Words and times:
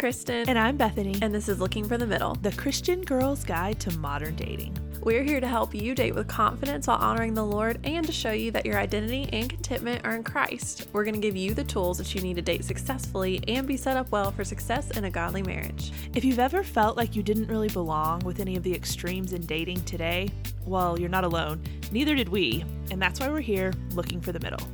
Kristen. 0.00 0.48
And 0.48 0.58
I'm 0.58 0.78
Bethany. 0.78 1.18
And 1.20 1.34
this 1.34 1.46
is 1.46 1.60
Looking 1.60 1.86
for 1.86 1.98
the 1.98 2.06
Middle, 2.06 2.34
the 2.36 2.52
Christian 2.52 3.02
Girl's 3.02 3.44
Guide 3.44 3.78
to 3.80 3.90
Modern 3.98 4.34
Dating. 4.34 4.74
We're 5.02 5.22
here 5.22 5.40
to 5.40 5.46
help 5.46 5.74
you 5.74 5.94
date 5.94 6.14
with 6.14 6.26
confidence 6.26 6.86
while 6.86 6.96
honoring 6.96 7.34
the 7.34 7.44
Lord 7.44 7.78
and 7.84 8.06
to 8.06 8.10
show 8.10 8.32
you 8.32 8.50
that 8.52 8.64
your 8.64 8.78
identity 8.78 9.28
and 9.30 9.50
contentment 9.50 10.06
are 10.06 10.16
in 10.16 10.24
Christ. 10.24 10.88
We're 10.94 11.04
going 11.04 11.16
to 11.16 11.20
give 11.20 11.36
you 11.36 11.52
the 11.52 11.64
tools 11.64 11.98
that 11.98 12.14
you 12.14 12.22
need 12.22 12.36
to 12.36 12.42
date 12.42 12.64
successfully 12.64 13.44
and 13.46 13.68
be 13.68 13.76
set 13.76 13.98
up 13.98 14.10
well 14.10 14.32
for 14.32 14.42
success 14.42 14.90
in 14.92 15.04
a 15.04 15.10
godly 15.10 15.42
marriage. 15.42 15.92
If 16.14 16.24
you've 16.24 16.38
ever 16.38 16.62
felt 16.62 16.96
like 16.96 17.14
you 17.14 17.22
didn't 17.22 17.48
really 17.48 17.68
belong 17.68 18.20
with 18.20 18.40
any 18.40 18.56
of 18.56 18.62
the 18.62 18.74
extremes 18.74 19.34
in 19.34 19.44
dating 19.44 19.84
today, 19.84 20.30
well, 20.64 20.98
you're 20.98 21.10
not 21.10 21.24
alone. 21.24 21.62
Neither 21.92 22.14
did 22.14 22.30
we. 22.30 22.64
And 22.90 23.02
that's 23.02 23.20
why 23.20 23.28
we're 23.28 23.40
here 23.40 23.74
looking 23.94 24.22
for 24.22 24.32
the 24.32 24.40
middle. 24.40 24.66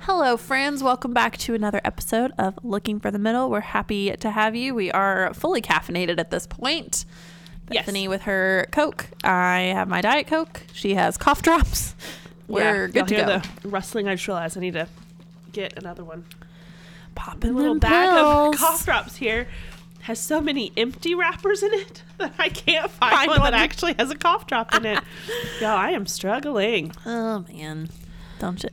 Hello, 0.00 0.36
friends. 0.36 0.82
Welcome 0.82 1.12
back 1.12 1.36
to 1.38 1.54
another 1.54 1.80
episode 1.84 2.32
of 2.38 2.58
Looking 2.62 3.00
for 3.00 3.10
the 3.10 3.18
Middle. 3.18 3.50
We're 3.50 3.60
happy 3.60 4.10
to 4.16 4.30
have 4.30 4.56
you. 4.56 4.74
We 4.74 4.90
are 4.90 5.32
fully 5.34 5.60
caffeinated 5.60 6.18
at 6.18 6.30
this 6.30 6.46
point. 6.46 7.04
Bethany 7.66 8.08
with 8.08 8.22
her 8.22 8.66
Coke. 8.72 9.06
I 9.22 9.60
have 9.74 9.88
my 9.88 10.00
Diet 10.00 10.26
Coke. 10.26 10.62
She 10.72 10.94
has 10.94 11.16
cough 11.16 11.42
drops. 11.42 11.94
We're 12.48 12.86
Yeah, 12.86 12.92
good 12.92 13.08
to 13.08 13.14
y'all 13.16 13.26
go. 13.40 13.42
the 13.62 13.68
rustling. 13.68 14.08
I 14.08 14.14
just 14.14 14.26
realized 14.26 14.56
I 14.56 14.60
need 14.60 14.72
to 14.74 14.88
get 15.52 15.78
another 15.78 16.02
one. 16.02 16.24
Popping 17.14 17.50
A 17.50 17.52
little 17.54 17.74
bag 17.78 18.08
pills. 18.10 18.54
of 18.54 18.60
cough 18.60 18.84
drops 18.84 19.16
here 19.16 19.46
has 20.02 20.18
so 20.18 20.40
many 20.40 20.72
empty 20.78 21.14
wrappers 21.14 21.62
in 21.62 21.72
it 21.74 22.02
that 22.18 22.32
I 22.38 22.48
can't 22.48 22.90
find, 22.90 23.14
Find 23.14 23.28
one, 23.28 23.40
one. 23.40 23.52
that 23.52 23.60
actually 23.60 23.94
has 23.98 24.10
a 24.10 24.16
cough 24.16 24.46
drop 24.46 24.74
in 24.74 24.86
it. 24.86 24.98
Y'all, 25.60 25.76
I 25.76 25.90
am 25.90 26.06
struggling. 26.06 26.90
Oh 27.06 27.44
man, 27.52 27.90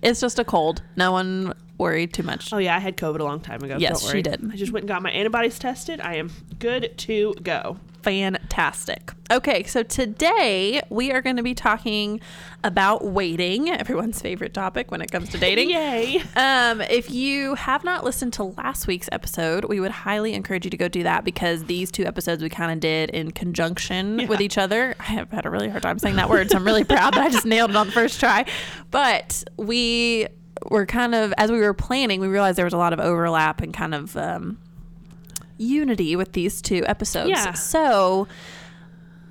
It's 0.01 0.19
just 0.19 0.39
a 0.39 0.43
cold. 0.45 0.81
No 0.95 1.11
one 1.11 1.53
worry 1.77 2.07
too 2.07 2.23
much. 2.23 2.51
Oh 2.51 2.57
yeah, 2.57 2.75
I 2.75 2.79
had 2.79 2.97
COVID 2.97 3.19
a 3.19 3.23
long 3.23 3.39
time 3.39 3.61
ago. 3.63 3.77
Yes, 3.77 4.09
she 4.09 4.21
did. 4.21 4.49
I 4.51 4.55
just 4.55 4.71
went 4.71 4.83
and 4.83 4.87
got 4.87 5.01
my 5.01 5.11
antibodies 5.11 5.59
tested. 5.59 6.01
I 6.01 6.15
am 6.15 6.31
good 6.59 6.97
to 6.99 7.33
go. 7.43 7.77
Fantastic. 8.01 9.11
Okay, 9.29 9.63
so 9.63 9.83
today 9.83 10.81
we 10.89 11.11
are 11.11 11.21
going 11.21 11.35
to 11.35 11.43
be 11.43 11.53
talking 11.53 12.21
about 12.63 13.03
waiting, 13.03 13.69
everyone's 13.69 14.21
favorite 14.21 14.53
topic 14.53 14.89
when 14.91 15.01
it 15.01 15.11
comes 15.11 15.29
to 15.29 15.37
dating. 15.37 15.69
Yay! 15.71 16.21
Um, 16.35 16.79
if 16.81 17.11
you 17.11 17.55
have 17.55 17.83
not 17.83 18.03
listened 18.03 18.33
to 18.33 18.43
last 18.45 18.87
week's 18.87 19.09
episode, 19.11 19.65
we 19.65 19.79
would 19.79 19.91
highly 19.91 20.33
encourage 20.33 20.65
you 20.65 20.71
to 20.71 20.77
go 20.77 20.87
do 20.87 21.03
that 21.03 21.25
because 21.25 21.65
these 21.65 21.91
two 21.91 22.05
episodes 22.05 22.41
we 22.41 22.49
kind 22.49 22.71
of 22.71 22.79
did 22.79 23.09
in 23.09 23.31
conjunction 23.31 24.19
Yeah. 24.19 24.27
with 24.27 24.39
each 24.41 24.57
other. 24.57 24.95
I 24.99 25.03
have 25.03 25.29
had 25.31 25.45
a 25.45 25.49
really 25.49 25.67
hard 25.69 25.83
time 25.83 25.99
saying 25.99 26.15
that 26.15 26.29
word, 26.29 26.49
so 26.49 26.57
I'm 26.57 26.65
really 26.65 26.83
proud 26.85 27.13
that 27.13 27.21
I 27.23 27.29
just 27.29 27.45
nailed 27.45 27.71
it 27.71 27.75
on 27.75 27.87
the 27.87 27.93
first 27.93 28.19
try. 28.19 28.45
But 28.91 29.43
we 29.57 30.27
were 30.71 30.85
kind 30.85 31.13
of, 31.13 31.33
as 31.37 31.51
we 31.51 31.59
were 31.59 31.73
planning, 31.73 32.19
we 32.21 32.27
realized 32.27 32.57
there 32.57 32.65
was 32.65 32.73
a 32.73 32.77
lot 32.77 32.93
of 32.93 32.99
overlap 32.99 33.61
and 33.61 33.73
kind 33.73 33.93
of 33.93 34.15
um, 34.17 34.57
unity 35.57 36.15
with 36.15 36.33
these 36.33 36.61
two 36.61 36.83
episodes. 36.85 37.29
Yeah. 37.29 37.53
So 37.53 38.27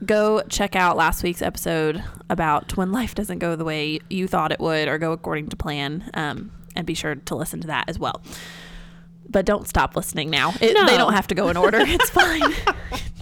go 0.04 0.42
check 0.48 0.76
out 0.76 0.96
last 0.96 1.22
week's 1.22 1.40
episode 1.42 2.02
about 2.28 2.76
when 2.76 2.92
life 2.92 3.14
doesn't 3.14 3.38
go 3.38 3.56
the 3.56 3.64
way 3.64 3.98
you 4.10 4.26
thought 4.28 4.52
it 4.52 4.60
would 4.60 4.88
or 4.88 4.98
go 4.98 5.12
according 5.12 5.48
to 5.48 5.56
plan 5.56 6.10
um, 6.14 6.50
and 6.74 6.86
be 6.86 6.94
sure 6.94 7.14
to 7.14 7.34
listen 7.34 7.60
to 7.60 7.66
that 7.68 7.88
as 7.88 7.98
well. 7.98 8.20
But 9.28 9.44
don't 9.44 9.66
stop 9.66 9.96
listening 9.96 10.30
now. 10.30 10.52
It, 10.60 10.74
No. 10.74 10.86
they 10.86 10.96
don't 10.96 11.12
have 11.14 11.26
to 11.28 11.34
go 11.34 11.48
in 11.48 11.56
order. 11.56 11.78
It's 11.80 12.10
fine. 12.10 12.42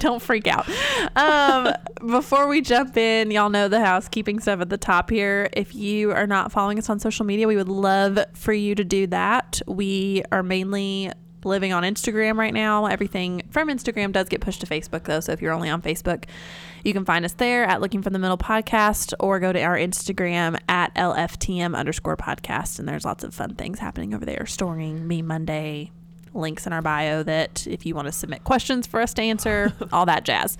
Don't 0.00 0.20
freak 0.20 0.46
out. 0.46 0.68
Um, 1.16 1.72
before 2.06 2.46
we 2.46 2.60
jump 2.60 2.96
in 2.98 3.30
y'all 3.30 3.48
know 3.48 3.68
the 3.68 3.80
housekeeping 3.80 4.38
stuff 4.40 4.60
at 4.60 4.68
the 4.68 4.76
top 4.76 5.08
here. 5.08 5.48
If 5.54 5.74
you 5.74 6.10
are 6.10 6.26
not 6.26 6.52
following 6.52 6.78
us 6.78 6.90
on 6.90 6.98
social 6.98 7.24
media 7.24 7.46
we 7.48 7.56
would 7.56 7.68
love 7.70 8.18
for 8.34 8.52
you 8.52 8.74
to 8.74 8.84
do 8.84 9.06
that. 9.06 9.62
We 9.66 10.22
are 10.30 10.42
mainly 10.42 11.10
living 11.44 11.72
on 11.72 11.82
Instagram 11.82 12.36
right 12.36 12.54
now. 12.54 12.86
Everything 12.86 13.42
from 13.50 13.68
Instagram 13.68 14.12
does 14.12 14.28
get 14.28 14.40
pushed 14.40 14.60
to 14.60 14.66
Facebook 14.66 15.04
though. 15.04 15.20
So 15.20 15.32
if 15.32 15.42
you're 15.42 15.52
only 15.52 15.70
on 15.70 15.82
Facebook, 15.82 16.24
you 16.84 16.92
can 16.92 17.04
find 17.04 17.24
us 17.24 17.32
there 17.32 17.64
at 17.64 17.80
Looking 17.80 18.02
from 18.02 18.12
the 18.12 18.18
Middle 18.18 18.38
Podcast 18.38 19.14
or 19.18 19.40
go 19.40 19.52
to 19.52 19.62
our 19.62 19.76
Instagram 19.76 20.58
at 20.68 20.94
LFTM 20.94 21.74
underscore 21.74 22.16
podcast. 22.16 22.78
And 22.78 22.88
there's 22.88 23.04
lots 23.04 23.24
of 23.24 23.34
fun 23.34 23.54
things 23.54 23.78
happening 23.78 24.14
over 24.14 24.24
there. 24.24 24.44
Storing 24.46 25.08
Me 25.08 25.22
Monday, 25.22 25.90
links 26.34 26.66
in 26.66 26.72
our 26.72 26.82
bio 26.82 27.22
that 27.22 27.66
if 27.66 27.86
you 27.86 27.94
want 27.94 28.06
to 28.06 28.12
submit 28.12 28.44
questions 28.44 28.86
for 28.86 29.00
us 29.00 29.14
to 29.14 29.22
answer, 29.22 29.72
all 29.92 30.06
that 30.06 30.24
jazz. 30.24 30.58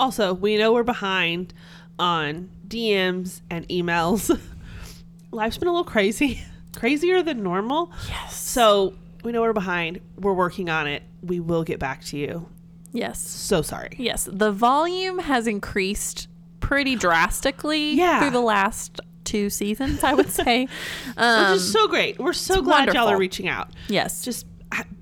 Also, 0.00 0.32
we 0.32 0.56
know 0.56 0.72
we're 0.72 0.82
behind 0.82 1.52
on 1.98 2.48
DMs 2.66 3.40
and 3.50 3.68
emails. 3.68 4.38
Life's 5.30 5.58
been 5.58 5.68
a 5.68 5.72
little 5.72 5.84
crazy, 5.84 6.42
crazier 6.76 7.22
than 7.22 7.42
normal. 7.42 7.92
Yes. 8.08 8.34
So 8.36 8.94
we 9.24 9.32
know 9.32 9.40
we're 9.42 9.52
behind. 9.52 10.00
We're 10.16 10.32
working 10.32 10.68
on 10.70 10.86
it. 10.86 11.02
We 11.22 11.40
will 11.40 11.64
get 11.64 11.78
back 11.78 12.04
to 12.06 12.16
you. 12.18 12.48
Yes. 12.92 13.20
So 13.20 13.62
sorry. 13.62 13.90
Yes. 13.98 14.28
The 14.30 14.50
volume 14.52 15.18
has 15.18 15.46
increased 15.46 16.28
pretty 16.60 16.96
drastically 16.96 17.92
Yeah. 17.94 18.20
through 18.20 18.30
the 18.30 18.40
last 18.40 19.00
two 19.24 19.50
seasons, 19.50 20.02
I 20.02 20.14
would 20.14 20.30
say. 20.30 20.68
Um, 21.16 21.52
Which 21.52 21.56
is 21.60 21.72
so 21.72 21.86
great. 21.88 22.18
We're 22.18 22.32
so 22.32 22.62
glad 22.62 22.92
y'all 22.94 23.08
are 23.08 23.18
reaching 23.18 23.46
out. 23.48 23.70
yes. 23.88 24.22
Just 24.24 24.46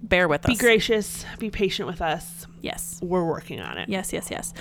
bear 0.08 0.28
with 0.28 0.44
us. 0.44 0.50
be 0.50 0.56
gracious. 0.56 1.24
Be 1.38 1.50
patient 1.50 1.88
with 1.88 2.00
us. 2.00 2.46
Yes. 2.62 2.98
We're 3.00 3.24
working 3.24 3.60
on 3.60 3.78
it. 3.78 3.88
Yes, 3.88 4.12
yes, 4.12 4.28
yes. 4.28 4.52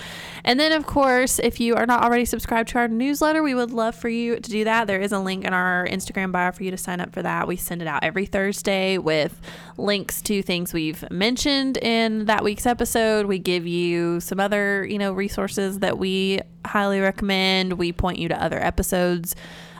And 0.44 0.60
then, 0.60 0.70
of 0.70 0.86
course, 0.86 1.40
if 1.40 1.58
you 1.58 1.74
are 1.74 1.86
not 1.86 2.04
already 2.04 2.24
subscribed 2.24 2.68
to 2.70 2.78
our 2.78 2.86
newsletter, 2.86 3.42
we 3.42 3.54
would 3.54 3.72
love 3.72 3.96
for 3.96 4.08
you 4.08 4.36
to 4.36 4.50
do 4.50 4.62
that. 4.64 4.86
There 4.86 5.00
is 5.00 5.10
a 5.10 5.18
link 5.18 5.44
in 5.44 5.52
our 5.52 5.88
Instagram 5.90 6.30
bio 6.30 6.52
for 6.52 6.62
you 6.62 6.70
to 6.70 6.76
sign 6.76 7.00
up 7.00 7.12
for 7.12 7.22
that. 7.22 7.48
We 7.48 7.56
send 7.56 7.82
it 7.82 7.88
out 7.88 8.04
every 8.04 8.26
Thursday 8.26 8.96
with 8.96 9.40
links 9.76 10.22
to 10.22 10.40
things 10.40 10.72
we've 10.72 11.08
mentioned 11.10 11.78
in 11.78 12.26
that 12.26 12.44
week's 12.44 12.66
episode. 12.66 13.26
We 13.26 13.40
give 13.40 13.66
you 13.66 14.20
some 14.20 14.38
other, 14.38 14.86
you 14.88 14.98
know, 14.98 15.12
resources 15.12 15.80
that 15.80 15.98
we 15.98 16.40
highly 16.64 17.00
recommend. 17.00 17.72
We 17.72 17.92
point 17.92 18.18
you 18.18 18.28
to 18.28 18.40
other 18.40 18.62
episodes 18.62 19.34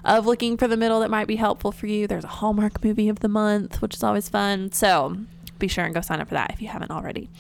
of 0.05 0.27
Looking 0.27 0.57
for 0.57 0.67
the 0.67 0.77
Middle 0.77 1.01
that 1.01 1.11
might 1.11 1.29
be 1.29 1.37
helpful 1.37 1.71
for 1.71 1.87
you. 1.87 2.07
There's 2.07 2.25
a 2.25 2.29
Hallmark 2.29 2.83
movie 2.83 3.09
of 3.09 3.21
the 3.21 3.29
month, 3.29 3.83
which 3.83 3.95
is 3.95 4.03
always 4.03 4.29
fun. 4.29 4.73
So 4.73 5.17
be 5.59 5.69
sure 5.69 5.85
and 5.85 5.95
go 5.95 6.01
sign 6.01 6.21
up 6.21 6.29
for 6.29 6.35
that 6.35 6.51
if 6.53 6.61
you 6.63 6.69
haven't 6.69 6.91
already. 6.91 7.31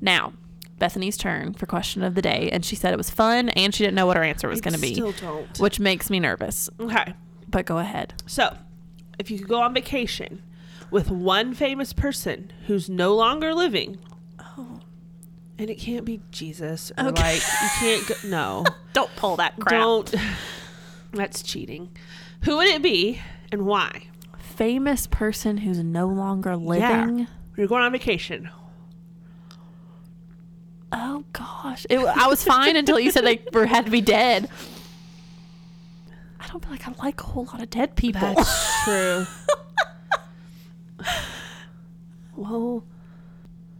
Now, 0.00 0.32
Bethany's 0.78 1.16
turn 1.16 1.54
for 1.54 1.66
question 1.66 2.02
of 2.02 2.14
the 2.14 2.22
day, 2.22 2.48
and 2.52 2.64
she 2.64 2.74
said 2.76 2.92
it 2.92 2.96
was 2.96 3.10
fun 3.10 3.48
and 3.50 3.72
she 3.74 3.84
didn't 3.84 3.94
know 3.94 4.06
what 4.06 4.16
her 4.16 4.22
answer 4.24 4.48
was 4.48 4.60
going 4.60 4.74
to 4.74 4.80
be, 4.80 4.94
Still 4.94 5.12
don't. 5.12 5.58
which 5.60 5.78
makes 5.78 6.10
me 6.10 6.18
nervous. 6.20 6.68
Okay. 6.80 7.14
But 7.48 7.66
go 7.66 7.78
ahead. 7.78 8.14
So, 8.26 8.56
if 9.18 9.30
you 9.30 9.38
could 9.38 9.48
go 9.48 9.60
on 9.60 9.74
vacation 9.74 10.42
with 10.90 11.10
one 11.10 11.54
famous 11.54 11.92
person 11.92 12.52
who's 12.66 12.90
no 12.90 13.14
longer 13.14 13.54
living, 13.54 13.98
Oh, 14.40 14.80
and 15.58 15.70
it 15.70 15.76
can't 15.76 16.04
be 16.04 16.20
Jesus 16.30 16.90
or 16.98 17.08
Okay. 17.08 17.22
like 17.22 17.42
you 17.62 17.68
can't 17.78 18.06
go, 18.08 18.14
no. 18.28 18.64
don't 18.92 19.14
pull 19.16 19.36
that 19.36 19.58
crap. 19.60 19.80
Don't. 19.80 20.14
That's 21.12 21.42
cheating. 21.42 21.90
Who 22.44 22.56
would 22.56 22.66
it 22.68 22.82
be 22.82 23.20
and 23.52 23.66
why? 23.66 24.08
Famous 24.38 25.06
person 25.06 25.58
who's 25.58 25.78
no 25.78 26.06
longer 26.08 26.56
living. 26.56 27.28
You're 27.56 27.66
going 27.66 27.82
on 27.82 27.92
vacation. 27.92 28.50
Oh 30.94 31.24
gosh, 31.32 31.86
it, 31.88 31.98
I 31.98 32.26
was 32.26 32.44
fine 32.44 32.76
until 32.76 32.98
you 33.00 33.10
said 33.10 33.24
they 33.24 33.42
were 33.52 33.66
had 33.66 33.86
to 33.86 33.90
be 33.90 34.00
dead. 34.02 34.48
I 36.38 36.46
don't 36.48 36.62
feel 36.62 36.70
like 36.72 36.86
I 36.86 36.92
like 37.02 37.20
a 37.20 37.24
whole 37.24 37.44
lot 37.46 37.62
of 37.62 37.70
dead 37.70 37.96
people. 37.96 38.20
That's 38.20 38.84
true. 38.84 39.26
well, 42.36 42.84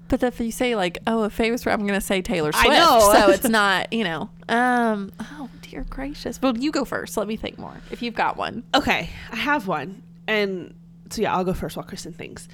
But 0.08 0.22
if 0.22 0.40
you 0.40 0.52
say 0.52 0.74
like, 0.74 0.98
oh, 1.06 1.24
a 1.24 1.30
famous 1.30 1.66
rapper, 1.66 1.80
I'm 1.80 1.86
gonna 1.86 2.00
say 2.00 2.22
Taylor 2.22 2.52
Swift. 2.52 2.66
I 2.66 2.78
know. 2.78 3.10
So 3.12 3.30
it's 3.30 3.48
not, 3.48 3.92
you 3.92 4.04
know. 4.04 4.30
Um. 4.48 5.12
Oh 5.20 5.50
dear 5.60 5.84
gracious. 5.90 6.40
Well, 6.40 6.56
you 6.56 6.70
go 6.70 6.84
first. 6.86 7.16
Let 7.18 7.26
me 7.28 7.36
think 7.36 7.58
more. 7.58 7.76
If 7.90 8.00
you've 8.02 8.14
got 8.14 8.36
one. 8.38 8.62
okay, 8.74 9.10
I 9.30 9.36
have 9.36 9.66
one, 9.66 10.02
and 10.26 10.74
so 11.10 11.20
yeah, 11.20 11.34
I'll 11.34 11.44
go 11.44 11.52
first 11.52 11.76
while 11.76 11.84
Kristen 11.84 12.12
thinks. 12.14 12.48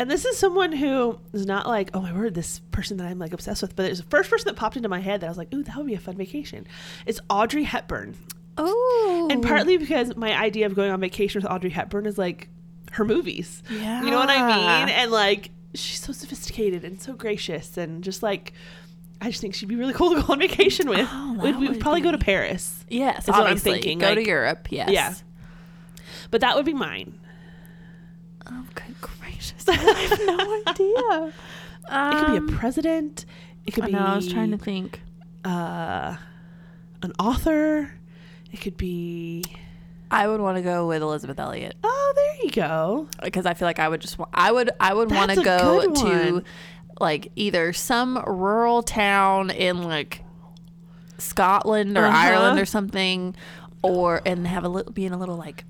And 0.00 0.10
this 0.10 0.24
is 0.24 0.36
someone 0.36 0.72
who 0.72 1.18
is 1.32 1.46
not 1.46 1.68
like, 1.68 1.90
oh 1.94 2.00
my 2.00 2.12
word, 2.12 2.34
this 2.34 2.58
person 2.72 2.96
that 2.96 3.06
I'm 3.06 3.18
like 3.18 3.32
obsessed 3.32 3.62
with, 3.62 3.76
but 3.76 3.86
it's 3.86 4.00
the 4.00 4.06
first 4.06 4.28
person 4.28 4.46
that 4.46 4.56
popped 4.56 4.76
into 4.76 4.88
my 4.88 4.98
head 4.98 5.20
that 5.20 5.26
I 5.26 5.28
was 5.28 5.38
like, 5.38 5.54
ooh, 5.54 5.62
that 5.62 5.76
would 5.76 5.86
be 5.86 5.94
a 5.94 6.00
fun 6.00 6.16
vacation. 6.16 6.66
It's 7.06 7.20
Audrey 7.30 7.62
Hepburn. 7.62 8.16
Oh. 8.58 9.28
And 9.30 9.42
partly 9.42 9.76
because 9.76 10.16
my 10.16 10.36
idea 10.36 10.66
of 10.66 10.74
going 10.74 10.90
on 10.90 11.00
vacation 11.00 11.40
with 11.40 11.50
Audrey 11.50 11.70
Hepburn 11.70 12.06
is 12.06 12.18
like 12.18 12.48
her 12.92 13.04
movies. 13.04 13.62
Yeah. 13.70 14.02
You 14.02 14.10
know 14.10 14.18
what 14.18 14.30
I 14.30 14.46
mean? 14.46 14.88
And 14.88 15.10
like 15.10 15.50
she's 15.74 16.00
so 16.00 16.12
sophisticated 16.12 16.84
and 16.84 17.00
so 17.00 17.12
gracious 17.14 17.76
and 17.76 18.02
just 18.02 18.22
like 18.22 18.52
I 19.20 19.30
just 19.30 19.40
think 19.40 19.54
she'd 19.54 19.68
be 19.68 19.76
really 19.76 19.92
cool 19.92 20.14
to 20.14 20.20
go 20.22 20.32
on 20.32 20.38
vacation 20.40 20.88
with. 20.88 21.08
Oh, 21.10 21.38
We'd, 21.40 21.56
we'd 21.56 21.80
probably 21.80 22.00
go 22.00 22.12
to 22.12 22.18
Paris. 22.18 22.84
Yes, 22.88 23.22
is 23.22 23.28
what 23.28 23.36
I'm 23.36 23.42
obviously. 23.44 23.72
thinking, 23.72 23.98
Go 23.98 24.14
to 24.14 24.24
Europe. 24.24 24.68
Yes. 24.70 24.90
Yeah. 24.90 25.14
But 26.30 26.40
that 26.42 26.56
would 26.56 26.66
be 26.66 26.74
mine. 26.74 27.18
Oh, 28.46 28.66
good 29.66 29.78
gracious! 29.80 30.12
I 30.28 30.32
have 30.32 30.38
no 30.38 30.62
idea. 30.66 31.32
It 31.86 32.18
could 32.18 32.32
be 32.32 32.38
Um, 32.38 32.48
a 32.48 32.52
president. 32.52 33.24
It 33.66 33.72
could 33.74 33.84
I 33.84 33.86
be 33.88 33.92
know. 33.92 33.98
I 34.00 34.16
was 34.16 34.28
trying 34.30 34.50
to 34.52 34.58
think. 34.58 35.00
uh, 35.44 36.16
an 37.02 37.12
author. 37.18 37.92
It 38.52 38.60
could 38.60 38.76
be 38.76 39.44
I 40.10 40.28
would 40.28 40.40
want 40.40 40.56
to 40.58 40.62
go 40.62 40.86
with 40.86 41.02
Elisabeth 41.02 41.38
Elliot. 41.40 41.74
Oh, 41.82 42.12
there 42.16 42.44
you 42.46 42.50
go. 42.52 43.08
because 43.22 43.46
I 43.46 43.54
feel 43.54 43.66
like 43.66 43.78
I 43.80 43.88
would 43.88 44.00
just 44.00 44.18
wa- 44.18 44.28
I 44.32 44.52
would 44.52 44.70
I 44.80 44.94
would 44.94 45.10
want 45.10 45.32
to 45.32 45.42
go 45.42 45.92
to 45.92 46.42
like 47.00 47.32
either 47.36 47.72
some 47.72 48.22
rural 48.26 48.82
town 48.82 49.50
in 49.50 49.82
like 49.82 50.22
Scotland 51.18 51.96
or 51.98 52.04
Uh-huh. 52.04 52.16
Ireland 52.16 52.58
or 52.60 52.64
something, 52.64 53.34
or 53.82 54.22
and 54.24 54.46
have 54.46 54.64
a 54.64 54.68
little 54.68 54.92
be 54.92 55.04
in 55.04 55.12
a 55.12 55.18
little 55.18 55.36
like 55.36 55.64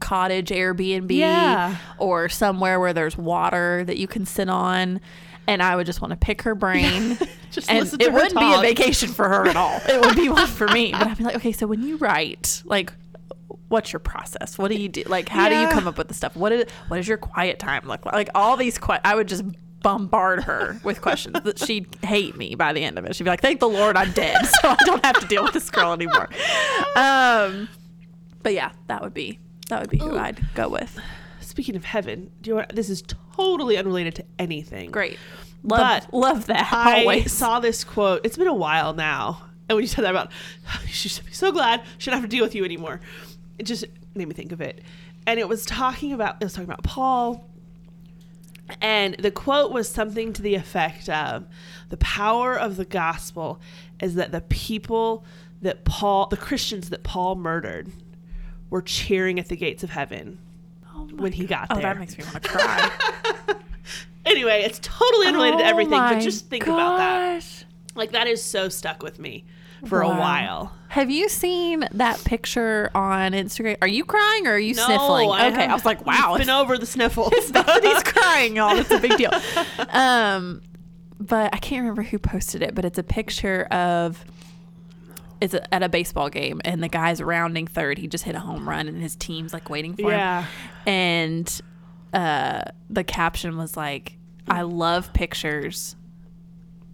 cottage 0.00 0.50
Airbnb 0.50 1.10
Yeah. 1.10 1.76
or 1.98 2.28
somewhere 2.28 2.78
where 2.80 2.92
there's 2.92 3.16
water 3.16 3.84
that 3.86 3.96
you 3.98 4.06
can 4.06 4.26
sit 4.26 4.48
on. 4.48 5.00
And 5.48 5.62
I 5.62 5.76
would 5.76 5.86
just 5.86 6.00
want 6.00 6.10
to 6.10 6.16
pick 6.16 6.42
her 6.42 6.54
brain. 6.56 7.16
Just 7.52 7.70
and 7.70 7.78
listen 7.78 8.00
to 8.00 8.04
it 8.06 8.12
wouldn't 8.12 8.34
be 8.38 8.52
a 8.52 8.60
vacation 8.60 9.08
for 9.08 9.28
her 9.28 9.46
at 9.46 9.54
all. 9.56 9.80
It 9.88 10.04
would 10.04 10.16
be 10.16 10.28
one 10.28 10.48
for 10.48 10.66
me. 10.68 10.90
But 10.90 11.06
I'd 11.06 11.16
be 11.16 11.22
like, 11.24 11.36
okay, 11.36 11.52
so 11.52 11.66
when 11.68 11.82
you 11.84 11.96
write, 11.98 12.62
like, 12.66 12.92
what's 13.68 13.92
your 13.92 14.00
process? 14.00 14.58
What 14.58 14.72
do 14.72 14.76
you 14.76 14.88
do? 14.88 15.04
Like, 15.06 15.28
how 15.28 15.48
do 15.48 15.54
you 15.56 15.68
come 15.68 15.86
up 15.86 15.96
with 15.96 16.08
the 16.08 16.14
stuff? 16.14 16.34
What 16.36 16.50
is 16.52 16.66
what 16.88 16.96
does 16.96 17.06
your 17.06 17.16
quiet 17.16 17.60
time 17.60 17.86
look 17.86 18.04
like? 18.04 18.14
Like 18.14 18.28
all 18.34 18.56
these 18.56 18.76
que- 18.76 18.98
I 19.04 19.14
would 19.14 19.28
just 19.28 19.44
bombard 19.82 20.42
her 20.44 20.78
with 20.82 21.00
questions 21.00 21.36
that 21.44 21.60
she'd 21.60 21.86
hate 22.02 22.36
me 22.36 22.56
by 22.56 22.72
the 22.72 22.82
end 22.82 22.98
of 22.98 23.04
it. 23.04 23.14
She'd 23.14 23.22
be 23.24 23.30
like, 23.30 23.40
"Thank 23.40 23.60
the 23.60 23.68
Lord, 23.68 23.96
I'm 23.96 24.10
dead, 24.10 24.44
so 24.44 24.68
I 24.70 24.76
don't 24.84 25.04
have 25.06 25.20
to 25.20 25.26
deal 25.28 25.44
with 25.44 25.52
this 25.52 25.70
girl 25.70 25.92
anymore." 25.92 26.28
Um, 26.96 27.68
but 28.42 28.52
yeah, 28.52 28.72
that 28.88 29.00
would 29.02 29.14
be 29.14 29.38
that 29.68 29.80
would 29.80 29.90
be 29.90 29.98
who 29.98 30.14
Ooh. 30.14 30.18
I'd 30.18 30.40
go 30.54 30.68
with. 30.68 30.98
Speaking 31.40 31.76
of 31.76 31.84
heaven, 31.84 32.30
do 32.42 32.50
you 32.50 32.54
want? 32.56 32.74
This 32.74 32.90
is 32.90 33.02
totally 33.36 33.76
unrelated 33.76 34.14
to 34.16 34.24
anything. 34.38 34.90
Great, 34.90 35.18
love 35.62 36.06
But 36.10 36.14
love 36.14 36.46
that 36.46 36.72
I 36.72 37.00
always. 37.00 37.32
saw 37.32 37.60
this 37.60 37.84
quote. 37.84 38.20
It's 38.24 38.36
been 38.36 38.46
a 38.46 38.54
while 38.54 38.92
now, 38.94 39.42
and 39.68 39.76
when 39.76 39.82
you 39.82 39.88
said 39.88 40.04
that 40.04 40.10
about, 40.10 40.30
you 40.82 40.88
should 40.88 41.24
be 41.24 41.32
so 41.32 41.52
glad 41.52 41.82
she 41.98 42.10
don't 42.10 42.20
have 42.20 42.28
to 42.28 42.34
deal 42.36 42.44
with 42.44 42.54
you 42.54 42.64
anymore. 42.64 43.00
It 43.58 43.64
just 43.64 43.84
made 44.14 44.28
me 44.28 44.34
think 44.34 44.52
of 44.52 44.60
it, 44.60 44.82
and 45.26 45.40
it 45.40 45.48
was 45.48 45.64
talking 45.64 46.12
about 46.12 46.36
it 46.40 46.44
was 46.44 46.52
talking 46.52 46.68
about 46.68 46.82
Paul, 46.82 47.48
and 48.80 49.14
the 49.18 49.30
quote 49.30 49.72
was 49.72 49.88
something 49.88 50.32
to 50.34 50.42
the 50.42 50.54
effect 50.56 51.08
of, 51.08 51.46
"The 51.88 51.96
power 51.96 52.54
of 52.58 52.76
the 52.76 52.84
gospel 52.84 53.60
is 54.00 54.14
that 54.16 54.30
the 54.32 54.42
people 54.42 55.24
that 55.62 55.84
Paul, 55.84 56.26
the 56.26 56.36
Christians 56.36 56.90
that 56.90 57.02
Paul 57.02 57.36
murdered, 57.36 57.90
were 58.70 58.82
cheering 58.82 59.38
at 59.38 59.48
the 59.48 59.56
gates 59.56 59.82
of 59.82 59.90
heaven." 59.90 60.38
Oh 60.94 61.08
when 61.16 61.32
he 61.32 61.46
got 61.46 61.66
Oh, 61.70 61.74
there. 61.74 61.82
that 61.82 61.98
makes 61.98 62.16
me 62.16 62.24
want 62.24 62.42
to 62.42 62.48
cry. 62.48 62.90
Anyway, 64.24 64.62
it's 64.64 64.80
totally 64.82 65.28
unrelated 65.28 65.60
to 65.60 65.64
Oh 65.64 65.68
everything, 65.68 65.92
but 66.00 66.18
just 66.18 66.46
think 66.48 66.64
about 66.66 66.98
that. 66.98 67.64
Like 67.94 68.10
that 68.10 68.26
is 68.26 68.42
so 68.42 68.68
stuck 68.68 69.00
with 69.02 69.20
me 69.20 69.44
for 69.86 70.00
a 70.02 70.08
while. 70.08 70.72
Have 70.88 71.10
you 71.10 71.28
seen 71.28 71.86
that 71.92 72.22
picture 72.24 72.90
on 72.92 73.32
Instagram? 73.32 73.76
Are 73.82 73.86
you 73.88 74.04
crying 74.04 74.48
or 74.48 74.54
are 74.54 74.58
you 74.58 74.74
No, 74.74 74.84
sniffling? 74.86 75.30
I 75.30 75.46
okay, 75.52 75.66
I 75.66 75.72
was 75.72 75.84
like, 75.84 76.04
wow, 76.04 76.34
Been 76.38 76.50
over 76.50 76.76
the 76.76 76.86
sniffles. 76.86 77.32
he's 77.82 78.02
crying, 78.02 78.56
y'all. 78.56 78.76
It's 78.76 78.90
a 78.90 78.98
big 78.98 79.16
deal. 79.16 79.30
Um, 79.90 80.60
but 81.20 81.54
I 81.54 81.58
can't 81.58 81.80
remember 81.82 82.02
who 82.02 82.18
posted 82.18 82.62
it, 82.62 82.74
but 82.74 82.84
it's 82.84 82.98
a 82.98 83.02
picture 83.04 83.62
of 83.70 84.24
it's 85.40 85.54
a, 85.54 85.74
at 85.74 85.82
a 85.82 85.88
baseball 85.88 86.28
game, 86.30 86.60
and 86.64 86.82
the 86.82 86.88
guy's 86.88 87.22
rounding 87.22 87.66
third. 87.66 87.98
He 87.98 88.06
just 88.08 88.24
hit 88.24 88.34
a 88.34 88.40
home 88.40 88.68
run, 88.68 88.88
and 88.88 89.02
his 89.02 89.16
team's 89.16 89.52
like 89.52 89.68
waiting 89.70 89.94
for 89.94 90.10
Yeah. 90.10 90.42
him. 90.42 90.48
And 90.86 91.60
uh, 92.12 92.62
the 92.88 93.04
caption 93.04 93.56
was 93.56 93.76
like, 93.76 94.16
"I 94.48 94.62
love 94.62 95.12
pictures 95.12 95.96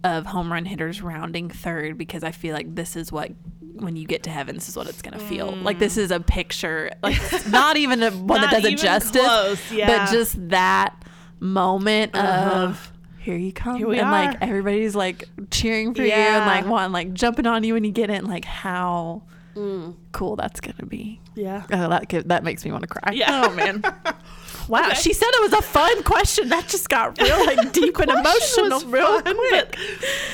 of 0.03 0.25
home 0.25 0.51
run 0.51 0.65
hitters 0.65 1.01
rounding 1.01 1.49
third 1.49 1.97
because 1.97 2.23
I 2.23 2.31
feel 2.31 2.53
like 2.53 2.75
this 2.75 2.95
is 2.95 3.11
what." 3.11 3.31
When 3.75 3.95
you 3.95 4.05
get 4.05 4.21
to 4.23 4.29
heaven, 4.29 4.53
this 4.53 4.69
is 4.69 4.77
what 4.77 4.87
it's 4.87 5.01
gonna 5.01 5.17
feel 5.17 5.51
like. 5.51 5.79
This 5.79 5.97
is 5.97 6.11
a 6.11 6.19
picture, 6.19 6.91
like 7.01 7.19
not 7.47 7.75
even 7.75 8.03
a 8.03 8.11
one 8.11 8.39
that 8.41 8.49
Mm. 8.53 8.61
Does 8.61 8.65
it 8.65 8.77
justice, 8.77 9.71
yeah. 9.71 9.87
but 10.05 10.11
just 10.11 10.49
that 10.49 10.93
moment 11.39 12.11
Uh-huh. 12.15 12.67
of 12.67 12.92
here 13.23 13.37
you 13.37 13.51
come. 13.53 13.77
Here 13.77 13.87
we 13.87 13.99
and 13.99 14.11
like 14.11 14.37
everybody's 14.41 14.95
like 14.95 15.27
cheering 15.51 15.93
for 15.93 16.03
you 16.03 16.11
and 16.11 16.45
like 16.45 16.65
one 16.65 16.91
like 16.91 17.13
jumping 17.13 17.47
on 17.47 17.63
you 17.63 17.73
when 17.73 17.83
you 17.83 17.91
get 17.91 18.09
in. 18.09 18.25
Like 18.25 18.45
how 18.45 19.23
Mm. 19.55 19.93
cool 20.13 20.35
that's 20.35 20.59
gonna 20.59 20.87
be. 20.87 21.21
Yeah. 21.35 21.61
oh 21.71 21.87
that 21.89 22.09
gi- 22.09 22.23
that 22.25 22.43
makes 22.43 22.65
me 22.65 22.71
want 22.71 22.81
to 22.81 22.87
cry. 22.87 23.13
Yeah. 23.13 23.43
oh 23.45 23.53
man. 23.53 23.83
Wow. 24.69 24.79
Okay. 24.87 24.95
she 24.95 25.11
said 25.13 25.27
it 25.33 25.41
was 25.51 25.53
a 25.59 25.61
fun 25.61 26.03
question. 26.03 26.47
That 26.47 26.69
just 26.69 26.87
got 26.87 27.17
real 27.21 27.45
like 27.45 27.73
deep 27.73 27.97
and 27.99 28.09
emotional 28.09 28.69
was 28.77 28.85
real 28.85 29.19
fun, 29.21 29.35
quick. 29.35 29.77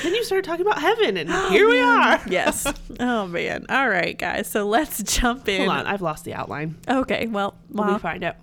Then 0.04 0.14
you 0.14 0.24
started 0.24 0.46
talking 0.46 0.66
about 0.68 0.80
heaven, 0.80 1.18
and 1.18 1.32
here 1.50 1.68
we 1.68 1.80
are. 1.80 2.22
yes. 2.30 2.66
Oh 3.00 3.26
man. 3.28 3.66
All 3.70 3.90
right 3.90 4.16
guys. 4.18 4.48
So 4.48 4.68
let's 4.68 5.02
jump 5.04 5.50
in. 5.50 5.62
Hold 5.68 5.80
on, 5.80 5.88
I've 5.88 6.02
lost 6.04 6.26
the 6.26 6.34
outline. 6.36 6.76
okay. 6.88 7.26
Well 7.28 7.56
Let 7.72 7.88
me 7.88 7.94
wow 7.94 7.98
find 7.98 8.24
it. 8.24 8.36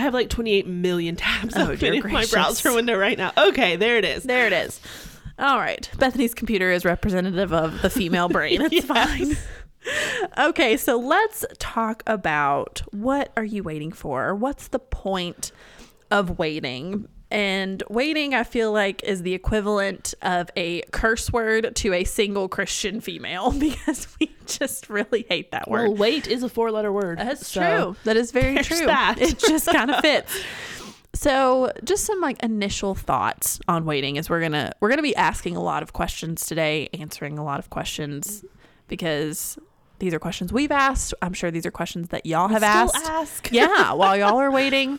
I 0.00 0.04
have 0.04 0.14
like 0.14 0.30
28 0.30 0.66
million 0.66 1.14
tabs 1.14 1.54
Oh, 1.56 1.72
open 1.72 1.92
in 1.94 2.02
my 2.10 2.24
browser 2.24 2.72
window 2.74 2.96
right 2.96 3.18
now. 3.18 3.32
Okay, 3.36 3.76
there 3.76 3.98
it 3.98 4.04
is. 4.06 4.22
There 4.22 4.46
it 4.46 4.52
is. 4.54 4.80
All 5.38 5.58
right. 5.58 5.90
Bethany's 5.98 6.32
computer 6.32 6.70
is 6.70 6.86
representative 6.86 7.52
of 7.52 7.82
the 7.82 7.90
female 7.90 8.28
brain. 8.30 8.62
It's 8.72 8.72
Yes. 8.72 8.84
fine. 8.86 9.36
Okay, 10.48 10.76
so 10.78 10.96
let's 10.98 11.44
talk 11.58 12.02
about 12.06 12.82
what 12.92 13.30
are 13.36 13.44
you 13.44 13.62
waiting 13.62 13.92
for? 13.92 14.34
What's 14.34 14.68
the 14.68 14.78
point 14.78 15.52
of 16.10 16.38
waiting? 16.38 17.06
And 17.30 17.82
waiting, 17.88 18.34
I 18.34 18.42
feel 18.44 18.72
like, 18.72 19.02
is 19.04 19.22
the 19.22 19.34
equivalent 19.34 20.14
of 20.22 20.50
a 20.56 20.80
curse 20.92 21.30
word 21.32 21.76
to 21.76 21.92
a 21.92 22.04
single 22.04 22.48
Christian 22.48 23.00
female 23.00 23.50
because 23.58 24.08
we 24.18 24.29
just 24.58 24.88
really 24.90 25.24
hate 25.28 25.50
that 25.52 25.68
word. 25.70 25.88
Well, 25.88 25.96
wait 25.96 26.26
is 26.26 26.42
a 26.42 26.48
four-letter 26.48 26.92
word. 26.92 27.18
That's 27.18 27.46
so- 27.46 27.60
true. 27.60 27.96
That 28.04 28.16
is 28.16 28.32
very 28.32 28.62
true. 28.62 28.86
that. 28.86 29.16
It 29.20 29.38
just 29.38 29.66
kind 29.72 29.90
of 29.90 30.00
fits. 30.00 30.38
So, 31.12 31.72
just 31.82 32.04
some 32.04 32.20
like 32.20 32.40
initial 32.42 32.94
thoughts 32.94 33.58
on 33.66 33.84
waiting 33.84 34.16
is 34.16 34.30
we're 34.30 34.40
going 34.40 34.52
to 34.52 34.72
we're 34.80 34.88
going 34.88 34.98
to 34.98 35.02
be 35.02 35.16
asking 35.16 35.56
a 35.56 35.62
lot 35.62 35.82
of 35.82 35.92
questions 35.92 36.46
today, 36.46 36.88
answering 36.94 37.36
a 37.36 37.44
lot 37.44 37.58
of 37.58 37.68
questions 37.68 38.44
because 38.86 39.58
these 39.98 40.14
are 40.14 40.18
questions 40.20 40.52
we've 40.52 40.70
asked. 40.70 41.12
I'm 41.20 41.32
sure 41.32 41.50
these 41.50 41.66
are 41.66 41.70
questions 41.72 42.08
that 42.08 42.26
y'all 42.26 42.48
have 42.48 42.62
asked. 42.62 42.96
ask. 42.96 43.48
yeah, 43.52 43.92
while 43.94 44.16
y'all 44.16 44.38
are 44.38 44.50
waiting. 44.50 44.98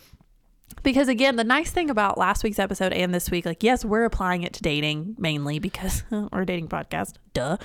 Because 0.84 1.08
again, 1.08 1.36
the 1.36 1.44
nice 1.44 1.70
thing 1.72 1.90
about 1.90 2.18
last 2.18 2.44
week's 2.44 2.58
episode 2.60 2.92
and 2.94 3.14
this 3.14 3.30
week, 3.30 3.46
like, 3.46 3.62
yes, 3.64 3.86
we're 3.86 4.06
applying 4.06 4.44
it 4.44 4.54
to 4.54 4.62
dating 4.62 5.16
mainly 5.18 5.60
because 5.60 6.04
we're 6.10 6.42
a 6.42 6.46
dating 6.46 6.70
podcast, 6.70 7.16
duh. 7.34 7.58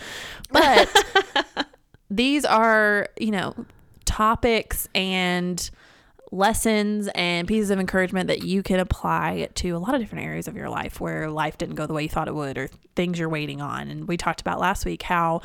But 0.51 0.89
these 2.11 2.45
are, 2.45 3.09
you 3.19 3.31
know, 3.31 3.55
topics 4.05 4.89
and 4.95 5.71
lessons 6.33 7.09
and 7.15 7.47
pieces 7.47 7.71
of 7.71 7.79
encouragement 7.79 8.29
that 8.29 8.43
you 8.43 8.63
can 8.63 8.81
apply 8.81 9.49
to 9.55 9.71
a 9.71 9.79
lot 9.79 9.95
of 9.95 10.01
different 10.01 10.25
areas 10.25 10.49
of 10.49 10.57
your 10.57 10.69
life 10.69 11.01
where 11.01 11.31
life 11.31 11.57
didn't 11.57 11.77
go 11.77 11.87
the 11.87 11.93
way 11.93 12.03
you 12.03 12.09
thought 12.09 12.29
it 12.29 12.35
would 12.35 12.59
or 12.59 12.69
things 12.95 13.19
you're 13.19 13.29
waiting 13.29 13.61
on. 13.61 13.89
And 13.89 14.09
we 14.09 14.17
talked 14.17 14.41
about 14.41 14.59
last 14.59 14.85
week 14.85 15.03
how 15.03 15.43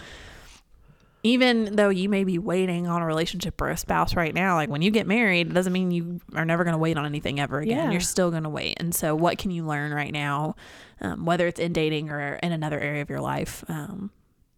even 1.24 1.76
though 1.76 1.90
you 1.90 2.10
may 2.10 2.24
be 2.24 2.40
waiting 2.40 2.88
on 2.88 3.02
a 3.02 3.06
relationship 3.06 3.62
or 3.62 3.70
a 3.70 3.78
spouse 3.78 4.16
right 4.16 4.34
now, 4.34 4.56
like 4.56 4.70
when 4.70 4.82
you 4.82 4.90
get 4.90 5.06
married, 5.06 5.48
it 5.48 5.54
doesn't 5.54 5.72
mean 5.72 5.92
you 5.92 6.20
are 6.34 6.46
never 6.46 6.64
going 6.64 6.74
to 6.74 6.80
wait 6.80 6.98
on 6.98 7.06
anything 7.06 7.40
ever 7.40 7.60
again. 7.60 7.78
Yeah. 7.78 7.92
You're 7.92 8.02
still 8.02 8.32
going 8.32 8.44
to 8.44 8.50
wait. 8.50 8.78
And 8.80 8.94
so, 8.94 9.14
what 9.14 9.38
can 9.38 9.52
you 9.52 9.66
learn 9.66 9.94
right 9.94 10.12
now, 10.12 10.56
um, 11.00 11.26
whether 11.26 11.46
it's 11.46 11.60
in 11.60 11.74
dating 11.74 12.10
or 12.10 12.36
in 12.42 12.52
another 12.52 12.80
area 12.80 13.04
of 13.04 13.10
your 13.10 13.22
life, 13.22 13.64
um, 13.68 14.10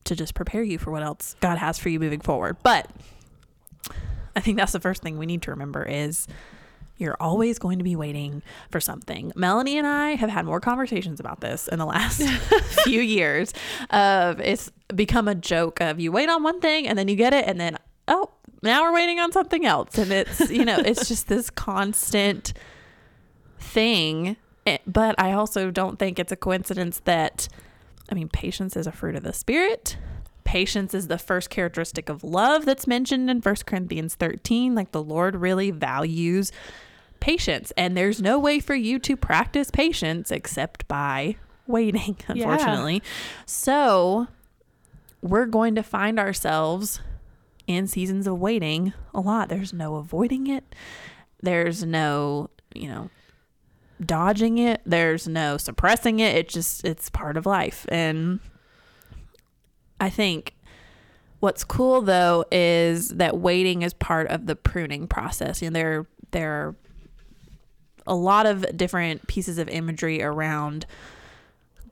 to 0.05 0.15
just 0.15 0.33
prepare 0.33 0.63
you 0.63 0.77
for 0.77 0.91
what 0.91 1.03
else 1.03 1.35
God 1.39 1.57
has 1.57 1.77
for 1.77 1.89
you 1.89 1.99
moving 1.99 2.19
forward? 2.21 2.57
But 2.63 2.89
I 4.35 4.39
think 4.39 4.57
that's 4.57 4.71
the 4.71 4.79
first 4.79 5.01
thing 5.03 5.17
we 5.17 5.25
need 5.25 5.41
to 5.43 5.51
remember 5.51 5.83
is 5.83 6.27
you're 6.97 7.17
always 7.19 7.57
going 7.59 7.79
to 7.79 7.83
be 7.83 7.95
waiting 7.95 8.41
for 8.69 8.79
something. 8.79 9.31
Melanie 9.35 9.77
and 9.77 9.87
I 9.87 10.11
have 10.11 10.29
had 10.29 10.45
more 10.45 10.59
conversations 10.59 11.19
about 11.19 11.41
this 11.41 11.67
in 11.67 11.79
the 11.79 11.85
last 11.85 12.21
few 12.83 13.01
years 13.01 13.53
of 13.89 14.39
it's 14.39 14.71
become 14.95 15.27
a 15.27 15.35
joke 15.35 15.81
of 15.81 15.99
you 15.99 16.11
wait 16.11 16.29
on 16.29 16.43
one 16.43 16.61
thing 16.61 16.87
and 16.87 16.97
then 16.97 17.07
you 17.07 17.15
get 17.15 17.33
it 17.33 17.45
and 17.47 17.59
then 17.59 17.77
oh, 18.07 18.29
now 18.61 18.83
we're 18.83 18.93
waiting 18.93 19.19
on 19.19 19.31
something 19.31 19.65
else 19.65 19.97
and 19.97 20.11
it's 20.11 20.49
you 20.51 20.63
know, 20.65 20.77
it's 20.77 21.07
just 21.07 21.27
this 21.27 21.49
constant 21.49 22.53
thing. 23.59 24.37
Eh, 24.65 24.77
But 24.87 25.15
I 25.19 25.33
also 25.33 25.71
don't 25.71 25.97
think 25.99 26.19
it's 26.19 26.31
a 26.31 26.35
coincidence 26.37 27.01
that 27.05 27.47
I 28.11 28.15
mean, 28.15 28.29
patience 28.29 28.75
is 28.75 28.87
a 28.87 28.91
fruit 28.91 29.15
of 29.15 29.23
the 29.23 29.33
spirit. 29.33 29.97
Patience 30.43 30.93
is 30.93 31.07
the 31.07 31.17
first 31.17 31.49
characteristic 31.49 32.09
of 32.09 32.23
love 32.23 32.65
that's 32.65 32.85
mentioned 32.85 33.29
in 33.29 33.39
1 33.39 33.55
Corinthians 33.65 34.15
13. 34.15 34.75
Like 34.75 34.91
the 34.91 35.01
Lord 35.03 35.35
really 35.37 35.71
values 35.71 36.51
patience, 37.19 37.71
and 37.77 37.95
there's 37.95 38.21
no 38.21 38.37
way 38.37 38.59
for 38.59 38.75
you 38.75 38.99
to 38.99 39.15
practice 39.15 39.71
patience 39.71 40.29
except 40.31 40.85
by 40.89 41.37
waiting, 41.65 42.17
Yeah. 42.33 42.51
unfortunately. 42.51 43.01
So, 43.45 44.27
we're 45.21 45.45
going 45.45 45.75
to 45.75 45.83
find 45.83 46.19
ourselves 46.19 46.99
in 47.65 47.87
seasons 47.87 48.27
of 48.27 48.37
waiting 48.39 48.91
a 49.13 49.21
lot. 49.21 49.47
There's 49.47 49.71
no 49.71 49.95
avoiding 49.95 50.47
it. 50.47 50.75
There's 51.41 51.85
no, 51.85 52.49
you 52.75 52.89
know, 52.89 53.09
dodging 54.03 54.57
it. 54.57 54.81
There's 54.85 55.27
no 55.27 55.57
suppressing 55.57 56.19
it. 56.19 56.35
It 56.35 56.49
just 56.49 56.85
it's 56.85 57.09
part 57.09 57.37
of 57.37 57.45
life. 57.45 57.85
And 57.89 58.39
I 59.99 60.09
think 60.09 60.55
What's 61.43 61.65
cool 61.65 61.99
though 61.99 62.45
is 62.53 63.09
that 63.09 63.37
waiting 63.37 63.81
is 63.81 63.93
part 63.93 64.27
of 64.27 64.45
the 64.45 64.55
pruning 64.55 65.09
process. 65.09 65.61
You 65.61 65.69
know, 65.69 65.73
there 65.73 66.05
there 66.31 66.51
are 66.53 66.75
a 68.07 68.15
lot 68.15 68.45
of 68.45 68.65
different 68.77 69.27
pieces 69.27 69.57
of 69.57 69.67
imagery 69.67 70.23
around 70.23 70.85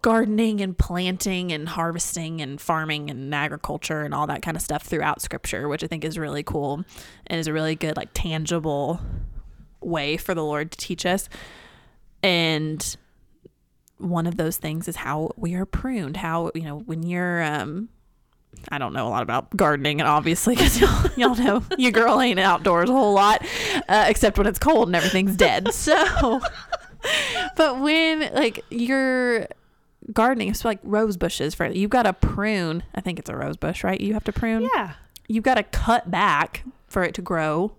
gardening 0.02 0.62
and 0.62 0.78
planting 0.78 1.52
and 1.52 1.68
harvesting 1.68 2.40
and 2.40 2.62
farming 2.62 3.10
and 3.10 3.36
agriculture 3.36 4.04
and 4.04 4.14
all 4.14 4.26
that 4.28 4.42
kind 4.42 4.56
of 4.56 4.64
stuff 4.64 4.84
throughout 4.84 5.22
scripture, 5.22 5.68
which 5.68 5.84
I 5.84 5.88
think 5.88 6.06
is 6.06 6.18
really 6.18 6.44
cool 6.44 6.86
and 7.28 7.38
is 7.38 7.48
a 7.48 7.52
really 7.52 7.76
good 7.76 7.98
like 7.98 8.12
tangible 8.14 9.02
way 9.82 10.16
for 10.16 10.34
the 10.34 10.46
Lord 10.46 10.72
to 10.72 10.78
teach 10.78 11.06
us. 11.06 11.28
And 12.24 12.98
one 13.98 14.28
of 14.28 14.38
those 14.38 14.58
things 14.58 14.88
is 14.88 14.96
how 14.98 15.32
we 15.38 15.54
are 15.56 15.66
pruned. 15.66 16.18
How, 16.18 16.52
you 16.56 16.64
know, 16.64 16.80
when 16.80 17.04
you're 17.04 17.44
um 17.44 17.90
I 18.70 18.78
don't 18.78 18.94
know 18.94 19.08
a 19.08 19.10
lot 19.10 19.24
about 19.24 19.56
gardening, 19.56 20.02
and 20.02 20.10
obviously, 20.10 20.56
because 20.58 20.80
y'all, 20.80 21.10
y'all 21.16 21.36
know 21.36 21.64
your 21.78 21.92
girl 21.92 22.20
ain't 22.22 22.40
outdoors 22.40 22.90
a 22.90 22.94
whole 22.94 23.14
lot, 23.14 23.46
uh, 23.88 24.06
except 24.08 24.38
when 24.38 24.48
it's 24.48 24.60
cold 24.60 24.88
and 24.88 24.96
everything's 24.96 25.36
dead. 25.36 25.70
So, 25.82 26.40
but 27.56 27.80
when 27.80 28.32
like 28.36 28.64
you're 28.70 29.48
gardening, 30.14 30.50
it's 30.50 30.64
like 30.64 30.78
rose 30.84 31.18
bushes. 31.18 31.56
For 31.56 31.66
you've 31.66 31.90
got 31.90 32.04
to 32.04 32.14
prune. 32.14 32.84
I 32.94 33.02
think 33.02 33.18
it's 33.18 33.30
a 33.30 33.36
rose 33.36 33.58
bush, 33.58 33.84
right? 33.84 34.00
You 34.00 34.14
have 34.14 34.24
to 34.26 34.32
prune. 34.32 34.70
Yeah. 34.76 34.94
You've 35.28 35.44
got 35.44 35.56
to 35.56 35.64
cut 35.64 36.12
back 36.12 36.64
for 36.88 37.04
it 37.04 37.16
to 37.16 37.22
grow 37.24 37.72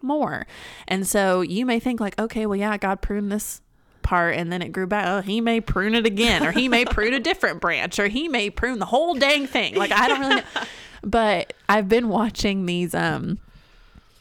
more, 0.00 0.46
and 0.88 1.06
so 1.06 1.42
you 1.42 1.66
may 1.66 1.78
think 1.78 2.00
like, 2.00 2.18
okay, 2.18 2.46
well, 2.46 2.56
yeah, 2.56 2.78
God 2.78 3.02
pruned 3.02 3.30
this 3.30 3.60
part 4.02 4.36
and 4.36 4.52
then 4.52 4.62
it 4.62 4.70
grew 4.72 4.86
back. 4.86 5.06
Oh, 5.06 5.20
he 5.20 5.40
may 5.40 5.60
prune 5.60 5.94
it 5.94 6.06
again, 6.06 6.44
or 6.44 6.52
he 6.52 6.68
may 6.68 6.84
prune 6.84 7.14
a 7.14 7.20
different 7.20 7.60
branch, 7.60 7.98
or 7.98 8.08
he 8.08 8.28
may 8.28 8.50
prune 8.50 8.78
the 8.78 8.86
whole 8.86 9.14
dang 9.14 9.46
thing. 9.46 9.74
Like 9.74 9.92
I 9.92 10.08
don't 10.08 10.20
really 10.20 10.36
know. 10.36 10.42
But 11.04 11.52
I've 11.68 11.88
been 11.88 12.08
watching 12.08 12.66
these 12.66 12.94
um 12.94 13.38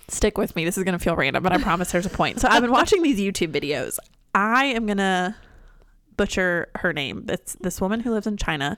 stick 0.08 0.38
with 0.38 0.56
me. 0.56 0.66
This 0.66 0.78
is 0.78 0.84
gonna 0.84 1.00
feel 1.00 1.16
random, 1.16 1.44
but 1.44 1.54
I 1.54 1.58
promise 1.60 1.92
there's 1.92 2.08
a 2.08 2.10
point. 2.10 2.40
So 2.40 2.48
I've 2.48 2.62
been 2.62 2.72
watching 2.72 3.04
these 3.04 3.20
YouTube 3.20 3.52
videos. 3.52 4.00
I 4.34 4.66
am 4.66 4.88
gonna 4.88 5.36
butcher 6.18 6.70
her 6.76 6.92
name. 6.92 7.26
It's 7.30 7.56
this 7.62 7.80
woman 7.80 8.00
who 8.00 8.12
lives 8.12 8.28
in 8.28 8.38
China. 8.38 8.78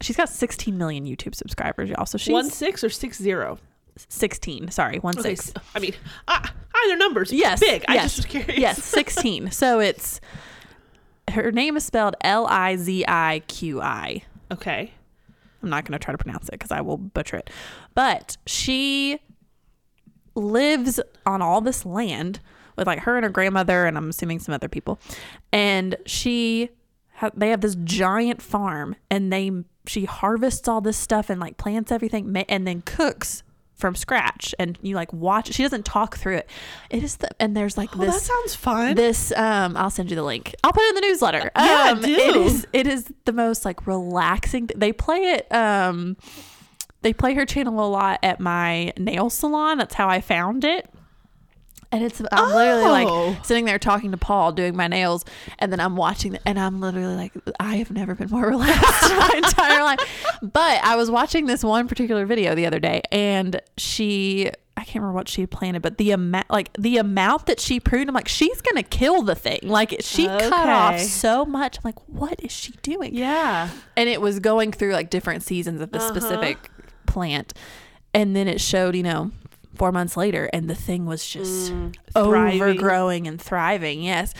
She's 0.00 0.16
got 0.16 0.30
16 0.30 0.78
million 0.78 1.04
YouTube 1.04 1.34
subscribers, 1.34 1.90
y'all. 1.90 2.06
So 2.06 2.16
she's 2.16 2.32
one 2.32 2.48
six 2.48 2.82
or 2.82 2.88
six 2.88 3.18
zero. 3.18 3.58
16. 4.08 4.70
Sorry, 4.70 4.98
one 4.98 5.18
Okay, 5.18 5.34
six. 5.34 5.52
I 5.74 5.78
mean, 5.78 5.94
uh, 6.28 6.46
either 6.84 6.96
numbers. 6.96 7.32
Yes. 7.32 7.60
Big. 7.60 7.84
I 7.88 7.94
yes, 7.94 8.02
just 8.04 8.16
was 8.18 8.26
curious. 8.26 8.58
Yes, 8.58 8.84
16. 8.84 9.50
so 9.52 9.80
it's 9.80 10.20
her 11.30 11.52
name 11.52 11.76
is 11.76 11.84
spelled 11.84 12.16
L 12.22 12.46
I 12.46 12.76
Z 12.76 13.04
I 13.06 13.42
Q 13.46 13.80
I. 13.80 14.22
Okay. 14.50 14.92
I'm 15.62 15.68
not 15.68 15.84
going 15.84 15.98
to 15.98 16.02
try 16.02 16.12
to 16.12 16.18
pronounce 16.18 16.48
it 16.48 16.52
because 16.52 16.70
I 16.70 16.80
will 16.80 16.96
butcher 16.96 17.36
it. 17.36 17.50
But 17.94 18.36
she 18.46 19.20
lives 20.34 21.00
on 21.26 21.42
all 21.42 21.60
this 21.60 21.84
land 21.84 22.40
with 22.76 22.86
like 22.86 23.00
her 23.00 23.16
and 23.16 23.24
her 23.24 23.30
grandmother, 23.30 23.86
and 23.86 23.96
I'm 23.96 24.08
assuming 24.08 24.38
some 24.38 24.54
other 24.54 24.68
people. 24.68 24.98
And 25.52 25.96
she, 26.06 26.70
ha- 27.14 27.30
they 27.34 27.50
have 27.50 27.60
this 27.60 27.76
giant 27.84 28.40
farm, 28.40 28.96
and 29.10 29.32
they 29.32 29.50
she 29.86 30.04
harvests 30.06 30.66
all 30.66 30.80
this 30.80 30.96
stuff 30.96 31.28
and 31.30 31.40
like 31.40 31.56
plants 31.58 31.92
everything, 31.92 32.34
and 32.48 32.66
then 32.66 32.82
cooks 32.82 33.42
from 33.80 33.94
scratch. 33.96 34.54
And 34.58 34.78
you 34.82 34.94
like 34.94 35.12
watch. 35.12 35.52
She 35.52 35.62
doesn't 35.62 35.84
talk 35.84 36.16
through 36.16 36.36
it. 36.36 36.50
It 36.90 37.02
is 37.02 37.16
the 37.16 37.28
and 37.40 37.56
there's 37.56 37.76
like 37.76 37.90
Oh, 37.96 38.00
that 38.00 38.20
sounds 38.20 38.54
fun. 38.54 38.94
this 38.94 39.32
um 39.32 39.76
i'll 39.76 39.90
send 39.90 40.10
you 40.10 40.16
the 40.16 40.22
link 40.22 40.54
i'll 40.62 40.72
put 40.72 40.82
it 40.82 40.88
in 40.90 40.94
the 40.96 41.00
newsletter 41.08 41.50
Yeah, 41.56 41.88
um 41.92 42.00
do. 42.02 42.08
it 42.14 42.36
is 42.36 42.66
it 42.72 42.86
is 42.86 43.12
the 43.24 43.32
most 43.32 43.64
like 43.64 43.86
relaxing 43.86 44.66
th- 44.68 44.78
they 44.78 44.92
play 44.92 45.18
it 45.32 45.50
um 45.52 46.16
they 47.02 47.12
play 47.12 47.34
her 47.34 47.46
channel 47.46 47.84
a 47.84 47.88
lot 47.88 48.18
at 48.22 48.38
my 48.40 48.92
nail 48.98 49.30
salon 49.30 49.78
that's 49.78 49.94
how 49.94 50.08
i 50.08 50.20
found 50.20 50.64
it 50.64 50.88
and 51.92 52.04
it's 52.04 52.22
i'm 52.32 52.54
literally 52.54 52.84
Oh. 52.84 53.28
like 53.34 53.44
sitting 53.44 53.64
there 53.64 53.78
talking 53.78 54.10
to 54.12 54.16
paul 54.16 54.52
doing 54.52 54.76
my 54.76 54.86
nails 54.88 55.24
and 55.58 55.72
then 55.72 55.80
i'm 55.80 55.96
watching 55.96 56.32
the, 56.32 56.48
and 56.48 56.58
i'm 56.58 56.80
literally 56.80 57.16
like 57.16 57.32
i 57.58 57.76
have 57.76 57.90
never 57.90 58.14
been 58.14 58.30
more 58.30 58.46
relaxed 58.48 59.10
in 59.10 59.16
my 59.16 59.32
entire 59.36 59.82
life 59.82 59.98
but 60.42 60.82
i 60.84 60.96
was 60.96 61.10
watching 61.10 61.46
this 61.46 61.64
one 61.64 61.88
particular 61.88 62.24
video 62.26 62.54
the 62.54 62.66
other 62.66 62.78
day 62.80 63.02
and 63.10 63.60
she 63.76 64.50
I 64.76 64.84
can't 64.84 65.02
remember 65.02 65.16
what 65.16 65.28
she 65.28 65.42
had 65.42 65.50
planted, 65.50 65.82
but 65.82 65.98
the 65.98 66.10
amount, 66.12 66.48
like 66.48 66.72
the 66.78 66.96
amount 66.96 67.44
that 67.46 67.60
she 67.60 67.80
pruned, 67.80 68.08
I'm 68.08 68.14
like, 68.14 68.28
she's 68.28 68.62
gonna 68.62 68.82
kill 68.82 69.20
the 69.20 69.34
thing. 69.34 69.58
Like 69.62 69.96
she 70.00 70.26
cut 70.26 70.70
off 70.70 70.94
Okay. 70.94 71.02
so 71.04 71.44
much. 71.44 71.76
I'm 71.76 71.82
like, 71.84 71.98
what 72.08 72.42
is 72.42 72.50
she 72.50 72.72
doing? 72.80 73.14
yeah. 73.14 73.68
And 73.94 74.08
it 74.08 74.22
was 74.22 74.40
going 74.40 74.72
through 74.72 74.94
like 74.94 75.10
different 75.10 75.42
seasons 75.42 75.82
of 75.82 75.90
this 75.90 76.02
Uh-huh. 76.04 76.14
specific 76.18 76.70
plant, 77.04 77.52
and 78.14 78.34
then 78.34 78.48
it 78.48 78.58
showed, 78.58 78.96
you 78.96 79.02
know, 79.02 79.32
four 79.80 79.92
months 79.92 80.14
later, 80.14 80.50
and 80.52 80.68
the 80.68 80.74
thing 80.74 81.06
was 81.06 81.26
just 81.26 81.72
Mm, 81.72 81.94
overgrowing 82.14 83.26
and 83.26 83.40
thriving. 83.40 84.02
Yes, 84.02 84.34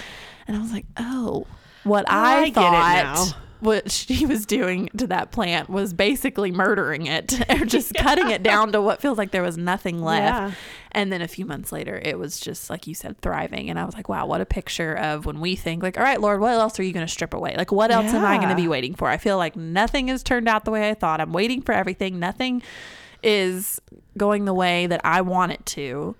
and 0.46 0.54
I 0.56 0.60
was 0.60 0.70
like, 0.70 0.84
oh, 0.98 1.46
what 1.84 2.04
I 2.08 2.42
I, 2.42 2.48
get 2.50 2.72
it 2.72 3.16
thought. 3.16 3.36
What 3.60 3.90
she 3.90 4.24
was 4.24 4.46
doing 4.46 4.88
to 4.96 5.06
that 5.08 5.32
plant 5.32 5.68
was 5.68 5.92
basically 5.92 6.50
murdering 6.50 7.06
it 7.06 7.38
or 7.60 7.66
just 7.66 7.92
cutting 7.98 8.30
it 8.30 8.42
down 8.42 8.72
to 8.72 8.80
what 8.80 9.02
feels 9.02 9.18
like 9.18 9.32
there 9.32 9.42
was 9.42 9.58
nothing 9.58 10.02
left. 10.02 10.22
Yeah. 10.34 10.52
And 10.92 11.12
then 11.12 11.20
a 11.20 11.28
few 11.28 11.44
months 11.44 11.70
later, 11.70 12.00
it 12.02 12.18
was 12.18 12.40
just 12.40 12.70
like 12.70 12.86
you 12.86 12.94
said, 12.94 13.20
thriving. 13.20 13.68
And 13.68 13.78
I 13.78 13.84
was 13.84 13.94
like, 13.94 14.08
wow, 14.08 14.24
what 14.26 14.40
a 14.40 14.46
picture 14.46 14.94
of 14.94 15.26
when 15.26 15.40
we 15.40 15.56
think, 15.56 15.82
like, 15.82 15.98
all 15.98 16.02
right, 16.04 16.20
Lord, 16.20 16.40
what 16.40 16.52
else 16.52 16.80
are 16.80 16.82
you 16.82 16.92
going 16.94 17.06
to 17.06 17.12
strip 17.12 17.34
away? 17.34 17.54
Like, 17.56 17.70
what 17.70 17.90
else 17.90 18.12
am 18.14 18.24
I 18.24 18.36
going 18.38 18.48
to 18.48 18.56
be 18.56 18.66
waiting 18.68 18.94
for? 18.94 19.08
I 19.08 19.18
feel 19.18 19.36
like 19.36 19.56
nothing 19.56 20.08
has 20.08 20.22
turned 20.22 20.48
out 20.48 20.64
the 20.64 20.70
way 20.70 20.88
I 20.90 20.94
thought. 20.94 21.20
I'm 21.20 21.32
waiting 21.32 21.60
for 21.62 21.72
everything. 21.72 22.18
Nothing 22.18 22.62
is 23.22 23.80
going 24.16 24.44
the 24.44 24.54
way 24.54 24.86
that 24.86 25.00
I 25.04 25.20
want 25.20 25.52
it 25.52 25.64
to. 25.66 26.16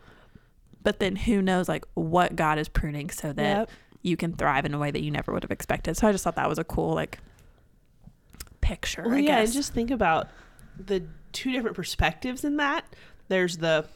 But 0.83 0.99
then 0.99 1.17
who 1.17 1.43
knows, 1.43 1.69
like, 1.69 1.85
what 1.95 2.37
God 2.37 2.59
is 2.59 2.69
pruning 2.69 3.11
so 3.11 3.33
that 3.35 3.59
Yep. 3.59 3.71
you 4.03 4.17
can 4.17 4.33
thrive 4.35 4.65
in 4.65 4.73
a 4.73 4.79
way 4.79 4.91
that 4.91 5.03
you 5.03 5.11
never 5.11 5.33
would 5.33 5.43
have 5.43 5.51
expected. 5.51 5.97
So 5.97 6.09
I 6.09 6.13
just 6.13 6.25
thought 6.25 6.37
that 6.37 6.49
was 6.49 6.59
a 6.59 6.65
cool, 6.65 6.95
like, 6.95 7.19
picture. 8.61 9.03
Well, 9.05 9.15
I 9.15 9.19
yeah, 9.19 9.41
guess. 9.41 9.53
just 9.55 9.73
think 9.75 9.91
about 9.91 10.29
the 10.79 11.03
two 11.33 11.53
different 11.53 11.77
perspectives 11.77 12.45
in 12.45 12.57
that. 12.57 12.85
There's 13.29 13.59
the 13.59 13.87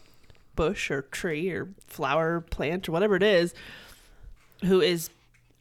bush 0.56 0.90
or 0.90 1.02
tree 1.02 1.50
or 1.50 1.68
flower 1.86 2.40
plant 2.40 2.88
or 2.88 2.92
whatever 2.92 3.16
it 3.16 3.22
is 3.22 3.54
who 4.64 4.80
is 4.80 5.10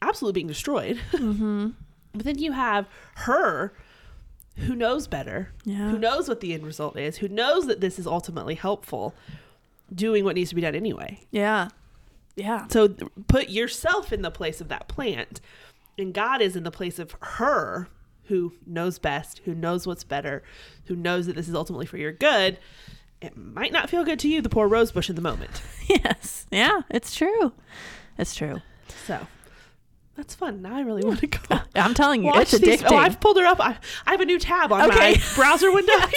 absolutely 0.02 0.38
being 0.38 0.46
destroyed. 0.46 0.98
mm-hmm. 1.12 1.70
But 2.16 2.24
then 2.26 2.38
you 2.38 2.52
have 2.52 2.86
her 3.16 3.72
who 4.56 4.74
knows 4.74 5.06
better, 5.06 5.50
Yeah. 5.64 5.90
who 5.90 5.98
knows 5.98 6.28
what 6.28 6.40
the 6.40 6.54
end 6.54 6.64
result 6.64 6.96
is, 6.98 7.18
who 7.18 7.28
knows 7.28 7.66
that 7.66 7.80
this 7.80 7.98
is 7.98 8.06
ultimately 8.06 8.54
helpful, 8.54 9.14
doing 9.94 10.24
what 10.24 10.34
needs 10.36 10.50
to 10.50 10.54
be 10.56 10.62
done 10.62 10.74
anyway. 10.74 11.20
Yeah. 11.30 11.68
Yeah. 12.36 12.66
So 12.68 12.88
th- 12.88 13.10
put 13.28 13.48
yourself 13.50 14.12
in 14.12 14.22
the 14.22 14.30
place 14.30 14.60
of 14.60 14.68
that 14.68 14.88
plant, 14.88 15.40
and 15.98 16.12
God 16.14 16.40
is 16.42 16.56
in 16.56 16.62
the 16.64 16.70
place 16.70 16.98
of 16.98 17.14
her 17.20 17.88
who 18.28 18.54
knows 18.66 18.98
best, 18.98 19.40
who 19.44 19.54
knows 19.54 19.86
what's 19.86 20.02
better, 20.04 20.42
who 20.86 20.96
knows 20.96 21.26
that 21.26 21.36
this 21.36 21.48
is 21.48 21.54
ultimately 21.54 21.86
for 21.86 21.98
your 21.98 22.12
good. 22.12 22.58
It 23.20 23.36
might 23.36 23.72
not 23.72 23.88
feel 23.90 24.04
good 24.04 24.18
to 24.20 24.28
you, 24.28 24.40
the 24.40 24.48
poor 24.48 24.66
rosebush, 24.68 25.08
in 25.10 25.16
the 25.16 25.22
moment. 25.22 25.62
Yes. 25.88 26.46
Yeah. 26.50 26.80
It's 26.90 27.14
true. 27.14 27.52
It's 28.16 28.34
true. 28.34 28.62
So 29.06 29.26
that's 30.16 30.34
fun. 30.34 30.62
Now 30.62 30.76
I 30.76 30.80
really 30.80 31.02
want 31.04 31.20
to 31.20 31.26
go. 31.26 31.38
I'm 31.74 31.94
telling 32.02 32.22
you, 32.22 32.28
Watch 32.30 32.52
it's 32.54 32.58
these. 32.58 32.82
addicting. 32.82 32.92
Oh, 32.92 32.96
I've 32.96 33.20
pulled 33.20 33.36
her 33.38 33.44
up. 33.46 33.60
I, 33.60 33.76
I 34.06 34.10
have 34.12 34.20
a 34.20 34.24
new 34.24 34.38
tab 34.38 34.72
on 34.72 34.90
Okay. 34.90 35.14
my 35.14 35.22
browser 35.34 35.72
window 35.72 35.92
here. 35.92 36.08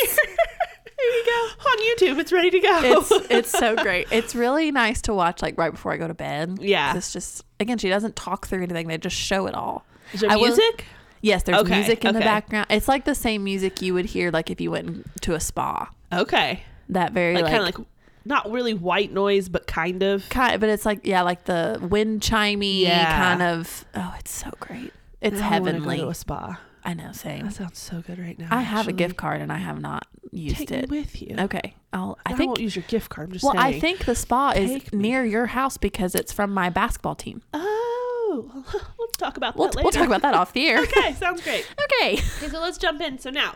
Here 1.00 1.12
you 1.12 1.25
go. 1.25 1.70
On 1.70 1.77
YouTube, 2.16 2.20
it's 2.20 2.32
ready 2.32 2.50
to 2.50 2.60
go. 2.60 2.80
it's 2.84 3.12
it's 3.32 3.50
so 3.51 3.75
great. 3.75 4.08
It's 4.12 4.34
really 4.34 4.72
nice 4.72 5.01
to 5.04 5.13
watch 5.13 5.42
like 5.44 5.56
right 5.58 5.72
before 5.72 5.94
I 5.94 5.98
go 5.98 6.08
to 6.08 6.13
bed. 6.16 6.58
Yeah. 6.60 6.96
It's 6.98 7.13
just 7.13 7.44
again, 7.60 7.77
she 7.77 7.88
doesn't 7.89 8.16
talk 8.16 8.48
through 8.48 8.63
anything. 8.63 8.88
They 8.88 8.98
just 8.98 9.16
show 9.16 9.46
it 9.48 9.54
all. 9.54 9.86
Is 10.13 10.22
there 10.22 10.32
I 10.32 10.36
will- 10.38 10.48
music? 10.48 10.86
Yes, 11.22 11.44
there's 11.44 11.58
Okay, 11.60 11.75
music 11.75 12.06
in 12.06 12.13
the 12.13 12.20
okay. 12.20 12.27
background. 12.27 12.68
It's 12.70 12.88
like 12.88 13.06
the 13.06 13.16
same 13.16 13.44
music 13.44 13.82
you 13.82 13.94
would 13.96 14.06
hear 14.06 14.30
like 14.32 14.50
if 14.51 14.62
you 14.62 14.70
went 14.72 15.06
to 15.24 15.34
a 15.34 15.39
spa. 15.39 15.89
Okay. 16.13 16.63
That 16.89 17.12
very 17.12 17.34
Like, 17.36 17.44
like, 17.46 17.54
kind 17.54 17.68
of 17.68 17.77
like 17.80 17.88
not 18.27 18.51
really 18.51 18.74
white 18.74 19.12
noise, 19.12 19.50
but 19.50 19.67
kind 19.67 20.03
of. 20.03 20.27
kind 20.29 20.60
but 20.60 20.69
it's 20.69 20.86
like 20.86 21.01
yeah, 21.05 21.22
like 21.24 21.46
the 21.46 21.79
wind 21.81 22.22
chimey 22.22 22.81
Yeah. 22.81 23.17
kind 23.17 23.41
of. 23.41 23.86
Oh, 23.96 24.15
it's 24.19 24.31
so 24.31 24.51
great. 24.60 24.93
It's 25.22 25.39
I 25.41 25.43
heavenly. 25.46 25.98
Go 25.98 26.03
to 26.05 26.10
a 26.10 26.13
spa. 26.15 26.60
I 26.84 26.93
know, 26.93 27.12
same. 27.12 27.43
That 27.46 27.53
sounds 27.53 27.79
so 27.79 28.01
good 28.01 28.17
right 28.17 28.38
now. 28.39 28.48
I 28.51 28.62
have 28.62 28.88
a 28.88 28.93
gift 28.93 29.17
card 29.17 29.41
and 29.41 29.51
I 29.51 29.57
have 29.57 29.81
not 29.81 30.07
used 30.31 30.55
Take 30.55 30.72
it. 30.72 30.89
with 30.89 31.22
you. 31.22 31.36
Okay, 31.38 31.75
I'll. 31.91 32.17
I 32.25 32.31
I, 32.31 32.36
think 32.36 32.50
won't 32.50 32.62
use 32.62 32.75
your 32.77 32.86
gift 32.88 33.10
card. 33.10 33.27
I'm 33.27 33.34
just 33.34 33.43
Well, 33.43 33.53
saying. 33.55 33.75
I 33.75 33.79
think 33.79 34.05
the 34.05 34.15
spa 34.15 34.51
is 34.55 34.69
me. 34.93 35.00
near 35.00 35.25
your 35.25 35.48
house 35.48 35.75
because 35.77 36.15
it's 36.15 36.31
from 36.31 36.53
my 36.53 36.69
basketball 36.69 37.15
team. 37.15 37.41
Oh, 37.53 38.63
let's 39.00 39.17
talk 39.17 39.36
about 39.38 39.57
We'll, 39.57 39.67
that 39.67 39.75
later. 39.75 39.84
we'll 39.86 39.91
talk 39.91 40.05
about 40.05 40.22
that 40.22 40.34
off 40.34 40.53
the 40.53 40.67
air. 40.67 40.79
okay, 40.84 41.13
sounds 41.13 41.41
great. 41.41 41.65
Okay. 42.01 42.13
Okay, 42.13 42.48
so 42.50 42.60
let's 42.62 42.77
jump 42.77 43.01
in. 43.01 43.17
So 43.19 43.31
now, 43.31 43.55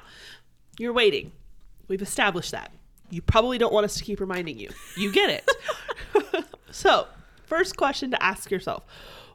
you're 0.79 0.93
waiting. 0.93 1.31
We've 1.87 2.01
established 2.01 2.51
that. 2.51 2.71
You 3.11 3.21
probably 3.21 3.57
don't 3.57 3.73
want 3.73 3.85
us 3.85 3.95
to 3.97 4.03
keep 4.03 4.19
reminding 4.19 4.57
you. 4.57 4.69
You 4.97 5.11
get 5.11 5.29
it. 5.29 6.45
so, 6.71 7.07
first 7.45 7.77
question 7.77 8.11
to 8.11 8.23
ask 8.23 8.49
yourself 8.49 8.83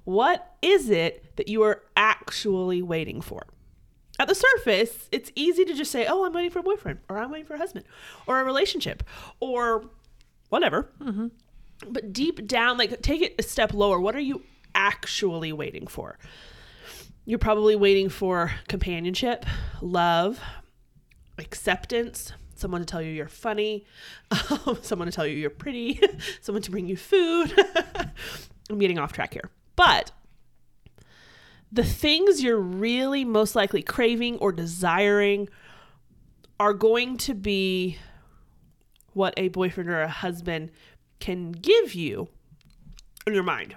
What 0.04 0.56
is 0.62 0.90
it 0.90 1.37
that 1.37 1.49
you 1.49 1.62
are 1.62 1.83
actually 1.97 2.83
waiting 2.83 3.21
for? 3.21 3.42
at 4.18 4.28
the 4.28 4.35
surface, 4.35 5.09
it's 5.12 5.30
easy 5.35 5.64
to 5.64 5.75
just 5.75 5.90
say, 5.90 6.06
"Oh, 6.06 6.25
I'm 6.25 6.33
waiting 6.33 6.50
for 6.50 6.61
a 6.61 6.62
boyfriend," 6.62 7.00
or 7.09 7.18
"I'm 7.18 7.30
waiting 7.30 7.47
for 7.47 7.54
a 7.54 7.59
husband," 7.59 7.85
or 8.26 8.40
a 8.40 8.45
relationship, 8.45 9.02
or 9.40 9.90
whatever. 10.49 10.90
Mm-hmm. 11.00 11.28
But 11.90 12.12
deep 12.12 12.47
down, 12.47 12.78
like 12.78 13.02
take 13.02 13.21
it 13.21 13.35
a 13.38 13.42
step 13.42 13.75
lower. 13.75 14.00
What 14.00 14.16
are 14.16 14.21
you 14.21 14.42
actually 14.75 15.52
waiting 15.52 15.87
for? 15.87 16.18
You're 17.26 17.38
probably 17.38 17.76
waiting 17.76 18.09
for 18.09 18.52
companionship, 18.68 19.45
love, 19.83 20.40
acceptance, 21.38 22.33
someone 22.57 22.81
to 22.81 22.85
tell 22.85 23.01
you 23.01 23.11
you're 23.11 23.29
funny, 23.29 23.85
um, 24.67 24.79
someone 24.83 25.07
to 25.07 25.13
tell 25.13 25.27
you 25.27 25.37
you're 25.37 25.51
pretty, 25.51 26.01
someone 26.41 26.63
to 26.63 26.71
bring 26.71 26.87
you 26.87 26.97
food. 26.97 27.53
I'm 28.71 28.79
getting 28.79 28.99
off 28.99 29.13
track 29.13 29.33
here. 29.33 29.51
But 29.77 30.11
the 31.71 31.85
things 31.85 32.43
you're 32.43 32.59
really 32.59 33.25
most 33.25 33.55
likely 33.55 33.83
craving 33.83 34.39
or 34.39 34.53
desiring 34.53 35.49
are 36.59 36.73
going 36.73 37.19
to 37.19 37.35
be 37.35 37.99
what 39.13 39.35
a 39.37 39.49
boyfriend 39.49 39.91
or 39.91 40.03
a 40.03 40.09
husband 40.09 40.71
can 41.21 41.53
give 41.53 41.95
you 41.95 42.29
in 43.27 43.35
your 43.35 43.43
mind. 43.43 43.75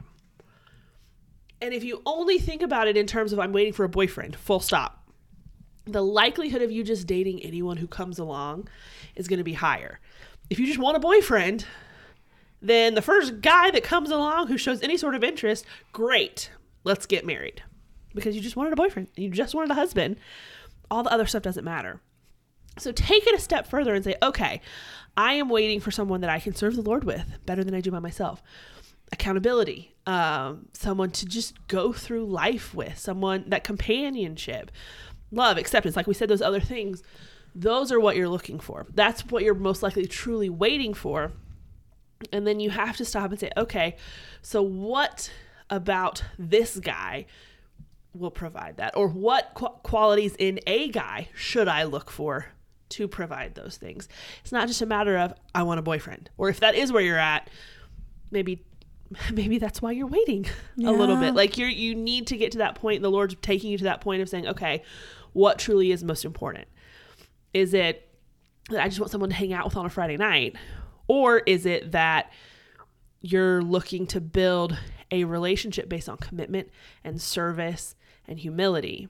And 1.61 1.73
if 1.73 1.83
you 1.83 2.01
only 2.05 2.39
think 2.39 2.61
about 2.61 2.87
it 2.87 2.95
in 2.95 3.05
terms 3.05 3.33
of 3.33 3.39
I'm 3.39 3.51
waiting 3.51 3.73
for 3.73 3.83
a 3.83 3.89
boyfriend, 3.89 4.35
full 4.35 4.59
stop, 4.59 4.98
the 5.91 6.01
likelihood 6.01 6.61
of 6.61 6.71
you 6.71 6.83
just 6.83 7.07
dating 7.07 7.41
anyone 7.43 7.77
who 7.77 7.87
comes 7.87 8.19
along 8.19 8.67
is 9.15 9.27
going 9.27 9.39
to 9.39 9.43
be 9.43 9.53
higher. 9.53 9.99
If 10.49 10.59
you 10.59 10.65
just 10.65 10.79
want 10.79 10.97
a 10.97 10.99
boyfriend, 10.99 11.65
then 12.61 12.95
the 12.95 13.01
first 13.01 13.41
guy 13.41 13.71
that 13.71 13.83
comes 13.83 14.11
along 14.11 14.47
who 14.47 14.57
shows 14.57 14.81
any 14.81 14.97
sort 14.97 15.15
of 15.15 15.23
interest, 15.23 15.65
great, 15.93 16.51
let's 16.83 17.05
get 17.05 17.25
married. 17.25 17.63
Because 18.13 18.35
you 18.35 18.41
just 18.41 18.55
wanted 18.55 18.73
a 18.73 18.75
boyfriend, 18.75 19.07
you 19.15 19.29
just 19.29 19.53
wanted 19.53 19.71
a 19.71 19.75
husband. 19.75 20.17
All 20.89 21.03
the 21.03 21.11
other 21.11 21.27
stuff 21.27 21.43
doesn't 21.43 21.63
matter. 21.63 22.01
So 22.77 22.91
take 22.91 23.27
it 23.27 23.35
a 23.35 23.39
step 23.39 23.67
further 23.67 23.93
and 23.93 24.03
say, 24.03 24.15
okay, 24.23 24.61
I 25.15 25.33
am 25.33 25.49
waiting 25.49 25.79
for 25.79 25.91
someone 25.91 26.21
that 26.21 26.29
I 26.29 26.39
can 26.39 26.55
serve 26.55 26.75
the 26.75 26.81
Lord 26.81 27.03
with 27.03 27.39
better 27.45 27.63
than 27.63 27.75
I 27.75 27.81
do 27.81 27.91
by 27.91 27.99
myself. 27.99 28.41
Accountability, 29.11 29.95
um, 30.05 30.67
someone 30.73 31.11
to 31.11 31.25
just 31.25 31.67
go 31.67 31.91
through 31.91 32.25
life 32.25 32.73
with, 32.73 32.97
someone 32.97 33.45
that 33.47 33.63
companionship, 33.63 34.71
love, 35.31 35.57
acceptance. 35.57 35.95
Like 35.95 36.07
we 36.07 36.13
said, 36.13 36.29
those 36.29 36.41
other 36.41 36.59
things, 36.59 37.03
those 37.55 37.91
are 37.91 37.99
what 37.99 38.15
you're 38.15 38.29
looking 38.29 38.59
for. 38.59 38.85
That's 38.93 39.25
what 39.27 39.43
you're 39.43 39.55
most 39.55 39.83
likely 39.83 40.05
truly 40.05 40.49
waiting 40.49 40.93
for. 40.93 41.31
And 42.31 42.45
then 42.45 42.59
you 42.59 42.69
have 42.69 42.97
to 42.97 43.05
stop 43.05 43.31
and 43.31 43.39
say, 43.39 43.49
okay, 43.55 43.95
so 44.41 44.61
what 44.61 45.31
about 45.69 46.23
this 46.37 46.79
guy 46.79 47.25
will 48.13 48.31
provide 48.31 48.77
that? 48.77 48.95
Or 48.97 49.07
what 49.07 49.51
qu- 49.53 49.69
qualities 49.83 50.35
in 50.37 50.59
a 50.67 50.89
guy 50.89 51.29
should 51.33 51.67
I 51.67 51.83
look 51.83 52.09
for 52.09 52.47
to 52.89 53.07
provide 53.07 53.55
those 53.55 53.77
things? 53.77 54.09
It's 54.41 54.51
not 54.51 54.67
just 54.67 54.81
a 54.81 54.85
matter 54.85 55.17
of, 55.17 55.33
I 55.55 55.63
want 55.63 55.79
a 55.79 55.83
boyfriend. 55.83 56.29
Or 56.37 56.49
if 56.49 56.59
that 56.59 56.75
is 56.75 56.91
where 56.91 57.03
you're 57.03 57.17
at, 57.17 57.49
maybe 58.31 58.63
maybe 59.33 59.57
that's 59.57 59.81
why 59.81 59.91
you're 59.91 60.07
waiting 60.07 60.45
a 60.85 60.91
little 60.91 61.17
bit 61.17 61.33
like 61.33 61.57
you're 61.57 61.67
you 61.67 61.95
need 61.95 62.27
to 62.27 62.37
get 62.37 62.51
to 62.51 62.59
that 62.59 62.75
point 62.75 63.01
the 63.01 63.09
lord's 63.09 63.35
taking 63.41 63.71
you 63.71 63.77
to 63.77 63.85
that 63.85 64.01
point 64.01 64.21
of 64.21 64.29
saying 64.29 64.47
okay 64.47 64.83
what 65.33 65.59
truly 65.59 65.91
is 65.91 66.03
most 66.03 66.25
important 66.25 66.67
is 67.53 67.73
it 67.73 68.07
that 68.69 68.81
i 68.83 68.87
just 68.87 68.99
want 68.99 69.11
someone 69.11 69.29
to 69.29 69.35
hang 69.35 69.53
out 69.53 69.65
with 69.65 69.75
on 69.75 69.85
a 69.85 69.89
friday 69.89 70.17
night 70.17 70.55
or 71.07 71.39
is 71.39 71.65
it 71.65 71.91
that 71.91 72.31
you're 73.21 73.61
looking 73.61 74.05
to 74.07 74.21
build 74.21 74.77
a 75.11 75.23
relationship 75.23 75.89
based 75.89 76.07
on 76.07 76.17
commitment 76.17 76.69
and 77.03 77.21
service 77.21 77.95
and 78.27 78.39
humility 78.39 79.09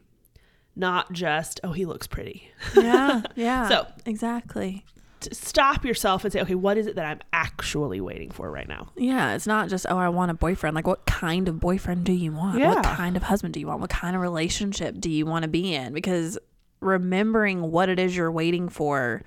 not 0.76 1.12
just 1.12 1.60
oh 1.64 1.74
he 1.74 1.86
looks 1.86 2.08
pretty 2.08 2.50
Yeah. 2.76 3.22
Yeah. 3.36 3.68
So- 3.70 3.88
exactly. 4.06 4.86
To 5.22 5.36
stop 5.36 5.84
yourself 5.86 6.24
and 6.24 6.32
say 6.34 6.42
okay 6.42 6.56
what 6.56 6.78
is 6.78 6.88
it 6.88 6.96
that 6.96 7.06
i'm 7.06 7.20
actually 7.34 8.00
waiting 8.02 8.32
for 8.32 8.50
right 8.50 8.68
now 8.68 8.88
Yeah, 8.96 9.34
it's 9.36 9.48
not 9.48 9.70
just 9.70 9.86
oh 9.90 9.98
I 9.98 10.10
want 10.10 10.32
a 10.32 10.34
boyfriend. 10.34 10.76
Like 10.76 10.88
what 10.88 11.06
kind 11.06 11.48
of 11.48 11.60
boyfriend 11.60 12.06
do 12.06 12.14
you 12.14 12.32
want? 12.32 12.60
What 12.60 12.84
kind 12.86 13.16
of 13.18 13.24
husband 13.24 13.54
do 13.54 13.60
you 13.60 13.68
want? 13.68 13.82
What 13.82 13.90
kind 13.90 14.16
of 14.16 14.22
relationship 14.22 15.00
do 15.00 15.10
you 15.10 15.26
want 15.26 15.44
to 15.44 15.50
be 15.50 15.74
in? 15.76 15.94
Because 15.94 16.38
remembering 16.80 17.72
what 17.72 17.90
it 17.90 18.00
is 18.00 18.16
you're 18.16 18.32
waiting 18.32 18.70
for 18.70 19.22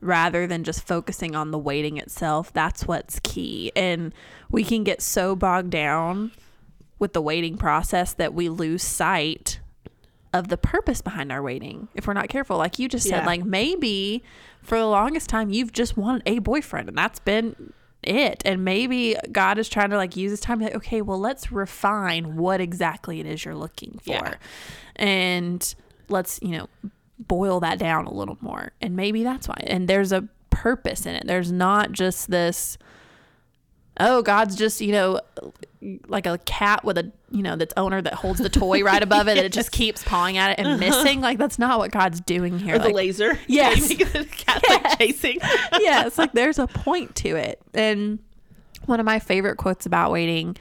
rather 0.00 0.46
than 0.46 0.62
just 0.64 0.86
focusing 0.86 1.34
on 1.34 1.50
the 1.50 1.58
waiting 1.58 1.96
itself, 1.96 2.52
that's 2.52 2.86
what's 2.86 3.18
key. 3.24 3.72
And 3.74 4.14
we 4.50 4.62
can 4.62 4.84
get 4.84 5.02
so 5.02 5.34
bogged 5.34 5.70
down 5.70 6.30
with 6.98 7.12
the 7.12 7.20
waiting 7.22 7.56
process 7.56 8.12
that 8.14 8.32
we 8.34 8.48
lose 8.48 8.82
sight 8.82 9.58
of 10.32 10.48
the 10.48 10.56
purpose 10.56 11.00
behind 11.00 11.32
our 11.32 11.42
waiting 11.42 11.88
if 11.94 12.06
we're 12.06 12.12
not 12.12 12.28
careful. 12.28 12.56
Like 12.58 12.78
you 12.78 12.88
just 12.88 13.08
said, 13.08 13.20
Yeah. 13.20 13.26
like 13.26 13.44
maybe 13.44 14.22
for 14.62 14.78
the 14.78 14.86
longest 14.86 15.28
time 15.28 15.50
you've 15.50 15.72
just 15.72 15.96
wanted 15.96 16.22
a 16.26 16.38
boyfriend 16.40 16.88
and 16.88 16.98
that's 16.98 17.18
been 17.18 17.72
it. 18.02 18.42
And 18.44 18.64
maybe 18.64 19.16
God 19.32 19.58
is 19.58 19.68
trying 19.68 19.90
to 19.90 19.96
like 19.96 20.16
use 20.16 20.30
this 20.30 20.40
time 20.40 20.58
to 20.60 20.66
like, 20.66 20.74
okay, 20.76 21.02
well, 21.02 21.18
let's 21.18 21.50
refine 21.50 22.36
what 22.36 22.60
exactly 22.60 23.20
it 23.20 23.26
is 23.26 23.44
you're 23.44 23.54
looking 23.54 23.98
for. 24.04 24.12
Yeah. 24.12 24.34
And 24.96 25.74
let's, 26.08 26.38
you 26.42 26.56
know, 26.58 26.68
boil 27.18 27.60
that 27.60 27.78
down 27.78 28.04
a 28.06 28.12
little 28.12 28.38
more. 28.40 28.72
And 28.80 28.94
maybe 28.94 29.24
that's 29.24 29.48
why. 29.48 29.58
And 29.66 29.88
there's 29.88 30.12
a 30.12 30.28
purpose 30.50 31.06
in 31.06 31.14
it. 31.14 31.26
There's 31.26 31.50
not 31.50 31.92
just 31.92 32.30
this 32.30 32.78
oh 34.00 34.22
god's 34.22 34.56
just 34.56 34.80
you 34.80 34.92
know 34.92 35.20
like 36.08 36.26
a 36.26 36.38
cat 36.38 36.84
with 36.84 36.98
a 36.98 37.12
you 37.30 37.42
know 37.42 37.54
that's 37.56 37.74
owner 37.76 38.02
that 38.02 38.14
holds 38.14 38.40
the 38.40 38.48
toy 38.48 38.82
right 38.82 39.02
above 39.02 39.28
it 39.28 39.36
and 39.36 39.46
it 39.46 39.52
just 39.52 39.70
keeps 39.72 40.02
pawing 40.02 40.36
at 40.36 40.50
it 40.50 40.58
and 40.58 40.66
uh-huh. 40.66 40.78
missing 40.78 41.20
like 41.20 41.38
that's 41.38 41.58
not 41.58 41.78
what 41.78 41.90
god's 41.90 42.20
doing 42.20 42.58
here 42.58 42.76
or 42.76 42.78
the 42.78 42.88
laser 42.88 43.38
Yes. 43.46 43.88
make 43.88 44.12
the 44.12 44.24
cat 44.24 44.62
like 44.68 44.98
chasing 44.98 45.38
yeah, 45.80 46.06
it's 46.06 46.18
like 46.18 46.32
there's 46.32 46.58
a 46.58 46.66
point 46.66 47.14
to 47.16 47.36
it. 47.36 47.60
And 47.74 48.18
one 48.86 49.00
of 49.00 49.06
my 49.06 49.18
favorite 49.18 49.56
quotes 49.56 49.86
about 49.86 50.10
waiting 50.10 50.56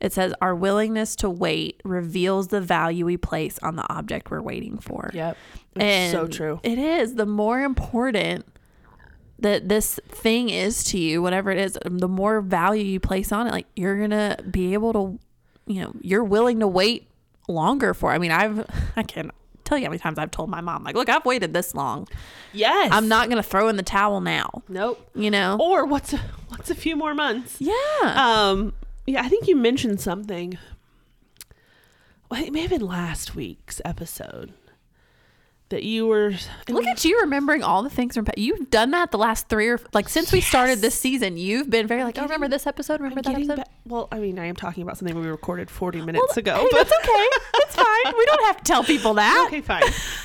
it 0.00 0.12
says, 0.12 0.32
Our 0.40 0.54
willingness 0.54 1.16
to 1.16 1.30
wait 1.30 1.80
reveals 1.84 2.48
the 2.48 2.60
value 2.60 3.04
we 3.04 3.16
place 3.16 3.58
on 3.62 3.76
the 3.76 3.92
object 3.92 4.30
we're 4.30 4.42
waiting 4.42 4.78
for. 4.78 5.10
Yep. 5.12 5.36
It's 5.76 6.12
so 6.12 6.26
true. 6.26 6.60
It 6.62 6.78
is. 6.78 7.14
The 7.14 7.26
more 7.26 7.60
important 7.60 8.46
that 9.40 9.68
this 9.68 10.00
thing 10.08 10.50
is 10.50 10.82
to 10.84 10.98
you, 10.98 11.22
whatever 11.22 11.50
it 11.50 11.58
is, 11.58 11.78
the 11.84 12.08
more 12.08 12.40
value 12.40 12.84
you 12.84 13.00
place 13.00 13.30
on 13.32 13.46
it, 13.46 13.50
like 13.52 13.66
you're 13.76 13.96
going 13.96 14.10
to 14.10 14.36
be 14.50 14.74
able 14.74 14.92
to, 14.92 15.18
you 15.72 15.82
know, 15.82 15.92
you're 16.00 16.24
willing 16.24 16.60
to 16.60 16.66
wait 16.66 17.08
longer 17.48 17.94
for. 17.94 18.10
I 18.12 18.18
mean, 18.18 18.32
I've, 18.32 18.64
I 18.96 19.02
can't 19.02 19.30
tell 19.64 19.78
you 19.78 19.84
how 19.84 19.90
many 19.90 19.98
times 20.00 20.18
I've 20.18 20.30
told 20.30 20.50
my 20.50 20.60
mom, 20.60 20.82
like, 20.82 20.94
look, 20.96 21.08
I've 21.08 21.24
waited 21.24 21.52
this 21.54 21.74
long. 21.74 22.08
Yes. 22.52 22.90
I'm 22.92 23.06
not 23.08 23.28
going 23.28 23.36
to 23.42 23.48
throw 23.48 23.68
in 23.68 23.76
the 23.76 23.82
towel 23.82 24.20
now, 24.20 24.62
Nope. 24.68 25.08
you 25.14 25.30
know? 25.30 25.56
Or 25.60 25.84
what's 25.84 26.12
a, 26.12 26.18
what's 26.48 26.70
a 26.70 26.74
few 26.74 26.96
more 26.96 27.14
months? 27.14 27.56
Yeah. 27.60 27.74
Um. 28.04 28.72
Yeah, 29.06 29.22
I 29.22 29.28
think 29.28 29.46
you 29.48 29.56
mentioned 29.56 30.00
something. 30.02 30.58
Well, 32.30 32.42
it 32.44 32.52
may 32.52 32.60
have 32.60 32.70
been 32.70 32.86
last 32.86 33.34
week's 33.34 33.80
episode 33.84 34.52
that 35.70 35.82
you 35.82 36.06
were. 36.06 36.32
Look 36.68 36.86
at 36.86 37.04
you 37.04 37.20
remembering 37.20 37.62
all 37.62 37.82
the 37.82 37.90
things 37.90 38.14
from 38.14 38.26
you've 38.36 38.70
done 38.70 38.90
that 38.92 39.10
the 39.10 39.18
last 39.18 39.48
three 39.48 39.68
or 39.68 39.80
like 39.92 40.08
since 40.08 40.32
we 40.32 40.40
started 40.40 40.80
this 40.80 40.94
season. 40.94 41.36
You've 41.36 41.68
been 41.70 41.86
very 41.86 42.04
like, 42.04 42.18
oh, 42.18 42.22
remember 42.22 42.48
this 42.48 42.66
episode? 42.66 43.00
Remember 43.00 43.22
that 43.22 43.34
episode? 43.34 43.56
ba- 43.56 43.66
well, 43.84 44.08
I 44.12 44.18
mean, 44.18 44.38
I 44.38 44.46
am 44.46 44.56
talking 44.56 44.82
about 44.82 44.98
something 44.98 45.18
we 45.18 45.26
recorded 45.26 45.70
40 45.70 46.02
minutes 46.02 46.36
ago, 46.36 46.56
Hey, 46.56 46.68
but 46.70 46.76
that's 46.88 46.92
okay. 47.04 47.26
That's 47.58 47.74
fine. 47.76 48.14
We 48.16 48.24
don't 48.26 48.44
have 48.44 48.56
to 48.58 48.64
tell 48.64 48.84
people 48.84 49.14
that. 49.14 49.44
okay, 49.48 49.60
fine. 49.60 49.82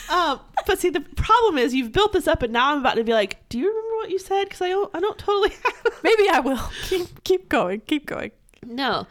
um, 0.09 0.39
but 0.65 0.79
see, 0.79 0.89
the 0.89 1.01
problem 1.01 1.57
is 1.57 1.73
you've 1.73 1.91
built 1.91 2.13
this 2.13 2.27
up, 2.27 2.41
and 2.41 2.51
now 2.53 2.71
I'm 2.71 2.79
about 2.79 2.95
to 2.95 3.03
be 3.03 3.13
like, 3.13 3.47
do 3.49 3.57
you 3.59 3.67
remember 3.67 3.95
what 3.97 4.09
you 4.09 4.19
said? 4.19 4.45
Because 4.45 4.61
I 4.61 4.69
don't, 4.69 4.89
I 4.93 4.99
don't 4.99 5.17
totally. 5.17 5.51
Maybe 6.03 6.29
I 6.29 6.39
will. 6.39 6.59
Keep 6.83 7.23
keep 7.23 7.49
going. 7.49 7.81
Keep 7.81 8.05
going. 8.05 8.31
no. 8.65 9.07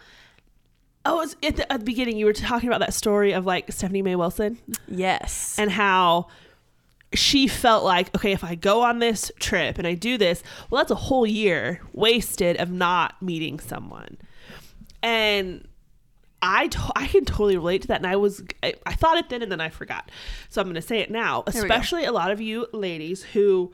Oh, 1.05 1.17
was 1.17 1.37
at 1.43 1.57
the, 1.57 1.73
at 1.73 1.81
the 1.81 1.85
beginning. 1.85 2.17
You 2.17 2.27
were 2.27 2.33
talking 2.33 2.69
about 2.69 2.81
that 2.81 2.95
story 2.95 3.33
of 3.33 3.45
like 3.47 3.73
Stephanie 3.73 4.03
May 4.03 4.17
Wilson. 4.17 4.59
Yes. 4.87 5.59
and 5.59 5.71
how 5.71 6.29
she 7.15 7.47
felt 7.47 7.85
like, 7.85 8.15
okay, 8.17 8.33
if 8.33 8.43
I 8.45 8.55
go 8.55 8.83
on 8.83 8.99
this 8.99 9.31
trip 9.39 9.79
and 9.79 9.87
I 9.87 9.95
do 9.95 10.17
this, 10.17 10.43
well, 10.71 10.81
that's 10.81 10.91
a 10.91 10.97
whole 10.97 11.27
year 11.27 11.81
wasted 11.93 12.57
of 12.57 12.71
not 12.71 13.21
meeting 13.21 13.59
someone. 13.61 14.17
And 15.03 15.67
I, 16.41 16.69
to- 16.69 16.93
I 16.97 17.07
can 17.07 17.25
totally 17.25 17.57
relate 17.57 17.83
to 17.83 17.89
that. 17.89 17.99
And 17.99 18.07
I 18.07 18.17
was, 18.17 18.43
I, 18.63 18.75
I 18.87 18.95
thought 18.95 19.19
it 19.19 19.29
then 19.29 19.43
and 19.43 19.53
then 19.53 19.61
I 19.61 19.69
forgot. 19.69 20.11
So 20.49 20.61
I'm 20.61 20.67
going 20.67 20.75
to 20.77 20.83
say 20.83 20.99
it 21.01 21.11
now, 21.11 21.45
especially 21.47 22.05
a 22.05 22.13
lot 22.13 22.31
of 22.31 22.41
you 22.41 22.67
ladies 22.73 23.23
who, 23.23 23.73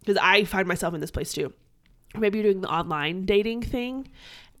because 0.00 0.16
I 0.20 0.44
find 0.44 0.66
myself 0.66 0.94
in 0.94 1.00
this 1.00 1.10
place 1.10 1.32
too. 1.32 1.52
Maybe 2.16 2.38
you're 2.38 2.52
doing 2.52 2.62
the 2.62 2.72
online 2.72 3.24
dating 3.24 3.62
thing 3.62 4.08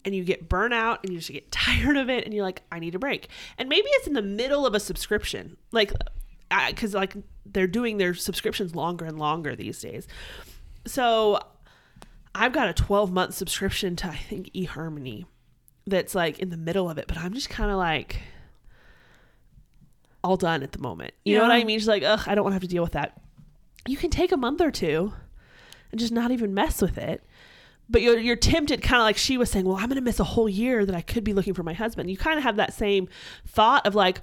and 0.04 0.14
you 0.14 0.24
get 0.24 0.48
burnout 0.48 0.98
and 1.02 1.12
you 1.12 1.18
just 1.18 1.30
get 1.30 1.50
tired 1.50 1.96
of 1.96 2.08
it 2.10 2.24
and 2.24 2.34
you're 2.34 2.44
like, 2.44 2.62
I 2.70 2.78
need 2.78 2.94
a 2.94 2.98
break. 2.98 3.28
And 3.58 3.68
maybe 3.68 3.88
it's 3.88 4.06
in 4.06 4.14
the 4.14 4.22
middle 4.22 4.66
of 4.66 4.74
a 4.74 4.80
subscription. 4.80 5.56
Like, 5.70 5.92
uh, 6.50 6.68
because 6.68 6.94
like 6.94 7.16
they're 7.46 7.66
doing 7.66 7.98
their 7.98 8.14
subscriptions 8.14 8.74
longer 8.74 9.04
and 9.04 9.18
longer 9.18 9.56
these 9.56 9.80
days. 9.80 10.06
So 10.86 11.40
I've 12.34 12.52
got 12.52 12.68
a 12.68 12.72
12 12.74 13.12
month 13.12 13.34
subscription 13.34 13.96
to 13.96 14.08
I 14.08 14.16
think 14.16 14.52
eHarmony 14.52 15.26
that's 15.86 16.14
like 16.14 16.38
in 16.38 16.50
the 16.50 16.56
middle 16.56 16.88
of 16.88 16.98
it, 16.98 17.06
but 17.08 17.16
I'm 17.16 17.34
just 17.34 17.50
kind 17.50 17.70
of 17.70 17.76
like 17.76 18.20
all 20.22 20.36
done 20.36 20.62
at 20.62 20.72
the 20.72 20.78
moment. 20.78 21.12
You 21.24 21.36
know 21.36 21.42
what 21.42 21.50
I 21.52 21.64
mean? 21.64 21.78
She's 21.78 21.88
like, 21.88 22.02
ugh, 22.04 22.22
I 22.26 22.34
don't 22.34 22.44
want 22.44 22.52
to 22.52 22.56
have 22.56 22.62
to 22.62 22.68
deal 22.68 22.82
with 22.82 22.92
that. 22.92 23.20
You 23.88 23.96
can 23.96 24.10
take 24.10 24.30
a 24.30 24.36
month 24.36 24.60
or 24.60 24.70
two 24.70 25.12
and 25.90 25.98
just 25.98 26.12
not 26.12 26.30
even 26.30 26.54
mess 26.54 26.80
with 26.80 26.98
it. 26.98 27.24
But 27.92 28.00
you're, 28.00 28.18
you're 28.18 28.36
tempted, 28.36 28.82
kind 28.82 29.00
of 29.00 29.04
like 29.04 29.18
she 29.18 29.36
was 29.36 29.50
saying, 29.50 29.66
well, 29.66 29.76
I'm 29.76 29.86
going 29.86 29.96
to 29.96 30.00
miss 30.00 30.18
a 30.18 30.24
whole 30.24 30.48
year 30.48 30.86
that 30.86 30.94
I 30.94 31.02
could 31.02 31.24
be 31.24 31.34
looking 31.34 31.52
for 31.52 31.62
my 31.62 31.74
husband. 31.74 32.10
You 32.10 32.16
kind 32.16 32.38
of 32.38 32.42
have 32.42 32.56
that 32.56 32.72
same 32.72 33.08
thought 33.46 33.86
of 33.86 33.94
like, 33.94 34.22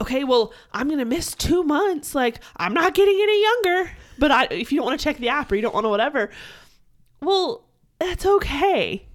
okay, 0.00 0.22
well, 0.22 0.52
I'm 0.72 0.86
going 0.86 1.00
to 1.00 1.04
miss 1.04 1.34
two 1.34 1.64
months. 1.64 2.14
Like, 2.14 2.40
I'm 2.56 2.72
not 2.72 2.94
getting 2.94 3.18
any 3.20 3.42
younger. 3.42 3.90
But 4.16 4.30
I, 4.30 4.44
if 4.50 4.70
you 4.70 4.78
don't 4.78 4.86
want 4.86 5.00
to 5.00 5.04
check 5.04 5.18
the 5.18 5.28
app 5.28 5.50
or 5.50 5.56
you 5.56 5.62
don't 5.62 5.74
want 5.74 5.84
to 5.84 5.90
whatever, 5.90 6.30
well, 7.20 7.64
that's 7.98 8.24
okay. 8.24 9.06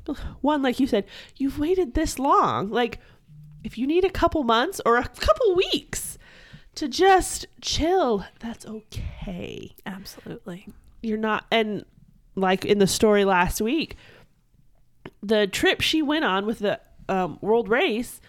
One, 0.42 0.62
like 0.62 0.82
you 0.82 0.88
said, 0.88 1.06
you've 1.38 1.58
waited 1.58 1.94
this 1.94 2.20
long. 2.20 2.70
Like, 2.70 3.00
if 3.64 3.78
you 3.78 3.88
need 3.88 4.04
a 4.04 4.10
couple 4.10 4.44
months 4.44 4.82
or 4.86 4.98
a 4.98 5.08
couple 5.08 5.56
weeks 5.56 6.18
to 6.76 6.90
just 6.90 7.46
chill, 7.62 8.26
that's 8.40 8.66
okay. 8.66 9.74
Absolutely. 9.86 10.68
You're 11.02 11.18
not, 11.18 11.46
and 11.50 11.86
like 12.36 12.66
in 12.66 12.80
the 12.80 12.88
story 12.88 13.26
last 13.26 13.62
week, 13.62 13.96
the 15.22 15.48
trip 15.48 15.82
she 15.82 16.02
went 16.02 16.26
on 16.26 16.46
with 16.46 16.60
the 16.60 16.80
um, 17.10 17.38
world 17.42 17.70
race, 17.70 18.20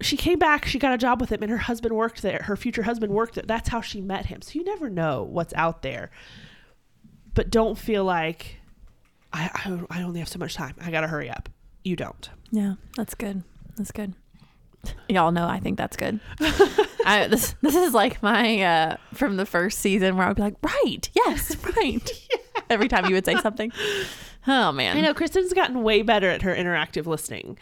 she 0.00 0.16
came 0.16 0.38
back, 0.38 0.64
she 0.64 0.78
got 0.78 0.92
a 0.92 0.98
job 0.98 1.20
with 1.20 1.30
him, 1.30 1.42
and 1.42 1.50
her 1.50 1.58
husband 1.58 1.94
worked 1.94 2.22
there. 2.22 2.42
Her 2.44 2.56
future 2.56 2.82
husband 2.82 3.12
worked 3.12 3.34
there. 3.34 3.44
That's 3.46 3.68
how 3.68 3.80
she 3.80 4.00
met 4.00 4.26
him. 4.26 4.42
So 4.42 4.52
you 4.54 4.64
never 4.64 4.88
know 4.88 5.22
what's 5.22 5.52
out 5.54 5.82
there. 5.82 6.10
But 7.34 7.50
don't 7.50 7.76
feel 7.76 8.04
like 8.04 8.56
I, 9.32 9.50
I, 9.90 9.98
I 9.98 10.02
only 10.02 10.20
have 10.20 10.28
so 10.28 10.38
much 10.38 10.54
time. 10.54 10.74
I 10.80 10.90
got 10.90 11.02
to 11.02 11.06
hurry 11.08 11.30
up. 11.30 11.48
You 11.84 11.96
don't. 11.96 12.28
Yeah, 12.50 12.74
that's 12.96 13.14
good. 13.14 13.42
That's 13.76 13.92
good. 13.92 14.14
Y'all 15.08 15.30
know 15.30 15.46
I 15.46 15.60
think 15.60 15.76
that's 15.76 15.96
good. 15.96 16.20
I, 17.04 17.26
this 17.28 17.54
this 17.60 17.74
is 17.74 17.92
like 17.92 18.22
my 18.22 18.62
uh 18.62 18.96
from 19.12 19.36
the 19.36 19.44
first 19.44 19.80
season 19.80 20.16
where 20.16 20.24
I 20.24 20.28
would 20.28 20.36
be 20.36 20.42
like, 20.42 20.56
right, 20.62 21.10
yes, 21.14 21.54
right. 21.76 22.28
Every 22.70 22.88
time 22.88 23.06
you 23.06 23.14
would 23.14 23.24
say 23.26 23.36
something. 23.36 23.72
Oh 24.46 24.72
man. 24.72 24.96
I 24.96 25.00
know 25.02 25.12
Kristen's 25.12 25.52
gotten 25.52 25.82
way 25.82 26.00
better 26.02 26.30
at 26.30 26.42
her 26.42 26.54
interactive 26.54 27.04
listening. 27.06 27.58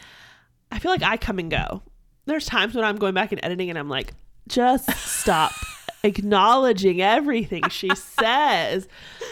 I 0.70 0.78
feel 0.78 0.90
like 0.92 1.02
I 1.02 1.16
come 1.16 1.38
and 1.38 1.50
go. 1.50 1.82
There's 2.26 2.46
times 2.46 2.74
when 2.74 2.84
I'm 2.84 2.96
going 2.96 3.14
back 3.14 3.32
and 3.32 3.42
editing 3.44 3.70
and 3.70 3.78
I'm 3.78 3.88
like, 3.88 4.12
just 4.48 4.90
stop 4.96 5.52
acknowledging 6.04 7.00
everything 7.00 7.68
she 7.70 7.90
says. 7.94 8.86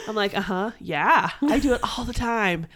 I'm 0.09 0.17
like, 0.17 0.37
uh 0.37 0.41
huh, 0.41 0.71
yeah, 0.81 1.31
I 1.43 1.59
do 1.59 1.75
it 1.75 1.81
all 1.99 2.05
the 2.05 2.13
time. 2.15 2.67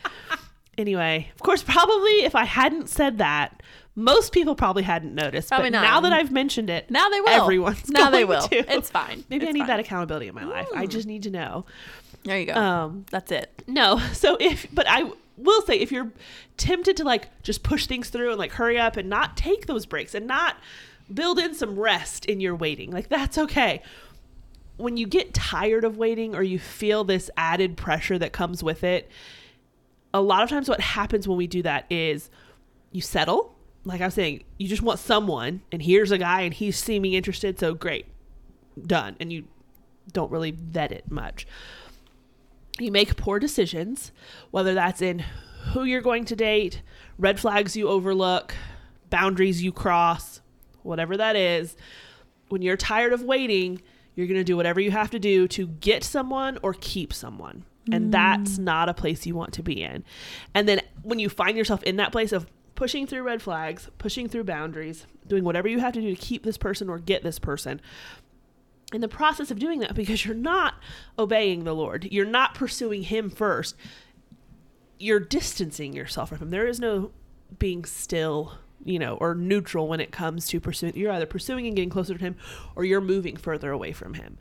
Anyway, 0.78 1.28
of 1.34 1.42
course, 1.42 1.62
probably 1.62 2.22
if 2.24 2.34
I 2.34 2.44
hadn't 2.44 2.88
said 2.88 3.18
that, 3.18 3.62
most 3.96 4.32
people 4.32 4.54
probably 4.54 4.82
hadn't 4.82 5.14
noticed. 5.14 5.48
Probably 5.48 5.70
but 5.70 5.78
not. 5.78 5.82
now 5.82 6.00
that 6.00 6.12
I've 6.12 6.30
mentioned 6.30 6.70
it, 6.70 6.90
Now 6.90 7.08
they 7.08 7.20
will. 7.20 7.28
Everyone's 7.42 7.90
now 7.90 8.08
they 8.08 8.24
will. 8.24 8.42
to. 8.48 8.72
It's 8.72 8.88
fine. 8.88 9.24
maybe 9.28 9.46
I 9.48 9.52
need 9.52 9.60
fine. 9.60 9.68
that 9.68 9.80
accountability 9.80 10.28
in 10.28 10.34
my 10.34 10.44
life. 10.44 10.68
I 10.74 10.86
just 10.86 11.06
need 11.06 11.24
to 11.24 11.30
know. 11.30 11.66
There 12.24 12.38
you 12.38 12.46
go. 12.46 12.54
Um, 12.54 13.06
that's 13.10 13.32
it. 13.32 13.62
no. 13.66 13.98
So 14.12 14.36
if, 14.40 14.66
but 14.72 14.86
I 14.88 15.10
will 15.36 15.62
say, 15.62 15.78
if 15.78 15.90
you're 15.90 16.12
tempted 16.56 16.96
to 16.98 17.04
like 17.04 17.28
just 17.42 17.62
push 17.62 17.86
things 17.86 18.10
through 18.10 18.30
and 18.30 18.38
like 18.38 18.52
hurry 18.52 18.78
up 18.78 18.96
and 18.96 19.08
not 19.08 19.36
take 19.36 19.66
those 19.66 19.86
breaks 19.86 20.14
and 20.14 20.26
not 20.26 20.56
build 21.12 21.38
in 21.38 21.54
some 21.54 21.78
rest 21.78 22.26
in 22.26 22.40
your 22.40 22.54
waiting, 22.54 22.90
like 22.90 23.08
that's 23.08 23.38
okay. 23.38 23.82
When 24.76 24.96
you 24.96 25.06
get 25.06 25.34
tired 25.34 25.84
of 25.84 25.96
waiting 25.96 26.34
or 26.34 26.42
you 26.42 26.58
feel 26.58 27.04
this 27.04 27.30
added 27.36 27.76
pressure 27.76 28.18
that 28.18 28.32
comes 28.32 28.62
with 28.62 28.84
it, 28.84 29.10
a 30.12 30.20
lot 30.20 30.42
of 30.42 30.48
times 30.48 30.68
what 30.68 30.80
happens 30.80 31.28
when 31.28 31.36
we 31.38 31.46
do 31.46 31.62
that 31.62 31.86
is 31.90 32.30
you 32.92 33.00
settle. 33.00 33.54
Like 33.84 34.00
I 34.00 34.06
was 34.06 34.14
saying, 34.14 34.44
you 34.58 34.68
just 34.68 34.82
want 34.82 34.98
someone, 34.98 35.62
and 35.72 35.80
here's 35.80 36.10
a 36.10 36.18
guy, 36.18 36.42
and 36.42 36.52
he's 36.52 36.76
seeming 36.76 37.14
interested, 37.14 37.58
so 37.58 37.72
great, 37.72 38.06
done. 38.86 39.16
And 39.20 39.32
you 39.32 39.44
don't 40.12 40.30
really 40.30 40.50
vet 40.50 40.92
it 40.92 41.10
much 41.10 41.46
you 42.80 42.92
make 42.92 43.16
poor 43.16 43.38
decisions, 43.38 44.12
whether 44.50 44.74
that's 44.74 45.02
in 45.02 45.24
who 45.72 45.84
you're 45.84 46.00
going 46.00 46.24
to 46.26 46.36
date, 46.36 46.82
red 47.18 47.38
flags 47.38 47.76
you 47.76 47.88
overlook, 47.88 48.54
boundaries 49.10 49.62
you 49.62 49.72
cross, 49.72 50.40
whatever 50.82 51.16
that 51.16 51.36
is. 51.36 51.76
When 52.48 52.62
you're 52.62 52.76
tired 52.76 53.12
of 53.12 53.22
waiting, 53.22 53.82
you're 54.14 54.26
going 54.26 54.40
to 54.40 54.44
do 54.44 54.56
whatever 54.56 54.80
you 54.80 54.90
have 54.90 55.10
to 55.10 55.18
do 55.18 55.46
to 55.48 55.66
get 55.66 56.02
someone 56.04 56.58
or 56.62 56.74
keep 56.74 57.12
someone. 57.12 57.64
And 57.92 58.06
mm. 58.06 58.12
that's 58.12 58.58
not 58.58 58.88
a 58.88 58.94
place 58.94 59.26
you 59.26 59.34
want 59.34 59.54
to 59.54 59.62
be 59.62 59.82
in. 59.82 60.04
And 60.54 60.68
then 60.68 60.80
when 61.02 61.18
you 61.18 61.28
find 61.28 61.56
yourself 61.56 61.82
in 61.82 61.96
that 61.96 62.12
place 62.12 62.32
of 62.32 62.46
pushing 62.74 63.06
through 63.06 63.22
red 63.22 63.42
flags, 63.42 63.90
pushing 63.98 64.28
through 64.28 64.44
boundaries, 64.44 65.06
doing 65.26 65.44
whatever 65.44 65.68
you 65.68 65.80
have 65.80 65.92
to 65.92 66.00
do 66.00 66.14
to 66.14 66.20
keep 66.20 66.44
this 66.44 66.56
person 66.58 66.88
or 66.88 66.98
get 66.98 67.22
this 67.22 67.38
person, 67.38 67.80
in 68.92 69.00
the 69.00 69.08
process 69.08 69.50
of 69.50 69.58
doing 69.58 69.80
that 69.80 69.94
because 69.94 70.24
you're 70.24 70.34
not 70.34 70.74
obeying 71.18 71.64
the 71.64 71.74
Lord. 71.74 72.08
You're 72.10 72.24
not 72.24 72.54
pursuing 72.54 73.04
him 73.04 73.30
first. 73.30 73.76
You're 74.98 75.20
distancing 75.20 75.92
yourself 75.92 76.30
from 76.30 76.38
him. 76.38 76.50
There 76.50 76.66
is 76.66 76.80
no 76.80 77.12
being 77.58 77.84
still, 77.84 78.58
you 78.84 78.98
know, 78.98 79.16
or 79.16 79.34
neutral 79.34 79.88
when 79.88 80.00
it 80.00 80.12
comes 80.12 80.48
to 80.48 80.60
pursuing. 80.60 80.96
You're 80.96 81.12
either 81.12 81.26
pursuing 81.26 81.66
and 81.66 81.76
getting 81.76 81.90
closer 81.90 82.14
to 82.14 82.20
him 82.20 82.36
or 82.74 82.84
you're 82.84 83.00
moving 83.00 83.36
further 83.36 83.70
away 83.70 83.92
from 83.92 84.14
him. 84.14 84.36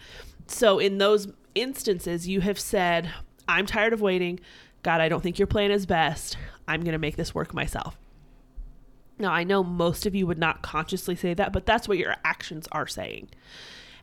So 0.47 0.79
in 0.79 0.97
those 0.97 1.27
instances, 1.55 2.27
you 2.27 2.41
have 2.41 2.59
said, 2.59 3.11
I'm 3.47 3.65
tired 3.65 3.93
of 3.93 4.01
waiting. 4.01 4.39
God, 4.83 5.01
I 5.01 5.09
don't 5.09 5.21
think 5.21 5.37
your 5.37 5.47
plan 5.47 5.71
is 5.71 5.85
best. 5.85 6.37
I'm 6.67 6.81
going 6.81 6.93
to 6.93 6.99
make 6.99 7.15
this 7.15 7.35
work 7.35 7.53
myself. 7.53 7.97
Now, 9.17 9.31
I 9.31 9.43
know 9.43 9.63
most 9.63 10.05
of 10.05 10.15
you 10.15 10.25
would 10.27 10.37
not 10.37 10.61
consciously 10.61 11.15
say 11.15 11.33
that, 11.33 11.51
but 11.51 11.65
that's 11.65 11.87
what 11.87 11.97
your 11.97 12.15
actions 12.23 12.67
are 12.71 12.87
saying. 12.87 13.29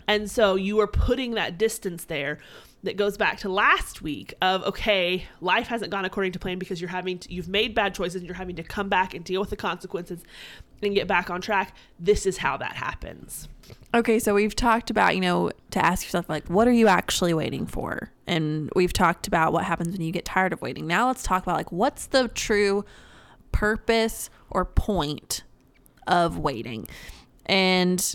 And 0.09 0.31
so 0.31 0.55
you 0.55 0.81
are 0.81 0.87
putting 0.87 1.33
that 1.33 1.59
distance 1.59 2.05
there 2.05 2.39
that 2.83 2.97
goes 2.97 3.17
back 3.17 3.39
to 3.39 3.49
last 3.49 4.03
week 4.03 4.35
of 4.41 4.63
okay, 4.63 5.25
life 5.41 5.67
hasn't 5.67 5.91
gone 5.91 6.05
according 6.05 6.33
to 6.33 6.39
plan 6.39 6.59
because 6.59 6.81
you're 6.81 6.91
having 6.91 7.19
to, 7.19 7.33
you've 7.33 7.49
made 7.49 7.75
bad 7.75 7.95
choices 7.95 8.17
and 8.17 8.27
you're 8.27 8.37
having 8.37 8.57
to 8.57 8.63
come 8.63 8.89
back 8.89 9.15
and 9.15 9.25
deal 9.25 9.41
with 9.41 9.51
the 9.51 9.57
consequences 9.57 10.23
and 10.83 10.95
get 10.95 11.09
back 11.09 11.31
on 11.31 11.41
track. 11.41 11.75
This 11.99 12.27
is 12.27 12.39
how 12.39 12.57
that 12.59 12.75
happens. 12.75 13.49
Okay, 13.95 14.19
so 14.19 14.35
we've 14.35 14.55
talked 14.55 14.91
about, 14.91 15.15
you 15.15 15.21
know, 15.21 15.51
to 15.71 15.85
ask 15.85 16.05
yourself, 16.05 16.29
like, 16.29 16.47
what 16.49 16.69
are 16.69 16.73
you 16.73 16.87
actually 16.87 17.35
waiting 17.35 17.67
for? 17.67 18.13
And 18.27 18.71
we've 18.77 18.93
talked 18.93 19.27
about 19.27 19.53
what 19.53 19.65
happens 19.65 19.93
when 19.93 20.03
you 20.03 20.13
get 20.13 20.25
tired 20.25 20.53
of 20.53 20.61
waiting. 20.61 20.87
Now 20.87 21.07
let's 21.09 21.23
talk 21.23 21.43
about, 21.43 21.57
like, 21.57 21.73
what's 21.73 22.07
the 22.07 22.29
true 22.29 22.85
purpose 23.53 24.29
or 24.51 24.65
point 24.65 25.45
of 26.07 26.39
waiting? 26.39 26.87
And 27.47 28.15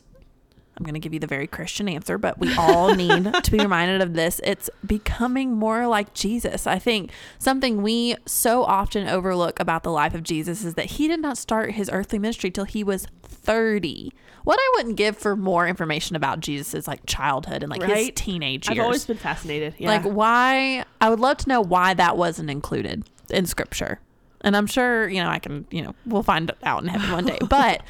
I'm 0.77 0.84
going 0.84 0.93
to 0.93 0.99
give 0.99 1.13
you 1.13 1.19
the 1.19 1.27
very 1.27 1.47
Christian 1.47 1.88
answer, 1.89 2.17
but 2.17 2.39
we 2.39 2.53
all 2.55 2.95
need 2.95 3.31
to 3.43 3.51
be 3.51 3.60
reminded 3.60 4.01
of 4.01 4.13
this. 4.13 4.39
It's 4.43 4.69
becoming 4.86 5.53
more 5.53 5.86
like 5.88 6.13
Jesus. 6.13 6.65
I 6.65 6.79
think 6.79 7.12
something 7.39 7.81
we 7.81 8.15
so 8.25 8.63
often 8.63 9.07
overlook 9.07 9.60
about 9.60 9.84
the 9.84 9.91
life 9.91 10.13
of 10.13 10.23
Jesus 10.23 10.63
is 10.63 10.75
that 10.75 10.86
he 10.86 11.07
did 11.07 11.19
not 11.19 11.38
start 11.38 11.71
his 11.71 11.89
earthly 11.91 12.19
ministry 12.19 12.49
till 12.51 12.65
he 12.65 12.84
was 12.84 13.05
30. 13.23 14.12
What 14.43 14.60
I 14.60 14.71
wouldn't 14.75 14.95
give 14.95 15.17
for 15.17 15.36
more 15.36 15.67
information 15.67 16.15
about 16.15 16.39
Jesus' 16.39 16.88
like 16.88 17.05
childhood 17.05 17.63
and 17.63 17.69
like 17.69 17.84
his 17.84 18.12
teenage 18.15 18.67
years. 18.67 18.79
I've 18.79 18.84
always 18.84 19.05
been 19.05 19.17
fascinated. 19.17 19.75
Yeah. 19.77 19.88
Like 19.89 20.03
why 20.03 20.86
I 20.99 21.10
would 21.10 21.19
love 21.19 21.38
to 21.38 21.49
know 21.49 21.62
why 21.62 21.93
that 21.93 22.17
wasn't 22.17 22.49
included 22.49 23.03
in 23.29 23.45
scripture. 23.45 23.99
And 24.43 24.57
I'm 24.57 24.65
sure, 24.65 25.07
you 25.07 25.21
know, 25.21 25.29
I 25.29 25.38
can, 25.38 25.67
you 25.69 25.84
know, 25.84 25.93
we'll 26.07 26.23
find 26.23 26.51
out 26.63 26.81
in 26.81 26.89
heaven 26.89 27.12
one 27.12 27.25
day. 27.25 27.38
But 27.47 27.84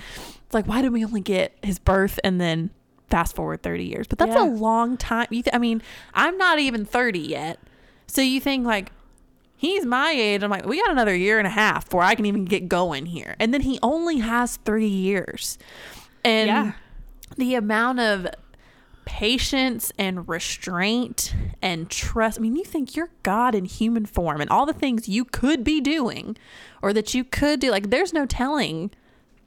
it's 0.52 0.54
like 0.54 0.68
why 0.68 0.82
did 0.82 0.92
we 0.92 1.06
only 1.06 1.22
get 1.22 1.58
his 1.64 1.80
birth 1.80 2.20
and 2.26 2.42
then 2.42 2.72
fast 3.10 3.36
forward 3.38 3.64
30 3.64 3.86
years? 3.86 4.06
But 4.08 4.20
that's 4.20 4.36
Yeah. 4.36 4.44
a 4.44 4.50
long 4.50 4.98
time. 4.98 5.28
You 5.30 5.44
th- 5.44 5.56
I 5.56 5.58
mean, 5.60 5.82
I'm 6.14 6.38
not 6.38 6.60
even 6.60 6.84
30 6.84 7.20
yet. 7.20 7.58
So 8.08 8.22
you 8.22 8.42
think 8.42 8.66
like 8.66 8.92
he's 9.56 9.86
my 9.86 10.12
age. 10.12 10.44
I'm 10.44 10.50
like, 10.52 10.66
we 10.66 10.82
got 10.82 10.92
another 10.92 11.16
year 11.16 11.38
and 11.38 11.48
a 11.48 11.52
half 11.52 11.86
before 11.86 12.04
I 12.04 12.16
can 12.16 12.26
even 12.26 12.44
get 12.44 12.68
going 12.68 13.06
here. 13.06 13.36
And 13.40 13.54
then 13.54 13.62
he 13.62 13.80
only 13.82 14.18
has 14.20 14.58
3 14.66 14.88
years. 14.88 15.58
And 16.26 16.48
Yeah. 16.48 16.72
the 17.38 17.56
amount 17.56 18.00
of 18.02 18.28
patience 19.06 19.92
and 19.98 20.28
restraint 20.28 21.34
and 21.62 21.90
trust. 21.90 22.38
I 22.38 22.42
mean, 22.42 22.56
you 22.56 22.64
think 22.64 22.96
you're 22.96 23.10
God 23.24 23.56
in 23.56 23.66
human 23.66 24.06
form 24.06 24.42
and 24.42 24.50
all 24.50 24.66
the 24.66 24.74
things 24.74 25.10
you 25.10 25.26
could 25.26 25.64
be 25.64 25.82
doing 25.82 26.38
or 26.82 26.94
that 26.94 27.14
you 27.14 27.24
could 27.24 27.60
do. 27.60 27.72
Like, 27.72 27.90
there's 27.90 28.14
no 28.14 28.26
telling 28.26 28.92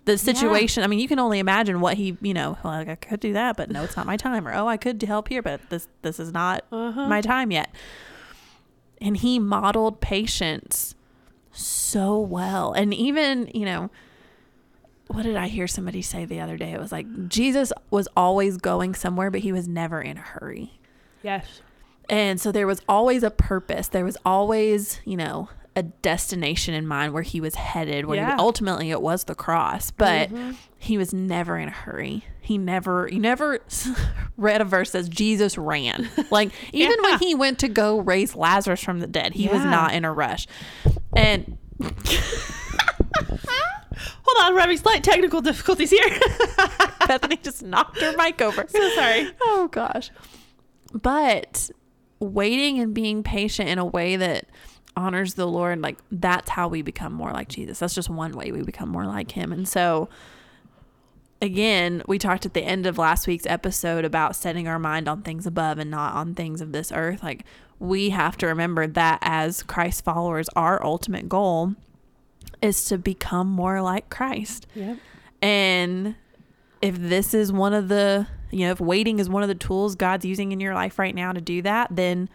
the 0.04 0.18
situation. 0.18 0.82
I 0.82 0.86
mean, 0.86 0.98
you 0.98 1.08
can 1.08 1.18
only 1.18 1.38
imagine 1.38 1.80
what 1.80 1.96
he, 1.96 2.16
you 2.20 2.34
know, 2.34 2.58
like 2.64 2.88
I 2.88 2.94
could 2.94 3.20
do 3.20 3.32
that, 3.32 3.56
but 3.56 3.70
no, 3.70 3.84
it's 3.84 3.96
not 3.96 4.06
my 4.06 4.16
time. 4.16 4.46
Or 4.46 4.52
oh, 4.54 4.66
I 4.66 4.76
could 4.76 5.00
help 5.02 5.28
here, 5.28 5.42
but 5.42 5.60
this 5.70 5.88
this 6.02 6.20
is 6.20 6.32
not 6.32 6.64
Uh-huh. 6.70 7.06
my 7.08 7.20
time 7.20 7.50
yet. 7.50 7.74
And 9.00 9.16
he 9.16 9.38
modeled 9.38 10.00
patience 10.00 10.94
so 11.52 12.18
well. 12.18 12.72
And 12.72 12.92
even, 12.94 13.50
you 13.54 13.64
know, 13.64 13.90
what 15.08 15.22
did 15.22 15.36
I 15.36 15.48
hear 15.48 15.66
somebody 15.66 16.02
say 16.02 16.24
the 16.24 16.40
other 16.40 16.56
day? 16.56 16.72
It 16.72 16.80
was 16.80 16.90
like 16.92 17.06
Jesus 17.28 17.72
was 17.90 18.08
always 18.16 18.56
going 18.56 18.94
somewhere, 18.94 19.30
but 19.30 19.40
he 19.40 19.52
was 19.52 19.68
never 19.68 20.00
in 20.00 20.16
a 20.16 20.20
hurry. 20.22 20.78
yes. 21.22 21.60
And 22.10 22.38
so 22.38 22.52
there 22.52 22.66
was 22.66 22.82
always 22.86 23.22
a 23.22 23.30
purpose. 23.30 23.88
There 23.88 24.04
was 24.04 24.18
always, 24.26 25.00
you 25.06 25.16
know, 25.16 25.48
a 25.76 25.82
destination 25.82 26.72
in 26.74 26.86
mind 26.86 27.12
where 27.12 27.22
he 27.22 27.40
was 27.40 27.54
headed 27.56 28.06
where 28.06 28.24
he- 28.24 28.32
ultimately 28.38 28.90
it 28.90 29.02
was 29.02 29.24
the 29.24 29.34
cross 29.34 29.90
but 29.90 30.30
Mhm. 30.30 30.54
he 30.78 30.96
was 30.96 31.12
never 31.12 31.58
in 31.58 31.68
a 31.68 31.72
hurry 31.72 32.24
he 32.40 32.58
never 32.58 33.08
you 33.10 33.18
never 33.18 33.58
read 34.36 34.60
a 34.60 34.64
verse 34.64 34.90
that 34.92 34.98
says 35.00 35.08
jesus 35.08 35.58
ran 35.58 36.08
like 36.30 36.50
even 36.72 36.96
Yeah. 37.02 37.10
when 37.10 37.18
he 37.18 37.34
went 37.34 37.58
to 37.60 37.68
go 37.68 37.98
raise 37.98 38.36
lazarus 38.36 38.82
from 38.84 39.00
the 39.00 39.06
dead 39.08 39.32
he 39.34 39.48
was 39.48 39.64
not 39.64 39.94
in 39.94 40.04
a 40.04 40.12
rush 40.12 40.46
and 41.16 41.58
Hold 44.26 44.46
on, 44.46 44.54
we're 44.54 44.60
having 44.60 44.76
slight 44.76 45.04
technical 45.04 45.40
difficulties 45.40 45.90
here. 45.90 46.06
bethany 47.06 47.36
just 47.36 47.62
knocked 47.62 48.00
her 48.00 48.14
mic 48.16 48.40
over 48.40 48.64
so 48.68 48.88
sorry. 48.90 49.30
oh 49.42 49.68
gosh 49.70 50.10
but 50.92 51.70
waiting 52.20 52.78
and 52.80 52.94
being 52.94 53.22
patient 53.22 53.68
in 53.68 53.78
a 53.78 53.84
way 53.84 54.16
that 54.16 54.46
honors 54.96 55.34
the 55.34 55.46
lord 55.46 55.80
like 55.80 55.98
that's 56.12 56.50
how 56.50 56.68
we 56.68 56.82
become 56.82 57.12
more 57.12 57.32
like 57.32 57.48
jesus. 57.48 57.78
That's 57.78 57.94
just 57.94 58.08
one 58.08 58.32
way 58.32 58.52
we 58.52 58.62
become 58.62 58.88
more 58.88 59.06
like 59.06 59.32
him. 59.32 59.52
And 59.52 59.68
so 59.68 60.08
again 61.42 62.02
we 62.06 62.18
talked 62.18 62.46
at 62.46 62.54
the 62.54 62.62
end 62.62 62.86
of 62.86 62.96
last 62.96 63.26
week's 63.26 63.46
episode 63.46 64.04
about 64.04 64.36
setting 64.36 64.68
our 64.68 64.78
mind 64.78 65.08
on 65.08 65.22
things 65.22 65.46
above 65.46 65.78
and 65.78 65.90
not 65.90 66.14
on 66.14 66.34
things 66.34 66.60
of 66.60 66.72
this 66.72 66.92
earth. 66.92 67.22
Like 67.22 67.44
we 67.78 68.10
have 68.10 68.36
to 68.38 68.46
remember 68.46 68.86
that 68.86 69.18
as 69.22 69.62
christ 69.62 70.04
followers 70.04 70.48
our 70.54 70.82
ultimate 70.84 71.28
goal 71.28 71.74
is 72.62 72.84
to 72.86 72.96
become 72.96 73.48
more 73.48 73.82
like 73.82 74.08
christ. 74.10 74.66
Yep. 74.74 74.98
and 75.42 76.14
if 76.84 76.98
this 76.98 77.32
is 77.32 77.50
one 77.50 77.72
of 77.72 77.88
the, 77.88 78.26
you 78.50 78.66
know, 78.66 78.72
if 78.72 78.78
waiting 78.78 79.18
is 79.18 79.26
one 79.26 79.42
of 79.42 79.48
the 79.48 79.54
tools 79.54 79.94
God's 79.94 80.26
using 80.26 80.52
in 80.52 80.60
your 80.60 80.74
life 80.74 80.98
right 80.98 81.14
now 81.14 81.32
to 81.32 81.40
do 81.40 81.62
that, 81.62 81.88
then 81.90 82.28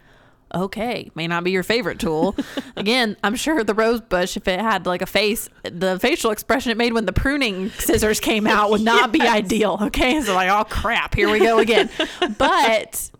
okay, 0.53 1.11
may 1.15 1.27
not 1.27 1.43
be 1.43 1.51
your 1.51 1.63
favorite 1.63 1.99
tool. 1.99 2.35
Again, 2.75 3.17
I'm 3.23 3.35
sure 3.35 3.63
the 3.63 3.73
rose 3.73 4.01
bush, 4.01 4.37
if 4.37 4.47
it 4.47 4.59
had 4.59 4.85
like 4.85 5.01
a 5.01 5.05
face, 5.05 5.49
the 5.63 5.99
facial 5.99 6.31
expression 6.31 6.71
it 6.71 6.77
made 6.77 6.93
when 6.93 7.05
the 7.05 7.13
pruning 7.13 7.69
scissors 7.71 8.19
came 8.19 8.47
out 8.47 8.69
would 8.69 8.81
not 8.81 9.11
be 9.11 9.21
ideal. 9.21 9.77
Okay. 9.81 10.21
So, 10.21 10.33
like, 10.33 10.49
oh 10.49 10.63
crap, 10.63 11.15
here 11.15 11.29
we 11.29 11.39
go 11.39 11.59
again. 11.59 11.89
but 12.37 13.11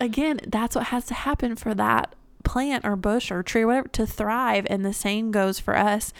again, 0.00 0.40
that's 0.46 0.76
what 0.76 0.86
has 0.86 1.06
to 1.06 1.14
happen 1.14 1.56
for 1.56 1.74
that 1.74 2.14
plant 2.44 2.84
or 2.84 2.96
bush 2.96 3.30
or 3.30 3.42
tree 3.42 3.62
or 3.62 3.68
whatever 3.68 3.88
to 3.88 4.06
thrive. 4.06 4.66
And 4.68 4.84
the 4.84 4.92
same 4.92 5.30
goes 5.30 5.58
for 5.58 5.76
us. 5.76 6.12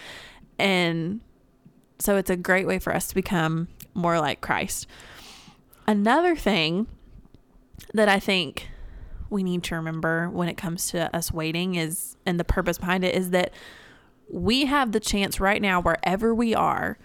And 0.59 1.21
so 1.99 2.17
it's 2.17 2.31
a 2.31 2.37
great 2.37 2.67
way 2.67 2.79
for 2.79 2.95
us 2.95 3.09
to 3.09 3.15
become 3.15 3.69
more 3.93 4.19
like 4.19 4.41
Christ. 4.41 4.87
Another 5.87 6.35
thing 6.35 6.87
that 7.93 8.09
I 8.09 8.19
think 8.19 8.69
we 9.35 9.43
need 9.43 9.63
to 9.65 9.75
remember 9.75 10.31
when 10.31 10.49
it 10.49 10.57
comes 10.57 10.91
to 10.93 11.15
us 11.15 11.31
waiting 11.31 11.75
is, 11.75 12.17
and 12.25 12.41
the 12.41 12.45
purpose 12.45 12.79
behind 12.79 13.05
it 13.05 13.15
is 13.15 13.31
that 13.31 13.53
we 14.31 14.65
have 14.65 14.93
the 14.93 15.01
chance 15.01 15.39
right 15.39 15.61
now, 15.61 15.83
wherever 15.83 16.35
we 16.35 16.55
are, 16.55 16.99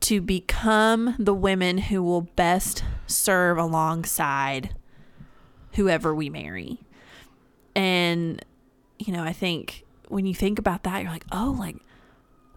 to 0.00 0.20
become 0.20 1.14
the 1.18 1.34
women 1.34 1.78
who 1.78 2.02
will 2.02 2.22
best 2.22 2.82
serve 3.06 3.58
alongside 3.58 4.74
whoever 5.74 6.14
we 6.14 6.28
marry. 6.28 6.80
And, 7.76 8.44
you 8.98 9.12
know, 9.12 9.22
I 9.22 9.32
think 9.32 9.84
when 10.08 10.26
you 10.26 10.34
think 10.34 10.58
about 10.58 10.82
that, 10.82 11.02
you're 11.02 11.12
like, 11.12 11.26
oh, 11.30 11.54
like, 11.56 11.76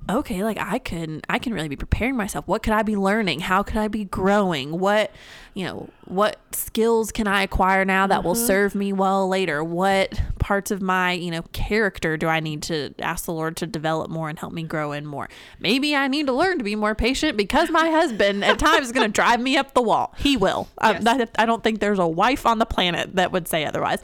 okay, 0.10 0.44
like 0.44 0.58
I 0.60 0.80
can 0.80 1.22
I 1.30 1.40
can 1.40 1.54
really 1.54 1.70
be 1.70 1.76
preparing 1.76 2.16
myself. 2.16 2.48
What 2.48 2.62
could 2.64 2.74
I 2.74 2.84
be 2.84 2.96
learning? 2.96 3.40
How 3.42 3.64
could 3.64 3.78
I 3.78 3.88
be 3.88 4.04
growing? 4.06 4.80
What, 4.80 5.12
you 5.54 5.66
know, 5.66 5.90
what 6.06 6.38
skills 6.52 7.12
can 7.12 7.28
I 7.28 7.44
acquire 7.44 7.86
now 7.86 8.08
that 8.08 8.24
will 8.24 8.36
Mhm. 8.36 8.46
serve 8.48 8.76
me 8.76 8.92
well 8.92 9.28
later? 9.30 9.64
What 9.64 10.20
parts 10.40 10.72
of 10.72 10.82
my, 10.82 11.14
you 11.14 11.32
know, 11.32 11.42
character 11.54 12.18
do 12.18 12.28
I 12.28 12.40
need 12.42 12.64
to 12.64 12.94
ask 13.00 13.26
the 13.26 13.34
Lord 13.34 13.56
to 13.58 13.68
develop 13.68 14.10
more 14.10 14.28
and 14.30 14.38
help 14.38 14.52
me 14.52 14.64
grow 14.64 14.92
in 14.92 15.06
more? 15.06 15.30
Maybe 15.60 15.96
I 15.96 16.08
need 16.08 16.28
to 16.28 16.34
learn 16.34 16.58
to 16.58 16.64
be 16.64 16.76
more 16.76 16.96
patient 16.96 17.38
because 17.38 17.70
my 17.72 17.90
husband 17.90 18.44
at 18.44 18.60
times 18.60 18.88
is 18.88 18.92
going 18.92 19.08
to 19.10 19.12
drive 19.12 19.40
me 19.40 19.56
up 19.58 19.74
the 19.74 19.82
wall. 19.82 20.14
He 20.18 20.36
will. 20.36 20.68
Yes. 20.82 21.04
I, 21.06 21.28
I 21.38 21.46
don't 21.46 21.64
think 21.64 21.80
there's 21.80 22.00
a 22.00 22.08
wife 22.08 22.46
on 22.46 22.60
the 22.60 22.66
planet 22.66 23.16
that 23.16 23.32
would 23.32 23.48
say 23.48 23.64
otherwise. 23.66 24.00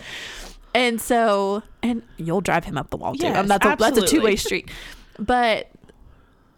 And 0.74 1.02
so, 1.02 1.64
and 1.84 2.04
you'll 2.18 2.42
drive 2.42 2.64
him 2.64 2.78
up 2.78 2.90
the 2.92 2.98
wall 2.98 3.16
too. 3.16 3.24
Yes, 3.24 3.38
Um, 3.38 3.48
that's 3.48 3.66
a, 3.66 3.76
that's 3.78 3.98
a 3.98 4.06
two 4.08 4.22
way 4.22 4.36
street. 4.36 4.70
But 5.18 5.68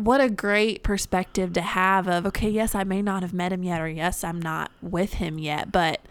what 0.05 0.21
a 0.21 0.29
great 0.29 0.83
perspective 0.83 1.53
to 1.53 1.61
have 1.61 2.07
of 2.07 2.25
okay 2.25 2.49
yes 2.49 2.75
i 2.75 2.83
may 2.83 3.01
not 3.01 3.21
have 3.21 3.33
met 3.33 3.51
him 3.51 3.63
yet 3.63 3.81
or 3.81 3.87
yes 3.87 4.23
i'm 4.23 4.41
not 4.41 4.71
with 4.81 5.13
him 5.13 5.37
yet 5.37 5.71
but 5.71 6.01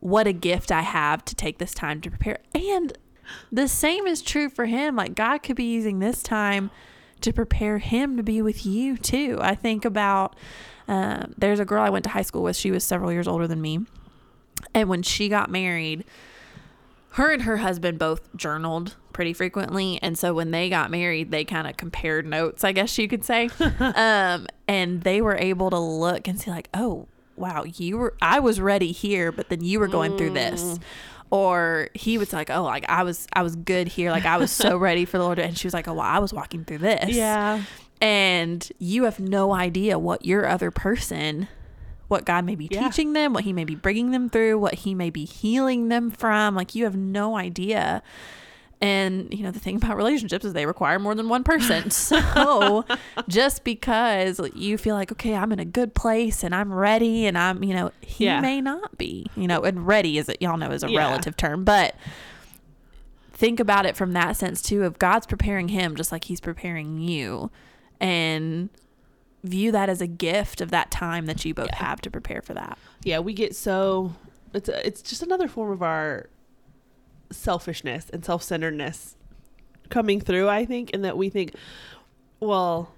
what 0.00 0.26
a 0.26 0.32
gift 0.32 0.70
i 0.70 0.82
have 0.82 1.24
to 1.24 1.34
take 1.34 1.58
this 1.58 1.74
time 1.74 2.00
to 2.00 2.10
prepare. 2.10 2.38
And 2.54 2.96
the 3.50 3.68
same 3.68 4.06
is 4.06 4.22
true 4.22 4.48
for 4.48 4.66
him. 4.66 4.96
Like 4.96 5.14
god 5.14 5.38
could 5.38 5.56
be 5.56 5.64
using 5.64 5.98
this 5.98 6.22
time 6.22 6.70
to 7.20 7.32
prepare 7.32 7.78
him 7.78 8.16
to 8.16 8.22
be 8.22 8.40
with 8.42 8.64
you 8.64 8.96
too. 8.96 9.38
I 9.40 9.54
think 9.54 9.84
about 9.84 10.36
um, 10.86 11.34
there's 11.36 11.60
a 11.60 11.64
girl 11.64 11.82
i 11.82 11.90
went 11.90 12.04
to 12.04 12.10
high 12.10 12.22
school 12.22 12.42
with. 12.42 12.56
She 12.56 12.70
was 12.70 12.84
several 12.84 13.12
years 13.12 13.28
older 13.28 13.46
than 13.46 13.60
me. 13.60 13.80
And 14.74 14.88
when 14.88 15.02
she 15.02 15.28
got 15.28 15.50
married 15.50 16.04
her 17.18 17.30
and 17.30 17.42
her 17.42 17.58
husband 17.58 17.98
both 17.98 18.34
journaled 18.36 18.96
pretty 19.12 19.32
frequently 19.32 19.98
and 20.02 20.16
so 20.16 20.32
when 20.32 20.50
they 20.52 20.70
got 20.70 20.90
married 20.90 21.30
they 21.30 21.44
kind 21.44 21.66
of 21.68 21.76
compared 21.76 22.24
notes 22.24 22.64
i 22.64 22.72
guess 22.72 22.96
you 22.98 23.06
could 23.08 23.24
say. 23.24 23.48
Um, 23.80 24.46
and 24.66 25.02
they 25.02 25.20
were 25.20 25.36
able 25.36 25.70
to 25.70 25.78
look 25.78 26.28
and 26.28 26.40
see 26.40 26.50
like 26.50 26.68
oh 26.74 27.06
wow 27.36 27.64
you 27.64 27.98
were 27.98 28.14
i 28.22 28.38
was 28.40 28.60
ready 28.60 28.92
here 28.92 29.30
but 29.32 29.48
then 29.48 29.62
you 29.62 29.78
were 29.80 29.88
going 29.88 30.16
through 30.16 30.30
this. 30.30 30.78
Or 31.30 31.90
he 31.92 32.16
was 32.16 32.32
like 32.32 32.48
oh 32.50 32.62
like 32.62 32.88
i 32.88 33.02
was 33.02 33.26
i 33.34 33.42
was 33.42 33.54
good 33.56 33.86
here 33.88 34.10
like 34.10 34.24
i 34.24 34.38
was 34.38 34.50
so 34.50 34.76
ready 34.88 35.04
for 35.04 35.18
the 35.18 35.24
lord. 35.24 35.38
And 35.38 35.58
she 35.58 35.66
was 35.66 35.74
like 35.74 35.86
oh 35.86 35.92
well 35.94 36.02
i 36.06 36.18
was 36.18 36.32
walking 36.32 36.64
through 36.64 36.78
this. 36.78 37.10
Yeah. 37.10 37.62
and 38.00 38.66
you 38.78 39.04
have 39.04 39.20
no 39.20 39.52
idea 39.52 39.98
what 39.98 40.24
your 40.24 40.46
other 40.46 40.70
person 40.70 41.48
what 42.08 42.24
god 42.24 42.44
may 42.44 42.54
be 42.54 42.68
Yeah. 42.70 42.82
teaching 42.88 43.12
them 43.12 43.32
what 43.32 43.44
he 43.44 43.52
may 43.52 43.64
be 43.64 43.74
bringing 43.74 44.10
them 44.10 44.28
through 44.28 44.58
what 44.58 44.74
he 44.74 44.94
may 44.94 45.10
be 45.10 45.24
healing 45.24 45.88
them 45.88 46.10
from 46.10 46.54
like 46.54 46.74
you 46.74 46.84
have 46.84 46.96
no 46.96 47.36
idea 47.36 48.02
and 48.80 49.32
you 49.34 49.42
know 49.42 49.50
the 49.50 49.58
thing 49.58 49.76
about 49.82 49.96
relationships 49.96 50.44
is 50.44 50.52
they 50.52 50.64
require 50.66 50.98
more 50.98 51.14
than 51.14 51.28
one 51.28 51.42
person 51.44 51.90
so 51.92 52.84
just 53.28 53.64
because 53.64 54.40
you 54.54 54.78
feel 54.78 54.94
like 54.94 55.10
okay 55.12 55.34
i'm 55.34 55.52
in 55.52 55.58
a 55.58 55.64
good 55.64 55.94
place 55.94 56.42
and 56.44 56.54
i'm 56.54 56.72
ready 56.72 57.26
and 57.26 57.36
i'm 57.36 57.62
you 57.64 57.74
know 57.74 57.90
he 58.00 58.24
Yeah. 58.24 58.40
may 58.40 58.60
not 58.60 58.96
be 58.98 59.26
you 59.36 59.46
know 59.48 59.62
and 59.62 59.86
ready 59.86 60.16
is 60.18 60.28
it 60.28 60.40
y'all 60.40 60.56
know 60.56 60.70
is 60.70 60.82
a 60.84 60.90
Yeah. 60.90 60.98
relative 61.00 61.36
term 61.36 61.64
but 61.64 61.94
think 63.32 63.60
about 63.60 63.86
it 63.86 63.96
from 63.96 64.12
that 64.14 64.36
sense 64.36 64.60
too 64.62 64.84
of 64.84 64.98
god's 64.98 65.26
preparing 65.26 65.68
him 65.68 65.94
just 65.94 66.10
like 66.12 66.24
he's 66.24 66.40
preparing 66.40 66.98
you 67.00 67.50
and 68.00 68.68
view 69.48 69.72
that 69.72 69.88
as 69.88 70.00
a 70.00 70.06
gift 70.06 70.60
of 70.60 70.70
that 70.70 70.90
time 70.90 71.26
that 71.26 71.44
you 71.44 71.54
both 71.54 71.68
Yeah. 71.72 71.76
have 71.86 72.00
to 72.02 72.10
prepare 72.10 72.42
for 72.42 72.54
that 72.54 72.78
yeah, 73.02 73.18
we 73.20 73.32
get 73.32 73.54
so 73.56 74.14
it's 74.54 74.68
a, 74.68 74.86
it's 74.86 75.02
just 75.02 75.22
another 75.22 75.46
form 75.48 75.70
of 75.70 75.82
our 75.82 76.28
selfishness 77.30 78.08
and 78.10 78.24
self-centeredness 78.24 79.16
coming 79.90 80.20
through, 80.20 80.48
I 80.48 80.64
think, 80.64 80.90
in 80.90 81.02
that 81.02 81.16
we 81.16 81.28
think, 81.28 81.54
well, 82.40 82.92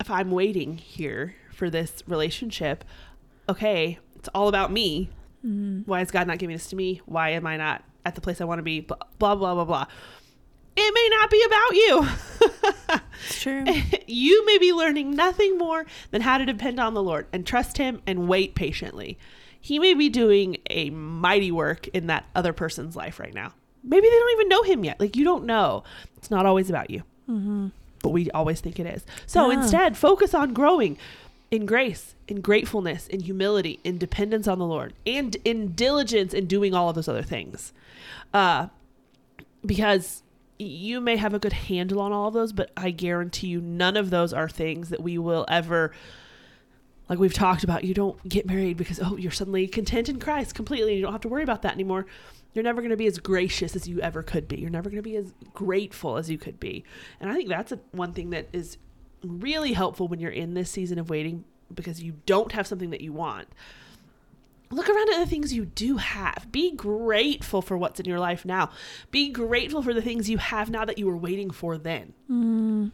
if 0.00 0.10
I'm 0.10 0.30
waiting 0.30 0.78
here 0.78 1.34
for 1.52 1.70
this 1.70 2.02
relationship, 2.06 2.84
okay, 3.48 3.98
it's 4.14 4.28
all 4.34 4.48
about 4.48 4.72
me. 4.72 5.10
Mm-hmm. 5.44 5.82
Why 5.90 6.00
is 6.00 6.10
God 6.10 6.26
not 6.26 6.38
giving 6.38 6.54
this 6.56 6.68
to 6.68 6.76
me? 6.76 7.00
Why 7.06 7.30
am 7.30 7.46
I 7.46 7.56
not 7.56 7.82
at 8.04 8.14
the 8.14 8.20
place 8.20 8.40
I 8.40 8.44
want 8.44 8.58
to 8.58 8.62
be? 8.62 8.80
Blah 8.80 8.96
blah 9.18 9.34
blah 9.34 9.54
blah 9.54 9.64
blah. 9.64 9.86
It 10.76 10.94
may 10.94 11.08
not 11.16 11.30
be 11.30 11.42
about 11.46 11.74
you. 11.74 12.08
it's 13.24 13.42
true 13.42 13.64
you 14.06 14.44
may 14.46 14.58
be 14.58 14.72
learning 14.72 15.14
nothing 15.14 15.56
more 15.58 15.86
than 16.10 16.22
how 16.22 16.38
to 16.38 16.44
depend 16.44 16.78
on 16.78 16.94
the 16.94 17.02
Lord 17.02 17.26
and 17.32 17.46
trust 17.46 17.78
Him 17.78 18.02
and 18.06 18.28
wait 18.28 18.54
patiently. 18.54 19.18
He 19.60 19.78
may 19.78 19.94
be 19.94 20.08
doing 20.08 20.58
a 20.70 20.90
mighty 20.90 21.50
work 21.50 21.88
in 21.88 22.06
that 22.06 22.26
other 22.34 22.52
person's 22.52 22.94
life 22.94 23.18
right 23.18 23.34
now. 23.34 23.52
Maybe 23.82 24.06
they 24.06 24.18
don't 24.18 24.32
even 24.32 24.48
know 24.48 24.62
Him 24.62 24.84
yet. 24.84 25.00
Like, 25.00 25.16
you 25.16 25.24
don't 25.24 25.44
know. 25.44 25.82
It's 26.16 26.30
not 26.30 26.46
always 26.46 26.68
about 26.70 26.90
you, 26.90 27.02
mm-hmm. 27.28 27.68
but 28.02 28.10
we 28.10 28.30
always 28.32 28.60
think 28.60 28.78
it 28.78 28.86
is. 28.86 29.04
So 29.26 29.50
Yeah. 29.50 29.60
instead, 29.60 29.96
focus 29.96 30.34
on 30.34 30.52
growing 30.52 30.98
in 31.50 31.66
grace, 31.66 32.14
in 32.28 32.40
gratefulness, 32.40 33.06
in 33.06 33.20
humility, 33.20 33.80
in 33.84 33.98
dependence 33.98 34.46
on 34.48 34.58
the 34.58 34.66
Lord, 34.66 34.92
and 35.06 35.36
in 35.44 35.72
diligence 35.72 36.34
in 36.34 36.46
doing 36.46 36.74
all 36.74 36.88
of 36.88 36.94
those 36.96 37.08
other 37.08 37.22
things. 37.22 37.72
Uh, 38.34 38.68
because 39.64 40.22
you 40.58 41.00
may 41.00 41.16
have 41.16 41.34
a 41.34 41.38
good 41.38 41.52
handle 41.52 42.00
on 42.00 42.12
all 42.12 42.28
of 42.28 42.34
those, 42.34 42.52
but 42.52 42.70
I 42.76 42.90
guarantee 42.90 43.48
you 43.48 43.60
none 43.60 43.96
of 43.96 44.10
those 44.10 44.32
are 44.32 44.48
things 44.48 44.88
that 44.90 45.02
we 45.02 45.18
will 45.18 45.44
ever 45.48 45.92
like 47.08 47.18
we've 47.18 47.34
talked 47.34 47.62
about. 47.62 47.84
You 47.84 47.94
don't 47.94 48.28
get 48.28 48.46
married 48.46 48.76
because 48.76 49.00
oh, 49.00 49.16
you're 49.16 49.30
suddenly 49.30 49.68
content 49.68 50.08
in 50.08 50.18
Christ 50.18 50.54
completely. 50.54 50.96
You 50.96 51.02
don't 51.02 51.12
have 51.12 51.20
to 51.22 51.28
worry 51.28 51.42
about 51.42 51.62
that 51.62 51.72
anymore. 51.72 52.06
You're 52.52 52.64
never 52.64 52.80
going 52.80 52.90
to 52.90 52.96
be 52.96 53.06
as 53.06 53.18
gracious 53.18 53.76
as 53.76 53.86
you 53.86 54.00
ever 54.00 54.22
could 54.22 54.48
be. 54.48 54.56
You're 54.56 54.70
never 54.70 54.88
going 54.88 55.02
to 55.02 55.08
be 55.08 55.16
as 55.16 55.32
grateful 55.54 56.16
as 56.16 56.30
you 56.30 56.38
could 56.38 56.58
be. 56.58 56.84
And 57.20 57.30
I 57.30 57.34
think 57.34 57.48
that's 57.48 57.72
a, 57.72 57.78
one 57.92 58.12
thing 58.12 58.30
that 58.30 58.48
is 58.52 58.78
really 59.22 59.74
helpful 59.74 60.08
when 60.08 60.20
you're 60.20 60.30
in 60.30 60.54
this 60.54 60.70
season 60.70 60.98
of 60.98 61.10
waiting 61.10 61.44
because 61.72 62.02
you 62.02 62.14
don't 62.24 62.52
have 62.52 62.66
something 62.66 62.90
that 62.90 63.00
you 63.02 63.12
want 63.12 63.48
look 64.70 64.88
around 64.88 65.10
at 65.10 65.18
the 65.18 65.26
things 65.26 65.52
you 65.52 65.64
do 65.66 65.96
have. 65.96 66.48
Be 66.50 66.72
grateful 66.72 67.62
for 67.62 67.76
what's 67.78 68.00
in 68.00 68.06
your 68.06 68.18
life 68.18 68.44
now. 68.44 68.70
Be 69.10 69.28
grateful 69.30 69.82
for 69.82 69.94
the 69.94 70.02
things 70.02 70.28
you 70.28 70.38
have 70.38 70.70
now 70.70 70.84
that 70.84 70.98
you 70.98 71.06
were 71.06 71.16
waiting 71.16 71.50
for 71.50 71.78
then. 71.78 72.12
Mm. 72.30 72.90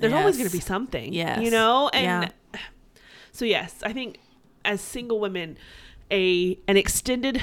There's 0.00 0.12
always 0.12 0.36
going 0.36 0.48
to 0.48 0.52
be 0.56 0.60
something, 0.60 1.12
Yes. 1.12 1.42
you 1.42 1.50
know. 1.50 1.88
And 1.92 2.32
Yeah. 2.54 2.60
so, 3.32 3.44
yes, 3.44 3.82
I 3.82 3.92
think 3.92 4.18
as 4.64 4.80
single 4.80 5.20
women, 5.20 5.56
a 6.10 6.58
an 6.68 6.76
extended 6.76 7.40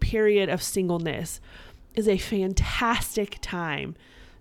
period 0.00 0.48
of 0.48 0.62
singleness 0.62 1.40
is 1.94 2.06
a 2.06 2.18
fantastic 2.18 3.38
time 3.40 3.96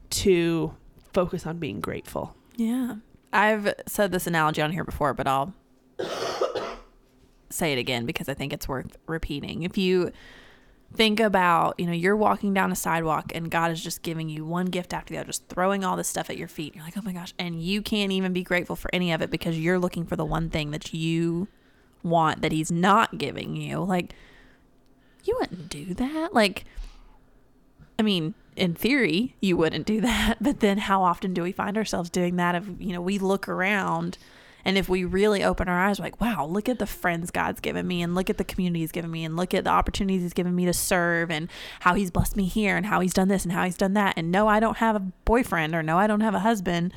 to 0.10 0.76
focus 1.14 1.46
on 1.48 1.58
being 1.58 1.80
grateful. 1.80 2.36
Yeah. 2.58 2.96
I've 3.32 3.74
said 3.88 4.12
this 4.12 4.28
analogy 4.28 4.62
on 4.62 4.72
here 4.72 4.84
before, 4.84 5.14
but 5.14 5.28
I'll 5.28 5.54
say 7.50 7.74
it 7.74 7.80
again 7.80 8.06
because 8.06 8.30
I 8.30 8.34
think 8.34 8.54
it's 8.54 8.68
worth 8.68 8.98
repeating. 9.08 9.64
If 9.64 9.78
you 9.78 10.12
think 10.94 11.20
about, 11.20 11.80
you 11.80 11.86
know, 11.86 11.92
you're 11.92 12.16
walking 12.16 12.54
down 12.54 12.72
a 12.72 12.76
sidewalk 12.76 13.32
and 13.36 13.52
God 13.52 13.72
is 13.72 13.84
just 13.84 14.02
giving 14.02 14.30
you 14.30 14.46
one 14.46 14.68
gift 14.68 14.94
after 14.94 15.14
the 15.14 15.20
other, 15.20 15.28
just 15.28 15.48
throwing 15.48 15.84
all 15.84 15.96
this 15.96 16.08
stuff 16.08 16.30
at 16.30 16.38
your 16.38 16.48
feet. 16.48 16.76
You're 16.76 16.84
like, 16.84 16.98
oh 16.98 17.02
my 17.02 17.14
gosh. 17.14 17.34
And 17.38 17.62
you 17.62 17.82
can't 17.82 18.12
even 18.12 18.34
be 18.34 18.44
grateful 18.44 18.76
for 18.76 18.90
any 18.94 19.12
of 19.12 19.22
it 19.22 19.30
because 19.30 19.60
you're 19.60 19.80
looking 19.80 20.06
for 20.06 20.16
the 20.16 20.26
one 20.26 20.50
thing 20.50 20.72
that 20.72 20.94
you 20.94 21.48
want 22.04 22.42
that 22.42 22.52
He's 22.52 22.72
not 22.72 23.18
giving 23.18 23.56
you. 23.56 23.80
Like, 23.80 24.14
you 25.24 25.36
wouldn't 25.40 25.70
do 25.70 25.94
that. 25.96 26.34
Like, 26.34 26.66
I 27.98 28.04
mean, 28.04 28.36
in 28.56 28.76
theory, 28.76 29.36
you 29.42 29.58
wouldn't 29.58 29.86
do 29.86 30.02
that, 30.02 30.38
but 30.40 30.60
then 30.60 30.78
how 30.78 31.04
often 31.04 31.34
do 31.34 31.44
we 31.44 31.52
find 31.52 31.78
ourselves 31.78 32.10
doing 32.10 32.38
that 32.38 32.56
if, 32.56 32.68
you 32.80 32.94
know, 32.94 33.02
we 33.02 33.20
look 33.20 33.50
around 33.50 34.18
and 34.66 34.78
if 34.78 34.90
we 34.90 35.04
really 35.06 35.44
open 35.44 35.68
our 35.70 35.80
eyes, 35.80 36.00
like, 36.00 36.20
wow, 36.20 36.46
look 36.46 36.68
at 36.68 36.80
the 36.80 36.88
friends 36.88 37.30
God's 37.32 37.60
given 37.62 37.86
me 37.88 38.02
and 38.02 38.16
look 38.16 38.30
at 38.30 38.38
the 38.40 38.44
community 38.44 38.80
He's 38.82 38.92
given 38.92 39.12
me 39.12 39.24
and 39.24 39.36
look 39.38 39.54
at 39.54 39.64
the 39.64 39.70
opportunities 39.70 40.24
He's 40.24 40.34
given 40.34 40.56
me 40.56 40.66
to 40.66 40.74
serve 40.74 41.30
and 41.30 41.50
how 41.82 41.94
He's 41.94 42.10
blessed 42.12 42.36
me 42.36 42.46
here 42.46 42.76
and 42.76 42.88
how 42.88 43.00
He's 43.00 43.14
done 43.14 43.28
this 43.28 43.44
and 43.44 43.54
how 43.54 43.64
He's 43.64 43.78
done 43.78 43.94
that. 43.94 44.16
And 44.18 44.32
no, 44.32 44.48
I 44.48 44.60
don't 44.60 44.78
have 44.78 44.96
a 44.96 45.00
boyfriend 45.00 45.76
or 45.76 45.84
no, 45.84 45.98
I 46.00 46.08
don't 46.08 46.22
have 46.22 46.34
a 46.34 46.40
husband. 46.40 46.94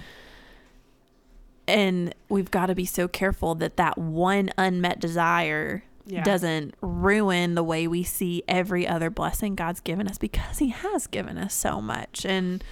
And 1.67 2.15
we've 2.29 2.51
got 2.51 2.67
to 2.67 2.75
be 2.75 2.87
so 2.87 3.09
careful 3.09 3.55
that 3.57 3.77
that 3.77 3.99
one 3.99 4.51
unmet 4.57 5.01
desire 5.01 5.85
Yeah. 6.07 6.25
doesn't 6.25 6.75
ruin 6.81 7.55
the 7.55 7.63
way 7.63 7.87
we 7.87 8.03
see 8.03 8.43
every 8.49 8.87
other 8.89 9.11
blessing 9.11 9.55
God's 9.55 9.81
given 9.81 10.09
us 10.09 10.17
because 10.17 10.59
He 10.59 10.69
has 10.69 11.07
given 11.07 11.37
us 11.37 11.53
so 11.53 11.83
much. 11.83 12.25
And 12.25 12.65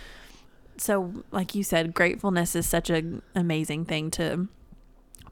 so, 0.79 1.13
like 1.31 1.55
you 1.55 1.63
said, 1.63 1.93
gratefulness 1.93 2.57
is 2.57 2.67
such 2.67 2.89
an 2.89 3.21
amazing 3.35 3.85
thing 3.85 4.11
to 4.13 4.49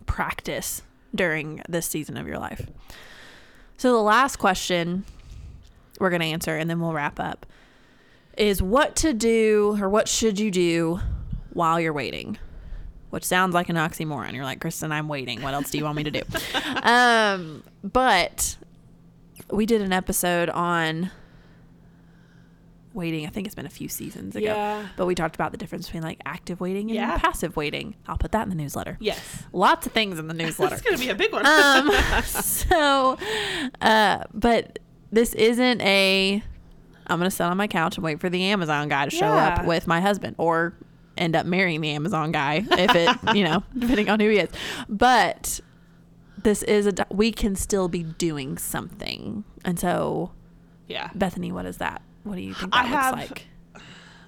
practice 0.06 0.82
during 1.14 1.62
this 1.68 1.86
season 1.86 2.16
of 2.16 2.26
your 2.26 2.38
life. 2.38 2.66
So, 3.76 3.92
the 3.92 4.02
last 4.02 4.36
question 4.36 5.04
we're 6.00 6.10
going 6.10 6.22
to 6.22 6.26
answer 6.26 6.56
and 6.56 6.68
then 6.68 6.80
we'll 6.80 6.92
wrap 6.92 7.20
up 7.20 7.46
is 8.36 8.60
what 8.60 8.96
to 8.96 9.12
do 9.12 9.76
or 9.80 9.88
what 9.88 10.08
should 10.08 10.38
you 10.38 10.50
do 10.50 11.00
while 11.52 11.78
you're 11.78 11.92
waiting? 11.92 12.38
Which 13.10 13.24
sounds 13.24 13.54
like 13.54 13.68
an 13.68 13.76
oxymoron. 13.76 14.32
You're 14.32 14.44
like, 14.44 14.60
Kristen, 14.60 14.90
I'm 14.90 15.06
waiting. 15.06 15.40
What 15.40 15.54
else 15.54 15.70
do 15.70 15.78
you 15.78 15.84
want 15.84 15.96
me 15.96 16.02
to 16.04 16.10
do? 16.10 16.22
um, 16.82 17.62
but 17.84 18.56
we 19.50 19.66
did 19.66 19.82
an 19.82 19.92
episode 19.92 20.50
on 20.50 21.10
waiting. 22.94 23.26
I 23.26 23.30
think 23.30 23.46
it's 23.46 23.54
been 23.54 23.66
a 23.66 23.70
few 23.70 23.88
seasons 23.88 24.36
ago. 24.36 24.46
Yeah. 24.46 24.86
But 24.96 25.06
we 25.06 25.14
talked 25.14 25.34
about 25.34 25.50
the 25.52 25.58
difference 25.58 25.86
between 25.86 26.02
like 26.02 26.20
active 26.24 26.60
waiting 26.60 26.88
and 26.90 26.94
Yeah. 26.96 27.18
passive 27.18 27.56
waiting. 27.56 27.96
I'll 28.06 28.16
put 28.16 28.32
that 28.32 28.42
in 28.44 28.48
the 28.48 28.54
newsletter. 28.54 28.96
Yes. 29.00 29.20
Lots 29.52 29.86
of 29.86 29.92
things 29.92 30.18
in 30.18 30.28
the 30.28 30.34
newsletter. 30.42 30.70
That's 30.70 30.82
going 30.82 30.96
to 30.96 31.02
be 31.02 31.10
a 31.10 31.14
big 31.14 31.32
one. 31.32 31.44
um, 31.46 31.90
so, 32.24 33.18
uh, 33.80 34.24
but 34.32 34.78
this 35.12 35.34
isn't 35.34 35.80
a. 35.82 36.42
I'm 37.06 37.18
gonna 37.18 37.30
sit 37.30 37.44
on 37.44 37.56
my 37.58 37.66
couch 37.66 37.96
and 37.96 38.04
wait 38.04 38.18
for 38.20 38.30
the 38.30 38.44
Amazon 38.44 38.88
guy 38.88 39.04
to 39.04 39.10
show 39.10 39.26
up 39.26 39.66
with 39.66 39.86
my 39.86 40.00
husband, 40.00 40.36
or 40.38 40.74
end 41.18 41.36
up 41.36 41.44
marrying 41.46 41.80
the 41.82 41.90
Amazon 41.90 42.32
guy 42.32 42.64
if 42.70 42.94
it, 42.94 43.16
you 43.36 43.44
know, 43.44 43.62
depending 43.78 44.08
on 44.08 44.18
who 44.20 44.30
he 44.30 44.38
is. 44.38 44.48
But 44.88 45.60
this 46.42 46.62
is 46.62 46.86
a, 46.86 46.94
We 47.10 47.30
can 47.30 47.56
still 47.56 47.88
be 47.88 48.02
doing 48.04 48.56
something, 48.56 49.44
and 49.66 49.78
so 49.78 50.32
yeah. 50.88 51.10
Bethany, 51.14 51.52
what 51.52 51.66
is 51.66 51.76
that? 51.76 52.00
What 52.24 52.34
do 52.36 52.40
you 52.42 52.54
think 52.54 52.74
I 52.76 52.82
that 52.82 52.90
looks 52.90 53.02
have- 53.04 53.30
like? 53.30 53.46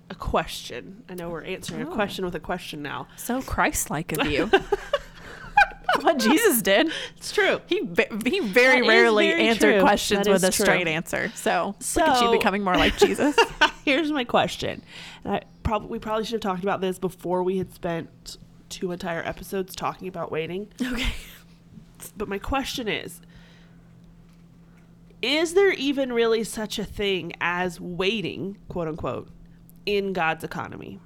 A 0.09 0.15
question. 0.15 1.03
I 1.09 1.15
know 1.17 1.31
we're 1.31 1.43
answering 1.43 1.83
a 1.83 1.91
Oh. 1.91 1.93
question 1.95 2.25
with 2.25 2.37
a 2.37 2.41
question 2.41 2.81
now. 2.81 3.09
So 3.17 3.43
Christ-like 3.43 4.13
of 4.13 4.31
you. 4.31 4.49
what 6.01 6.19
Jesus 6.21 6.63
did. 6.63 6.93
It's 7.17 7.33
true. 7.33 7.61
He 7.67 7.79
he 8.25 8.39
very 8.41 8.83
That 8.83 8.89
rarely 8.89 9.31
very 9.31 9.49
answered 9.49 9.73
true. 9.73 9.81
questions 9.81 10.27
That 10.27 10.33
with 10.33 10.45
a 10.45 10.53
true. 10.53 10.65
straight 10.65 10.87
answer. 10.87 11.33
So, 11.35 11.75
look 11.97 12.07
at 12.09 12.23
you 12.23 12.31
becoming 12.31 12.63
more 12.63 12.77
like 12.77 12.97
Jesus. 12.99 13.35
Here's 13.85 14.13
my 14.13 14.23
question. 14.25 14.83
And 15.25 15.35
I 15.35 15.43
probably 15.65 15.89
we 15.89 15.99
probably 15.99 16.25
should 16.25 16.35
have 16.35 16.41
talked 16.41 16.63
about 16.63 16.81
this 16.81 16.99
before 17.01 17.43
we 17.43 17.59
had 17.59 17.73
spent 17.73 18.37
two 18.69 18.93
entire 18.93 19.23
episodes 19.27 19.75
talking 19.75 20.07
about 20.07 20.31
waiting. 20.31 20.69
okay. 20.81 21.09
But 22.17 22.29
my 22.29 22.39
question 22.39 22.87
is 22.89 23.21
Is 25.23 25.55
there 25.55 25.73
even 25.73 26.13
really 26.13 26.45
such 26.45 26.79
a 26.79 26.85
thing 26.85 27.33
as 27.41 27.81
waiting, 27.81 28.59
quote 28.69 28.89
unquote, 28.89 29.29
in 29.85 30.13
God's 30.13 30.45
economy? 30.45 31.01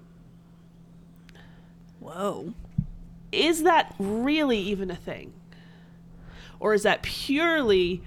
Whoa. 2.00 2.54
Is 3.30 3.62
that 3.62 3.94
really 3.98 4.58
even 4.58 4.90
a 4.90 4.96
thing? 4.96 5.32
Or 6.58 6.74
is 6.74 6.82
that 6.82 7.02
purely 7.02 8.02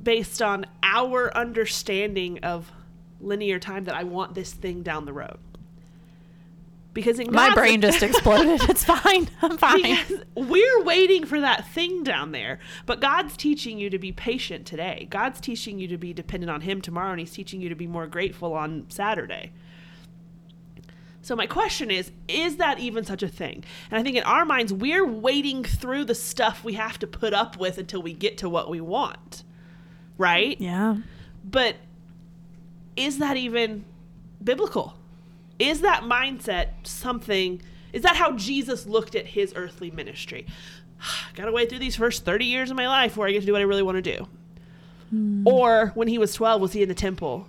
based 0.00 0.40
on 0.40 0.66
our 0.82 1.36
understanding 1.36 2.38
of 2.42 2.70
linear 3.20 3.58
time 3.58 3.84
that 3.84 3.94
I 3.94 4.04
want 4.04 4.34
this 4.34 4.52
thing 4.52 4.82
down 4.82 5.04
the 5.04 5.12
road? 5.12 5.38
Because 6.94 7.18
in 7.18 7.30
My 7.32 7.48
God's- 7.48 7.54
brain 7.56 7.80
just 7.80 8.02
exploded. 8.10 8.62
It's 8.70 8.84
fine. 8.84 9.28
I'm 9.42 9.58
fine. 9.58 9.82
because 9.82 10.22
we're 10.36 10.82
waiting 10.84 11.26
for 11.26 11.40
that 11.40 11.66
thing 11.68 12.04
down 12.04 12.30
there. 12.32 12.60
But 12.86 13.00
God's 13.00 13.36
teaching 13.36 13.78
you 13.78 13.90
to 13.90 13.98
be 13.98 14.12
patient 14.12 14.64
today. 14.64 15.08
God's 15.10 15.40
teaching 15.40 15.78
you 15.78 15.88
to 15.88 15.98
be 15.98 16.12
dependent 16.12 16.50
on 16.50 16.60
Him 16.62 16.80
tomorrow, 16.80 17.10
and 17.10 17.18
He's 17.20 17.32
teaching 17.32 17.60
you 17.60 17.68
to 17.68 17.74
be 17.74 17.86
more 17.88 18.06
grateful 18.06 18.54
on 18.54 18.86
Saturday. 18.88 19.52
So, 21.20 21.34
my 21.34 21.46
question 21.46 21.90
is 21.90 22.12
Is 22.28 22.56
that 22.58 22.78
even 22.78 23.02
such 23.04 23.22
a 23.22 23.28
thing? 23.28 23.64
And 23.90 23.98
I 23.98 24.02
think 24.02 24.16
in 24.16 24.22
our 24.24 24.44
minds, 24.44 24.72
we're 24.72 25.06
waiting 25.06 25.64
through 25.64 26.04
the 26.04 26.14
stuff 26.14 26.62
we 26.62 26.74
have 26.74 26.98
to 27.00 27.06
put 27.06 27.32
up 27.34 27.56
with 27.58 27.78
until 27.78 28.02
we 28.02 28.12
get 28.12 28.38
to 28.38 28.48
what 28.48 28.70
we 28.70 28.80
want. 28.80 29.42
Right? 30.16 30.60
Yeah. 30.60 30.98
But 31.44 31.76
is 32.94 33.18
that 33.18 33.36
even 33.36 33.84
biblical? 34.42 34.94
Is 35.58 35.80
that 35.82 36.02
mindset 36.02 36.68
something? 36.84 37.62
Is 37.92 38.02
that 38.02 38.16
how 38.16 38.32
Jesus 38.32 38.86
looked 38.86 39.14
at 39.14 39.26
his 39.26 39.52
earthly 39.56 39.90
ministry? 39.90 40.46
Got 41.34 41.46
to 41.46 41.52
wait 41.52 41.68
through 41.68 41.78
these 41.80 41.96
first 41.96 42.24
30 42.24 42.44
years 42.44 42.70
of 42.70 42.76
my 42.76 42.88
life 42.88 43.16
where 43.16 43.28
I 43.28 43.32
get 43.32 43.40
to 43.40 43.46
do 43.46 43.52
what 43.52 43.60
I 43.60 43.64
really 43.64 43.82
want 43.82 44.02
to 44.02 44.16
do. 44.16 44.26
Hmm. 45.10 45.46
Or 45.46 45.92
when 45.94 46.08
he 46.08 46.18
was 46.18 46.34
12, 46.34 46.60
was 46.60 46.72
he 46.72 46.82
in 46.82 46.88
the 46.88 46.94
temple 46.94 47.48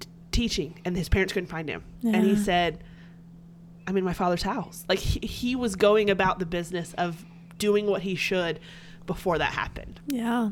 t- 0.00 0.08
teaching 0.32 0.80
and 0.84 0.96
his 0.96 1.08
parents 1.08 1.32
couldn't 1.32 1.48
find 1.48 1.68
him? 1.68 1.84
And 2.02 2.24
he 2.24 2.34
said, 2.36 2.82
I'm 3.86 3.96
in 3.96 4.04
my 4.04 4.12
father's 4.14 4.42
house. 4.42 4.84
Like 4.88 4.98
he, 4.98 5.24
he 5.26 5.54
was 5.56 5.76
going 5.76 6.10
about 6.10 6.38
the 6.38 6.46
business 6.46 6.94
of 6.94 7.24
doing 7.58 7.86
what 7.86 8.02
he 8.02 8.14
should 8.14 8.58
before 9.06 9.38
that 9.38 9.52
happened. 9.52 10.00
Yeah. 10.08 10.50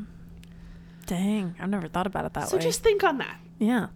Dang. 1.06 1.54
I've 1.58 1.70
never 1.70 1.88
thought 1.88 2.06
about 2.06 2.26
it 2.26 2.34
that 2.34 2.48
So 2.48 2.56
way. 2.56 2.62
So 2.62 2.68
just 2.68 2.82
think 2.82 3.02
on 3.02 3.18
that. 3.18 3.40
yeah. 3.58 3.88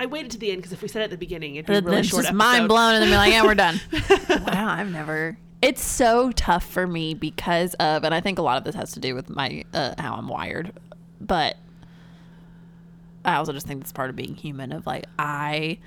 I 0.00 0.06
waited 0.06 0.30
to 0.32 0.38
the 0.38 0.50
end 0.50 0.58
because 0.58 0.72
if 0.72 0.82
we 0.82 0.88
said 0.88 1.02
it 1.02 1.06
at 1.06 1.10
the 1.10 1.16
beginning, 1.16 1.56
it'd 1.56 1.66
be 1.66 1.74
a 1.74 1.80
really 1.80 1.98
it's 1.98 2.08
short 2.08 2.22
just 2.22 2.34
episode. 2.34 2.38
mind 2.38 2.68
blown 2.68 2.94
and 2.94 3.02
then 3.02 3.10
be 3.10 3.16
like, 3.16 3.32
yeah, 3.32 3.42
we're 3.44 3.54
done. 3.54 3.80
wow. 4.46 4.68
I've 4.68 4.90
never. 4.90 5.38
It's 5.60 5.82
so 5.82 6.30
tough 6.32 6.64
for 6.64 6.86
me 6.86 7.14
because 7.14 7.74
of, 7.74 8.04
and 8.04 8.14
I 8.14 8.20
think 8.20 8.38
a 8.38 8.42
lot 8.42 8.58
of 8.58 8.64
this 8.64 8.76
has 8.76 8.92
to 8.92 9.00
do 9.00 9.14
with 9.14 9.28
my, 9.28 9.64
uh, 9.74 9.94
how 9.98 10.14
I'm 10.14 10.28
wired, 10.28 10.72
but 11.20 11.56
I 13.24 13.34
also 13.36 13.52
just 13.52 13.66
think 13.66 13.80
it's 13.80 13.92
part 13.92 14.08
of 14.08 14.14
being 14.14 14.34
human 14.34 14.70
of 14.70 14.86
like, 14.86 15.06
I 15.18 15.78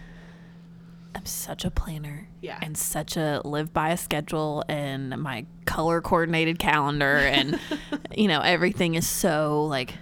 am 1.15 1.25
such 1.25 1.63
a 1.63 1.71
planner. 1.71 2.27
Yeah. 2.41 2.59
And 2.61 2.77
such 2.77 3.15
a 3.15 3.41
live 3.45 3.71
by 3.71 3.91
a 3.91 3.97
schedule 3.97 4.65
and 4.67 5.17
my 5.21 5.45
color 5.65 6.01
coordinated 6.01 6.59
calendar 6.59 7.17
and, 7.17 7.57
you 8.17 8.27
know, 8.27 8.41
everything 8.41 8.95
is 8.95 9.07
so 9.07 9.65
like 9.67 9.93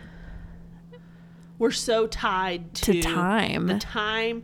We're 1.59 1.71
so 1.71 2.07
tied 2.07 2.73
to, 2.75 2.93
to 2.93 3.01
time 3.01 3.67
the 3.67 3.77
time 3.77 4.43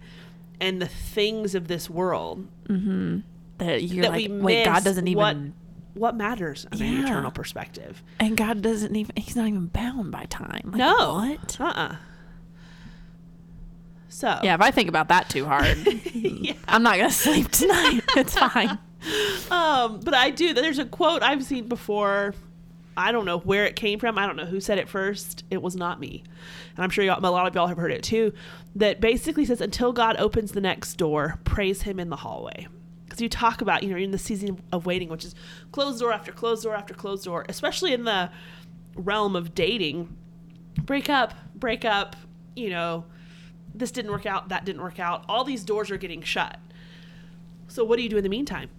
and 0.62 0.82
the 0.82 0.88
things 0.88 1.56
of 1.56 1.68
this 1.68 1.90
world 1.90 2.48
that 2.68 3.84
you're 3.84 4.04
that 4.04 4.12
like, 4.12 4.28
wait, 4.30 4.66
God 4.66 4.84
doesn't 4.84 5.08
even. 5.08 5.18
what 5.18 5.38
what 5.96 6.16
matters 6.16 6.68
on 6.72 6.82
an 6.82 7.06
eternal 7.06 7.32
perspective. 7.32 8.04
And 8.20 8.36
God 8.36 8.62
doesn't 8.62 8.94
even, 8.96 9.16
he's 9.16 9.38
not 9.38 9.48
even 9.48 9.68
bound 9.68 10.12
by 10.12 10.26
time. 10.26 10.64
Like, 10.66 10.76
no, 10.76 11.16
What? 11.16 11.58
Uh. 11.60 11.64
uh 11.64 11.96
So 14.10 14.40
Yeah, 14.44 14.56
if 14.56 14.62
I 14.62 14.72
think 14.72 14.90
about 14.90 15.08
that 15.08 15.30
too 15.30 15.46
hard, 15.46 15.78
I'm 16.68 16.84
not 16.84 16.98
going 16.98 17.10
to 17.10 17.16
sleep 17.16 17.50
tonight. 17.50 18.02
It's 18.18 18.34
fine. 18.38 18.78
Um, 19.50 20.02
but 20.02 20.14
I 20.14 20.32
do. 20.32 20.54
There's 20.54 20.80
a 20.80 20.86
quote 20.86 21.24
I've 21.24 21.44
seen 21.46 21.70
before. 21.70 22.34
I 22.98 23.12
don't 23.12 23.26
know 23.26 23.40
where 23.40 23.66
it 23.66 23.76
came 23.76 24.00
from. 24.00 24.18
I 24.18 24.26
don't 24.26 24.38
know 24.38 24.46
who 24.46 24.60
said 24.60 24.78
it 24.78 24.88
first. 24.88 25.44
It 25.52 25.62
was 25.62 25.76
not 25.76 26.00
me. 26.00 26.24
And 26.76 26.84
I'm 26.84 26.90
sure 26.90 27.04
a 27.04 27.20
lot 27.20 27.48
of 27.48 27.56
y'all 27.56 27.68
have 27.68 27.78
heard 27.78 27.92
it 27.92 28.04
too. 28.04 28.34
That 28.76 29.02
basically 29.02 29.46
says, 29.46 29.62
until 29.62 29.92
God 29.92 30.16
opens 30.18 30.52
the 30.52 30.62
next 30.62 30.96
door, 30.96 31.40
praise 31.44 31.82
Him 31.82 32.00
in 32.00 32.10
the 32.10 32.16
hallway. 32.16 32.68
Because 33.04 33.22
you 33.22 33.30
talk 33.30 33.62
about, 33.62 33.84
you 33.84 33.90
know, 33.90 33.98
in 33.98 34.12
the 34.12 34.18
season 34.18 34.62
of 34.72 34.86
waiting, 34.86 35.10
which 35.10 35.26
is 35.26 35.36
closed 35.72 36.00
door 36.00 36.12
after 36.14 36.32
closed 36.32 36.64
door 36.64 36.76
after 36.76 36.94
closed 36.94 37.26
door, 37.26 37.46
especially 37.50 37.94
in 37.94 38.06
the 38.06 38.30
realm 38.96 39.36
of 39.36 39.54
dating, 39.54 40.16
break 40.82 41.10
up, 41.10 41.34
break 41.56 41.86
up, 41.86 42.16
you 42.56 42.70
know, 42.70 43.06
this 43.74 43.92
didn't 43.92 44.12
work 44.12 44.26
out, 44.26 44.50
that 44.50 44.64
didn't 44.66 44.82
work 44.82 45.00
out. 45.00 45.26
All 45.28 45.44
these 45.44 45.64
doors 45.64 45.92
are 45.92 45.98
getting 45.98 46.22
shut. 46.22 46.58
So 47.68 47.84
what 47.84 47.98
do 47.98 48.04
you 48.04 48.10
do 48.10 48.18
in 48.18 48.24
the 48.24 48.30
meantime? 48.30 48.70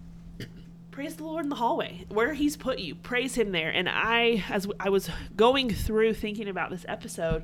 Praise 0.97 1.15
the 1.15 1.25
Lord 1.25 1.43
in 1.43 1.49
the 1.49 1.55
hallway 1.57 2.05
where 2.09 2.33
He's 2.33 2.57
put 2.57 2.79
you. 2.79 2.95
Praise 2.95 3.35
Him 3.35 3.51
there. 3.51 3.69
And 3.69 3.87
I, 3.87 4.43
as 4.49 4.67
I 4.79 4.89
was 4.89 5.11
going 5.35 5.69
through 5.69 6.15
thinking 6.15 6.49
about 6.49 6.71
this 6.71 6.87
episode, 6.89 7.43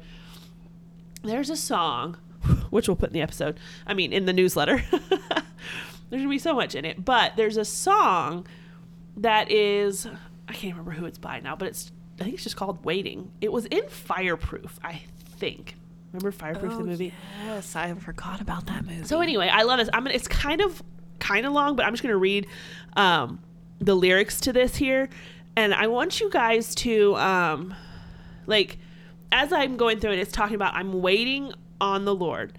there's 1.21 1.51
a 1.51 1.55
song, 1.55 2.17
which 2.71 2.87
we'll 2.87 2.97
put 2.97 3.09
in 3.09 3.13
the 3.13 3.21
episode. 3.21 3.59
I 3.85 3.93
mean, 3.93 4.11
in 4.11 4.25
the 4.25 4.33
newsletter. 4.33 4.83
there's 4.89 5.43
gonna 6.09 6.29
be 6.29 6.39
so 6.39 6.55
much 6.55 6.73
in 6.73 6.83
it, 6.83 7.05
but 7.05 7.35
there's 7.35 7.57
a 7.57 7.63
song 7.63 8.47
that 9.17 9.51
is 9.51 10.07
I 10.47 10.53
can't 10.53 10.73
remember 10.73 10.99
who 10.99 11.05
it's 11.05 11.19
by 11.19 11.39
now, 11.39 11.55
but 11.55 11.67
it's 11.67 11.91
I 12.19 12.23
think 12.23 12.33
it's 12.33 12.43
just 12.43 12.55
called 12.55 12.83
Waiting. 12.83 13.31
It 13.39 13.51
was 13.51 13.67
in 13.67 13.87
Fireproof, 13.87 14.79
I 14.83 15.03
think. 15.37 15.75
Remember 16.11 16.31
Fireproof 16.31 16.71
the 16.71 16.79
oh, 16.79 16.85
movie? 16.85 17.13
Yes, 17.45 17.75
I 17.75 17.93
forgot 17.93 18.41
about 18.41 18.65
that 18.65 18.83
movie. 18.83 19.03
So 19.03 19.21
anyway, 19.21 19.49
I 19.49 19.61
love 19.61 19.77
this. 19.77 19.89
I'm 19.93 20.05
gonna, 20.05 20.15
it's 20.15 20.27
kind 20.27 20.59
of 20.59 20.81
kind 21.23 21.45
of 21.45 21.53
long, 21.53 21.75
but 21.75 21.85
I'm 21.85 21.93
just 21.93 22.03
gonna 22.03 22.17
read 22.17 22.47
um, 22.97 23.39
the 23.79 23.95
lyrics 23.95 24.41
to 24.41 24.53
this 24.53 24.75
here, 24.75 25.09
and 25.55 25.73
I 25.73 25.87
want 25.87 26.19
you 26.19 26.29
guys 26.29 26.75
to 26.75 27.15
um, 27.15 27.73
like 28.45 28.77
as 29.31 29.51
I'm 29.51 29.77
going 29.77 29.99
through 29.99 30.11
it. 30.11 30.19
It's 30.19 30.31
talking 30.31 30.55
about 30.55 30.75
I'm 30.75 31.01
waiting 31.01 31.53
on 31.79 32.05
the 32.05 32.13
Lord, 32.13 32.57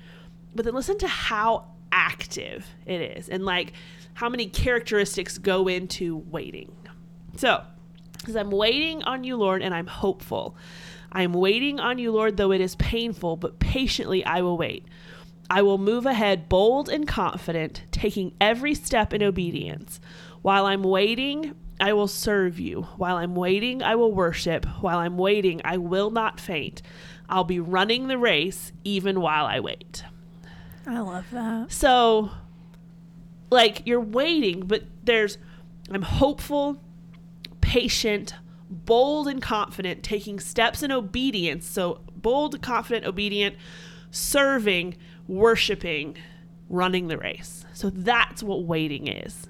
but 0.54 0.64
then 0.64 0.74
listen 0.74 0.98
to 0.98 1.08
how 1.08 1.66
active 1.92 2.66
it 2.86 3.00
is, 3.16 3.28
and 3.28 3.44
like 3.44 3.74
how 4.14 4.28
many 4.28 4.46
characteristics 4.46 5.38
go 5.38 5.68
into 5.68 6.16
waiting. 6.30 6.74
So, 7.36 7.62
because 8.18 8.36
I'm 8.36 8.50
waiting 8.50 9.02
on 9.02 9.24
you, 9.24 9.36
Lord, 9.36 9.62
and 9.62 9.74
I'm 9.74 9.86
hopeful. 9.86 10.56
I 11.12 11.22
am 11.22 11.32
waiting 11.32 11.78
on 11.78 11.98
you, 11.98 12.10
Lord, 12.10 12.36
though 12.36 12.52
it 12.52 12.60
is 12.60 12.74
painful, 12.76 13.36
but 13.36 13.58
patiently 13.58 14.24
I 14.24 14.40
will 14.40 14.56
wait. 14.56 14.84
I 15.50 15.62
will 15.62 15.78
move 15.78 16.06
ahead 16.06 16.48
bold 16.48 16.88
and 16.88 17.06
confident, 17.06 17.82
taking 18.04 18.34
every 18.38 18.74
step 18.74 19.14
in 19.14 19.22
obedience. 19.22 19.98
While 20.42 20.66
I'm 20.66 20.82
waiting, 20.82 21.54
I 21.80 21.94
will 21.94 22.06
serve 22.06 22.60
you. 22.60 22.82
While 22.98 23.16
I'm 23.16 23.34
waiting, 23.34 23.82
I 23.82 23.94
will 23.94 24.12
worship. 24.12 24.66
While 24.82 24.98
I'm 24.98 25.16
waiting, 25.16 25.62
I 25.64 25.78
will 25.78 26.10
not 26.10 26.38
faint. 26.38 26.82
I'll 27.30 27.44
be 27.44 27.58
running 27.58 28.08
the 28.08 28.18
race 28.18 28.72
even 28.84 29.22
while 29.22 29.46
I 29.46 29.58
wait. 29.60 30.04
I 30.86 30.98
love 30.98 31.24
that. 31.32 31.72
So, 31.72 32.30
like, 33.50 33.86
you're 33.86 34.02
waiting, 34.02 34.66
but 34.66 34.82
there's, 35.02 35.38
I'm 35.90 36.02
hopeful, 36.02 36.76
patient, 37.62 38.34
bold, 38.68 39.28
and 39.28 39.40
confident, 39.40 40.02
taking 40.02 40.38
steps 40.38 40.82
in 40.82 40.92
obedience. 40.92 41.64
So, 41.64 42.02
bold, 42.14 42.60
confident, 42.60 43.06
obedient, 43.06 43.56
serving, 44.10 44.94
worshiping, 45.26 46.18
running 46.68 47.08
the 47.08 47.18
race. 47.18 47.64
So, 47.72 47.90
that's 47.90 48.42
what 48.42 48.64
waiting 48.64 49.08
is. 49.08 49.46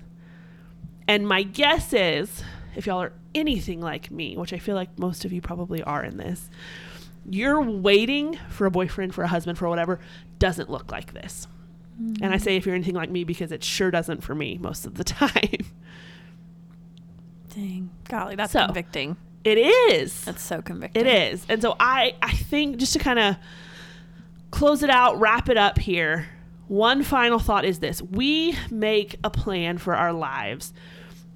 And 1.06 1.28
my 1.28 1.42
guess 1.42 1.92
is, 1.92 2.42
if 2.76 2.86
y'all 2.86 3.02
are 3.02 3.12
anything 3.34 3.80
like 3.80 4.10
me, 4.10 4.36
which 4.36 4.52
I 4.52 4.58
feel 4.58 4.74
like 4.74 4.98
most 4.98 5.24
of 5.24 5.32
you 5.32 5.40
probably 5.40 5.82
are 5.82 6.02
in 6.02 6.16
this, 6.16 6.48
you're 7.28 7.60
waiting 7.60 8.38
for 8.50 8.66
a 8.66 8.70
boyfriend, 8.70 9.14
for 9.14 9.22
a 9.22 9.28
husband, 9.28 9.58
for 9.58 9.68
whatever, 9.68 10.00
doesn't 10.38 10.70
look 10.70 10.92
like 10.92 11.12
this. 11.12 11.46
And 11.98 12.26
I 12.26 12.36
mm. 12.36 12.40
say 12.40 12.56
if 12.56 12.66
you're 12.66 12.74
anything 12.74 12.94
like 12.94 13.10
me 13.10 13.24
because 13.24 13.52
it 13.52 13.62
sure 13.62 13.90
doesn't 13.90 14.22
for 14.22 14.34
me 14.34 14.58
most 14.58 14.84
of 14.84 14.94
the 14.94 15.04
time. 15.04 15.66
Dang. 17.54 17.90
Golly, 18.08 18.36
that's 18.36 18.52
So- 18.52 18.64
convicting. 18.66 19.16
It 19.44 19.58
is. 19.58 20.24
That's 20.24 20.42
so 20.42 20.62
convicting. 20.62 21.04
It 21.04 21.06
is. 21.06 21.44
And 21.50 21.60
so 21.60 21.76
I 21.78 22.14
I 22.22 22.32
think 22.32 22.78
just 22.78 22.94
to 22.94 22.98
kind 22.98 23.18
of 23.18 23.36
close 24.50 24.82
it 24.82 24.88
out, 24.88 25.20
wrap 25.20 25.50
it 25.50 25.58
up 25.58 25.78
here. 25.78 26.26
One 26.68 27.02
final 27.02 27.38
thought 27.38 27.64
is 27.64 27.80
this. 27.80 28.00
We 28.00 28.56
make 28.70 29.16
a 29.22 29.30
plan 29.30 29.78
for 29.78 29.94
our 29.94 30.12
lives 30.12 30.72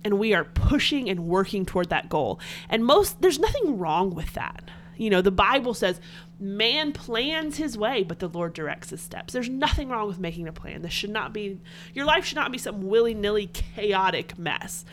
and 0.04 0.18
we 0.18 0.32
are 0.34 0.44
pushing 0.44 1.08
and 1.10 1.26
working 1.26 1.66
toward 1.66 1.90
that 1.90 2.08
goal. 2.08 2.40
And 2.68 2.84
most 2.84 3.20
there's 3.20 3.38
nothing 3.38 3.78
wrong 3.78 4.14
with 4.14 4.34
that. 4.34 4.70
You 4.96 5.10
know, 5.10 5.22
the 5.22 5.30
Bible 5.30 5.74
says 5.74 6.00
man 6.40 6.92
plans 6.92 7.56
his 7.56 7.76
way, 7.76 8.02
but 8.02 8.18
the 8.18 8.28
Lord 8.28 8.52
directs 8.52 8.90
his 8.90 9.00
steps. 9.00 9.32
There's 9.32 9.48
nothing 9.48 9.90
wrong 9.90 10.08
with 10.08 10.18
making 10.18 10.48
a 10.48 10.52
plan. 10.52 10.82
This 10.82 10.92
should 10.92 11.10
not 11.10 11.32
be 11.32 11.58
your 11.94 12.06
life 12.06 12.24
should 12.24 12.36
not 12.36 12.52
be 12.52 12.58
some 12.58 12.82
willy-nilly 12.88 13.48
chaotic 13.48 14.38
mess. 14.38 14.84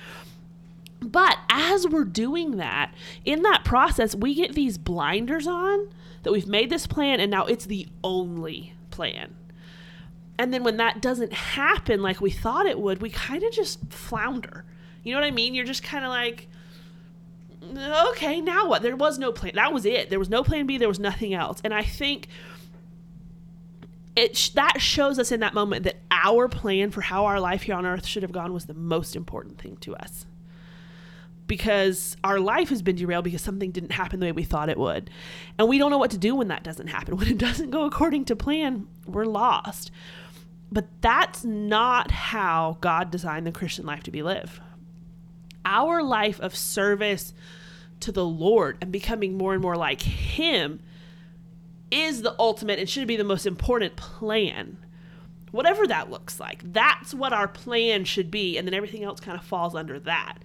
But 1.02 1.38
as 1.50 1.88
we're 1.88 2.04
doing 2.04 2.58
that, 2.58 2.94
in 3.26 3.44
that 3.44 3.64
process, 3.64 4.16
we 4.16 4.34
get 4.34 4.54
these 4.54 4.78
blinders 4.78 5.46
on 5.48 5.90
that 6.24 6.32
we've 6.32 6.48
made 6.48 6.70
this 6.70 6.88
plan 6.88 7.20
and 7.20 7.30
now 7.30 7.46
it's 7.46 7.66
the 7.66 7.88
only 8.04 8.74
plan. 8.90 9.36
And 10.38 10.54
then 10.54 10.64
when 10.64 10.78
that 10.78 11.02
doesn't 11.02 11.34
happen 11.34 12.02
like 12.02 12.20
we 12.20 12.30
thought 12.30 12.66
it 12.66 12.80
would, 12.80 13.02
we 13.02 13.10
kind 13.10 13.44
of 13.44 13.52
just 13.54 13.80
flounder. 13.90 14.66
You 15.04 15.14
know 15.14 15.22
what 15.22 15.28
I 15.28 15.32
mean? 15.32 15.56
You're 15.56 15.66
just 15.66 15.84
kind 15.84 16.04
of 16.04 16.10
like, 16.10 16.48
okay, 18.10 18.42
now 18.42 18.68
what? 18.68 18.82
There 18.82 18.96
was 18.96 19.18
no 19.18 19.32
plan. 19.32 19.54
That 19.56 19.74
was 19.74 19.86
it. 19.86 20.10
There 20.10 20.20
was 20.20 20.30
no 20.30 20.44
plan 20.44 20.68
B. 20.68 20.78
There 20.78 20.88
was 20.88 21.00
nothing 21.00 21.34
else. 21.34 21.62
And 21.64 21.74
I 21.74 21.84
think 21.84 22.28
it 24.16 24.36
sh- 24.36 24.50
that 24.50 24.82
shows 24.82 25.20
us 25.20 25.32
in 25.32 25.40
that 25.42 25.54
moment 25.54 25.84
that 25.84 25.98
our 26.12 26.48
plan 26.48 26.92
for 26.92 27.02
how 27.02 27.26
our 27.26 27.40
life 27.40 27.64
here 27.64 27.76
on 27.76 27.86
earth 27.86 28.06
should 28.06 28.24
have 28.24 28.32
gone 28.32 28.54
was 28.54 28.66
the 28.66 28.74
most 28.74 29.16
important 29.16 29.60
thing 29.60 29.78
to 29.78 29.96
us 29.96 30.26
because 31.48 32.18
our 32.24 32.40
life 32.40 32.70
has 32.70 32.82
been 32.82 32.96
derailed 32.96 33.24
because 33.24 33.42
something 33.42 33.72
didn't 33.72 33.92
happen 33.92 34.20
the 34.20 34.28
way 34.28 34.32
we 34.32 34.44
thought 34.44 34.70
it 34.70 34.78
would. 34.78 35.10
And 35.60 35.68
we 35.68 35.78
don't 35.78 35.92
know 35.92 35.98
what 35.98 36.12
to 36.12 36.18
do 36.18 36.36
when 36.36 36.48
that 36.48 36.64
doesn't 36.64 36.88
happen. 36.88 37.18
When 37.26 37.28
it 37.28 37.38
doesn't 37.38 37.72
go 37.72 37.86
according 37.86 38.26
to 38.26 38.36
plan, 38.36 38.88
we're 39.06 39.26
lost. 39.26 39.92
But 40.76 40.88
that's 41.00 41.46
not 41.46 42.12
how 42.12 42.78
God 42.82 43.10
designed 43.10 43.48
the 43.48 43.54
Christian 43.54 43.86
life 43.86 44.04
to 44.04 44.12
be 44.12 44.22
lived. 44.22 44.60
Our 45.64 46.04
life 46.04 46.38
of 46.42 46.54
service 46.54 47.34
to 48.02 48.12
the 48.12 48.26
Lord 48.26 48.78
and 48.82 48.92
becoming 48.92 49.38
more 49.38 49.54
and 49.54 49.62
more 49.62 49.78
like 49.78 50.02
Him 50.02 50.82
is 51.92 52.24
the 52.24 52.36
ultimate 52.38 52.78
and 52.78 52.90
should 52.90 53.08
be 53.08 53.16
the 53.16 53.24
most 53.24 53.46
important 53.46 53.96
plan. 53.96 54.78
Whatever 55.52 55.88
that 55.88 56.12
looks 56.12 56.42
like, 56.42 56.62
that's 56.74 57.14
what 57.14 57.32
our 57.32 57.48
plan 57.48 58.04
should 58.04 58.30
be. 58.30 58.58
And 58.58 58.68
then 58.68 58.74
everything 58.74 59.06
else 59.06 59.22
kind 59.22 59.38
of 59.40 59.46
falls 59.46 59.76
under 59.76 59.98
that. 60.02 60.40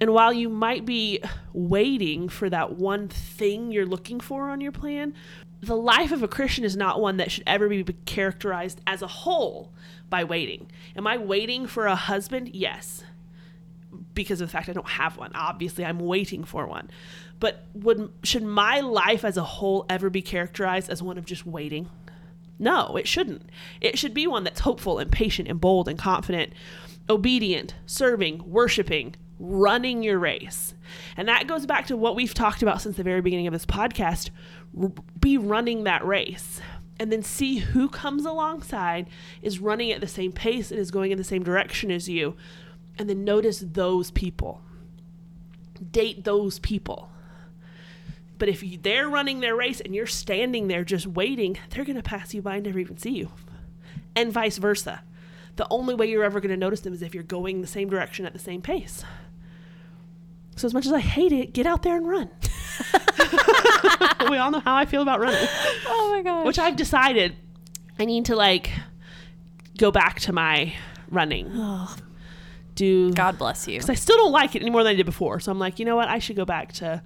And 0.00 0.14
while 0.14 0.32
you 0.32 0.48
might 0.48 0.86
be 0.86 1.20
waiting 1.52 2.30
for 2.30 2.48
that 2.48 2.78
one 2.78 3.08
thing 3.08 3.72
you're 3.72 3.84
looking 3.84 4.20
for 4.20 4.48
on 4.48 4.62
your 4.62 4.72
plan, 4.72 5.12
the 5.62 5.76
life 5.76 6.12
of 6.12 6.22
a 6.22 6.28
Christian 6.28 6.64
is 6.64 6.76
not 6.76 7.00
one 7.00 7.18
that 7.18 7.30
should 7.30 7.44
ever 7.46 7.68
be 7.68 7.84
characterized 8.06 8.80
as 8.86 9.02
a 9.02 9.06
whole 9.06 9.72
by 10.08 10.24
waiting. 10.24 10.70
Am 10.96 11.06
I 11.06 11.18
waiting 11.18 11.66
for 11.66 11.86
a 11.86 11.94
husband? 11.94 12.50
Yes. 12.54 13.04
Because 14.14 14.40
of 14.40 14.48
the 14.48 14.52
fact 14.52 14.68
I 14.68 14.72
don't 14.72 14.88
have 14.88 15.16
one. 15.16 15.32
Obviously, 15.34 15.84
I'm 15.84 15.98
waiting 15.98 16.44
for 16.44 16.66
one. 16.66 16.90
But 17.38 17.64
would 17.74 18.12
should 18.22 18.42
my 18.42 18.80
life 18.80 19.24
as 19.24 19.36
a 19.36 19.44
whole 19.44 19.86
ever 19.88 20.10
be 20.10 20.22
characterized 20.22 20.90
as 20.90 21.02
one 21.02 21.18
of 21.18 21.24
just 21.24 21.46
waiting? 21.46 21.88
No, 22.58 22.96
it 22.96 23.08
shouldn't. 23.08 23.48
It 23.80 23.98
should 23.98 24.12
be 24.12 24.26
one 24.26 24.44
that's 24.44 24.60
hopeful 24.60 24.98
and 24.98 25.10
patient 25.10 25.48
and 25.48 25.60
bold 25.60 25.88
and 25.88 25.98
confident, 25.98 26.52
obedient, 27.08 27.74
serving, 27.86 28.42
worshiping, 28.50 29.16
running 29.38 30.02
your 30.02 30.18
race. 30.18 30.74
And 31.16 31.26
that 31.28 31.46
goes 31.46 31.64
back 31.64 31.86
to 31.86 31.96
what 31.96 32.14
we've 32.14 32.34
talked 32.34 32.62
about 32.62 32.82
since 32.82 32.96
the 32.96 33.02
very 33.02 33.22
beginning 33.22 33.46
of 33.46 33.54
this 33.54 33.64
podcast. 33.64 34.28
Be 35.18 35.36
running 35.36 35.84
that 35.84 36.04
race. 36.04 36.60
And 36.98 37.10
then 37.10 37.22
see 37.22 37.58
who 37.58 37.88
comes 37.88 38.26
alongside, 38.26 39.08
is 39.40 39.58
running 39.58 39.90
at 39.90 40.02
the 40.02 40.06
same 40.06 40.32
pace 40.32 40.70
and 40.70 40.78
is 40.78 40.90
going 40.90 41.12
in 41.12 41.18
the 41.18 41.24
same 41.24 41.42
direction 41.42 41.90
as 41.90 42.08
you. 42.08 42.36
And 42.98 43.08
then 43.08 43.24
notice 43.24 43.64
those 43.66 44.10
people. 44.10 44.60
Date 45.90 46.24
those 46.24 46.58
people. 46.58 47.10
But 48.36 48.48
if 48.48 48.62
you, 48.62 48.78
they're 48.78 49.08
running 49.08 49.40
their 49.40 49.56
race 49.56 49.80
and 49.80 49.94
you're 49.94 50.06
standing 50.06 50.68
there 50.68 50.84
just 50.84 51.06
waiting, 51.06 51.58
they're 51.70 51.84
going 51.84 51.96
to 51.96 52.02
pass 52.02 52.34
you 52.34 52.42
by 52.42 52.56
and 52.56 52.66
never 52.66 52.78
even 52.78 52.98
see 52.98 53.10
you. 53.10 53.30
And 54.14 54.32
vice 54.32 54.58
versa. 54.58 55.02
The 55.56 55.66
only 55.70 55.94
way 55.94 56.06
you're 56.08 56.24
ever 56.24 56.40
going 56.40 56.50
to 56.50 56.56
notice 56.56 56.80
them 56.80 56.94
is 56.94 57.02
if 57.02 57.14
you're 57.14 57.22
going 57.22 57.60
the 57.60 57.66
same 57.66 57.90
direction 57.90 58.24
at 58.24 58.32
the 58.32 58.38
same 58.38 58.62
pace. 58.62 59.04
So, 60.60 60.66
as 60.66 60.74
much 60.74 60.84
as 60.84 60.92
I 60.92 61.00
hate 61.00 61.32
it, 61.32 61.54
get 61.54 61.64
out 61.64 61.82
there 61.82 61.96
and 61.96 62.06
run. 62.06 62.28
we 64.30 64.36
all 64.36 64.50
know 64.50 64.60
how 64.60 64.74
I 64.76 64.84
feel 64.84 65.00
about 65.00 65.18
running, 65.18 65.40
Oh 65.86 66.12
my 66.14 66.22
gosh. 66.22 66.44
which 66.44 66.58
I've 66.58 66.76
decided 66.76 67.34
I 67.98 68.04
need 68.04 68.26
to 68.26 68.36
like 68.36 68.70
go 69.78 69.90
back 69.90 70.20
to 70.20 70.34
my 70.34 70.74
running. 71.10 71.50
Oh, 71.54 71.96
do 72.74 73.10
God 73.14 73.38
bless 73.38 73.66
you. 73.66 73.76
because 73.78 73.88
I 73.88 73.94
still 73.94 74.18
don't 74.18 74.32
like 74.32 74.54
it 74.54 74.60
any 74.60 74.70
more 74.70 74.82
than 74.82 74.92
I 74.92 74.96
did 74.96 75.06
before. 75.06 75.40
So 75.40 75.50
I'm 75.50 75.58
like, 75.58 75.78
you 75.78 75.86
know 75.86 75.96
what? 75.96 76.08
I 76.08 76.18
should 76.18 76.36
go 76.36 76.44
back 76.44 76.74
to 76.74 77.02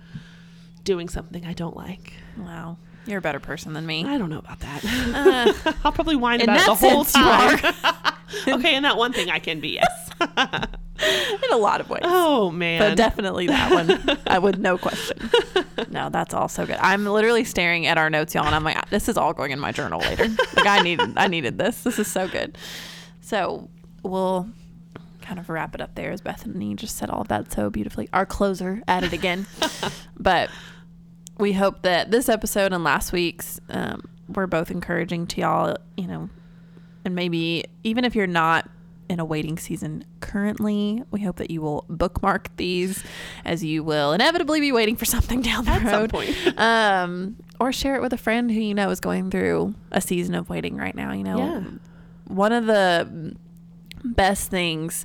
doing 0.82 1.08
something 1.08 1.46
I 1.46 1.52
don't 1.52 1.76
like. 1.76 2.12
Wow. 2.36 2.78
You're 3.06 3.18
a 3.18 3.22
better 3.22 3.38
person 3.40 3.72
than 3.74 3.86
me. 3.86 4.04
I 4.04 4.18
don't 4.18 4.30
know 4.30 4.38
about 4.38 4.58
that. 4.60 4.84
Uh, 4.84 5.72
I'll 5.84 5.92
probably 5.92 6.16
whine 6.16 6.40
about 6.40 6.58
it 6.60 6.66
the 6.66 6.74
whole 6.74 7.04
time. 7.04 7.58
okay, 8.48 8.74
and 8.74 8.84
that 8.84 8.96
one 8.96 9.12
thing 9.12 9.30
I 9.30 9.38
can 9.38 9.60
be, 9.60 9.78
yes. 9.80 10.10
In 11.04 11.52
a 11.52 11.56
lot 11.56 11.80
of 11.80 11.88
ways. 11.90 12.02
oh 12.04 12.50
man. 12.50 12.80
but 12.80 12.96
definitely 12.96 13.46
that 13.46 13.70
one. 13.72 14.18
I 14.26 14.38
would 14.38 14.58
no 14.58 14.78
question. 14.86 15.30
No, 15.90 16.08
that's 16.10 16.34
all 16.34 16.48
so 16.48 16.66
good. 16.66 16.76
I'm 16.80 17.04
literally 17.06 17.44
staring 17.44 17.86
at 17.86 17.98
our 17.98 18.10
notes, 18.10 18.34
y'all, 18.34 18.46
and 18.46 18.54
I'm 18.54 18.64
like, 18.64 18.90
this 18.90 19.08
is 19.08 19.16
all 19.16 19.32
going 19.32 19.50
in 19.52 19.60
my 19.60 19.72
journal 19.72 20.00
later. 20.00 20.28
Like 20.54 20.66
I 20.66 20.80
needed, 20.80 21.12
I 21.16 21.28
needed 21.28 21.58
this. 21.58 21.82
This 21.82 21.98
is 21.98 22.10
so 22.10 22.28
good. 22.28 22.56
So 23.20 23.68
we'll 24.02 24.48
kind 25.22 25.38
of 25.38 25.48
wrap 25.48 25.74
it 25.74 25.80
up 25.80 25.94
there, 25.94 26.10
as 26.10 26.20
Bethany 26.20 26.74
just 26.74 26.96
said 26.96 27.08
all 27.10 27.22
of 27.22 27.28
that 27.28 27.50
so 27.52 27.70
beautifully. 27.70 28.08
Our 28.12 28.26
closer 28.26 28.82
at 28.86 29.04
it 29.04 29.12
again, 29.12 29.46
but 30.18 30.50
we 31.38 31.52
hope 31.52 31.82
that 31.82 32.10
this 32.10 32.28
episode 32.28 32.72
and 32.72 32.84
last 32.84 33.12
week's 33.12 33.60
um, 33.70 34.02
were 34.28 34.46
both 34.46 34.70
encouraging 34.70 35.26
to 35.28 35.40
y'all. 35.40 35.76
You 35.96 36.06
know, 36.06 36.30
and 37.04 37.14
maybe 37.14 37.64
even 37.82 38.04
if 38.04 38.14
you're 38.14 38.26
not 38.26 38.68
in 39.08 39.20
a 39.20 39.24
waiting 39.24 39.58
season 39.58 40.04
currently, 40.20 41.02
we 41.10 41.20
hope 41.22 41.36
that 41.36 41.50
you 41.50 41.60
will 41.60 41.84
bookmark 41.88 42.54
these 42.56 43.04
as 43.44 43.62
you 43.62 43.82
will 43.84 44.12
inevitably 44.12 44.60
be 44.60 44.72
waiting 44.72 44.96
for 44.96 45.04
something 45.04 45.42
down 45.42 45.64
the 45.64 45.72
At 45.72 45.82
some 45.82 45.90
road. 46.00 46.10
point. 46.10 46.34
Um, 46.58 47.36
or 47.60 47.72
share 47.72 47.96
it 47.96 48.02
with 48.02 48.12
a 48.12 48.16
friend 48.18 48.50
who 48.50 48.60
you 48.60 48.74
know 48.74 48.90
is 48.90 49.00
going 49.00 49.30
through 49.30 49.74
a 49.92 50.00
season 50.00 50.34
of 50.34 50.48
waiting 50.48 50.76
right 50.76 50.94
now. 50.94 51.12
You 51.12 51.24
know, 51.24 51.38
Yeah. 51.38 51.62
one 52.26 52.52
of 52.52 52.66
the 52.66 53.34
best 54.04 54.50
things 54.50 55.04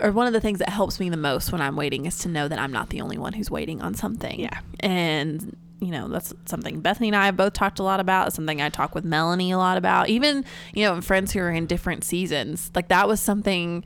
or 0.00 0.10
one 0.10 0.26
of 0.26 0.32
the 0.32 0.40
things 0.40 0.58
that 0.58 0.68
helps 0.70 0.98
me 0.98 1.10
the 1.10 1.16
most 1.16 1.52
when 1.52 1.60
I'm 1.60 1.76
waiting 1.76 2.06
is 2.06 2.18
to 2.20 2.28
know 2.28 2.48
that 2.48 2.58
I'm 2.58 2.72
not 2.72 2.88
the 2.90 3.00
only 3.02 3.18
one 3.18 3.34
who's 3.34 3.50
waiting 3.50 3.80
on 3.82 3.94
something. 3.94 4.40
Yeah. 4.40 4.58
And 4.80 5.54
you 5.82 5.90
know, 5.90 6.06
that's 6.06 6.32
something 6.46 6.80
Bethany 6.80 7.08
and 7.08 7.16
I 7.16 7.26
have 7.26 7.36
both 7.36 7.52
talked 7.52 7.80
a 7.80 7.82
lot 7.82 7.98
about. 7.98 8.28
It's 8.28 8.36
something 8.36 8.62
I 8.62 8.68
talk 8.68 8.94
with 8.94 9.04
Melanie 9.04 9.50
a 9.50 9.58
lot 9.58 9.76
about. 9.76 10.08
Even, 10.08 10.44
you 10.72 10.84
know, 10.84 11.00
friends 11.00 11.32
who 11.32 11.40
are 11.40 11.50
in 11.50 11.66
different 11.66 12.04
seasons. 12.04 12.70
Like 12.74 12.88
that 12.88 13.08
was 13.08 13.20
something 13.20 13.84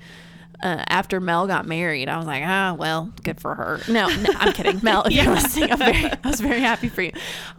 uh, 0.62 0.84
after 0.88 1.20
Mel 1.20 1.46
got 1.46 1.66
married, 1.66 2.08
I 2.08 2.16
was 2.16 2.26
like, 2.26 2.42
ah, 2.44 2.74
well, 2.78 3.12
good 3.22 3.40
for 3.40 3.54
her. 3.54 3.80
No, 3.88 4.08
no 4.08 4.30
I'm 4.36 4.52
kidding. 4.54 4.80
Mel, 4.82 5.02
if 5.04 5.12
you're 5.12 5.26
listening, 5.32 5.70
I'm 5.72 5.78
very, 5.78 6.04
I 6.06 6.18
was 6.28 6.40
very 6.40 6.60
happy 6.60 6.88
for 6.88 7.02
you. 7.02 7.12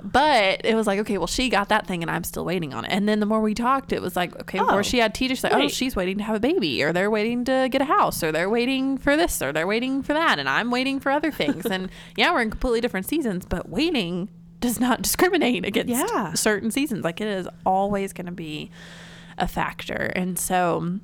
But 0.04 0.62
it 0.66 0.76
was 0.76 0.88
like, 0.88 1.00
okay, 1.00 1.18
well, 1.18 1.28
she 1.28 1.50
got 1.50 1.70
that 1.70 1.86
thing 1.88 2.02
and 2.02 2.10
I'm 2.12 2.24
still 2.24 2.46
waiting 2.46 2.74
on 2.74 2.86
it. 2.86 2.92
And 2.92 3.08
then 3.08 3.20
the 3.20 3.26
more 3.26 3.42
we 3.42 3.54
talked, 3.54 3.92
it 3.94 4.02
was 4.02 4.16
like, 4.16 4.36
okay, 4.42 4.60
Oh, 4.60 4.82
she 4.82 4.98
had 5.00 5.14
teachers, 5.14 5.44
like, 5.44 5.54
oh, 5.54 5.68
she's 5.68 5.96
waiting 5.96 6.18
to 6.18 6.24
have 6.24 6.36
a 6.36 6.40
baby, 6.40 6.84
or 6.84 6.92
they're 6.94 7.12
waiting 7.12 7.46
to 7.46 7.68
get 7.72 7.82
a 7.82 7.86
house, 7.86 8.24
or 8.24 8.32
they're 8.32 8.50
waiting 8.50 8.98
for 8.98 9.16
this, 9.16 9.42
or 9.42 9.52
they're 9.54 9.68
waiting 9.68 10.02
for 10.04 10.14
that, 10.14 10.40
and 10.40 10.50
I'm 10.50 10.72
waiting 10.72 11.00
for 11.00 11.12
other 11.12 11.32
things. 11.32 11.66
and 11.66 11.90
yeah, 12.18 12.32
we're 12.34 12.42
in 12.42 12.50
completely 12.50 12.82
different 12.82 13.06
seasons, 13.08 13.46
but 13.46 13.70
waiting 13.70 14.30
does 14.60 14.80
not 14.80 15.02
discriminate 15.04 15.66
against 15.66 15.92
Yeah. 15.92 16.34
certain 16.34 16.72
seasons. 16.72 17.04
Like 17.04 17.22
it 17.22 17.28
is 17.28 17.48
always 17.66 18.12
going 18.14 18.26
to 18.26 18.32
be 18.32 18.72
a 19.38 19.48
factor. 19.48 20.12
And 20.16 20.40
so 20.40 21.00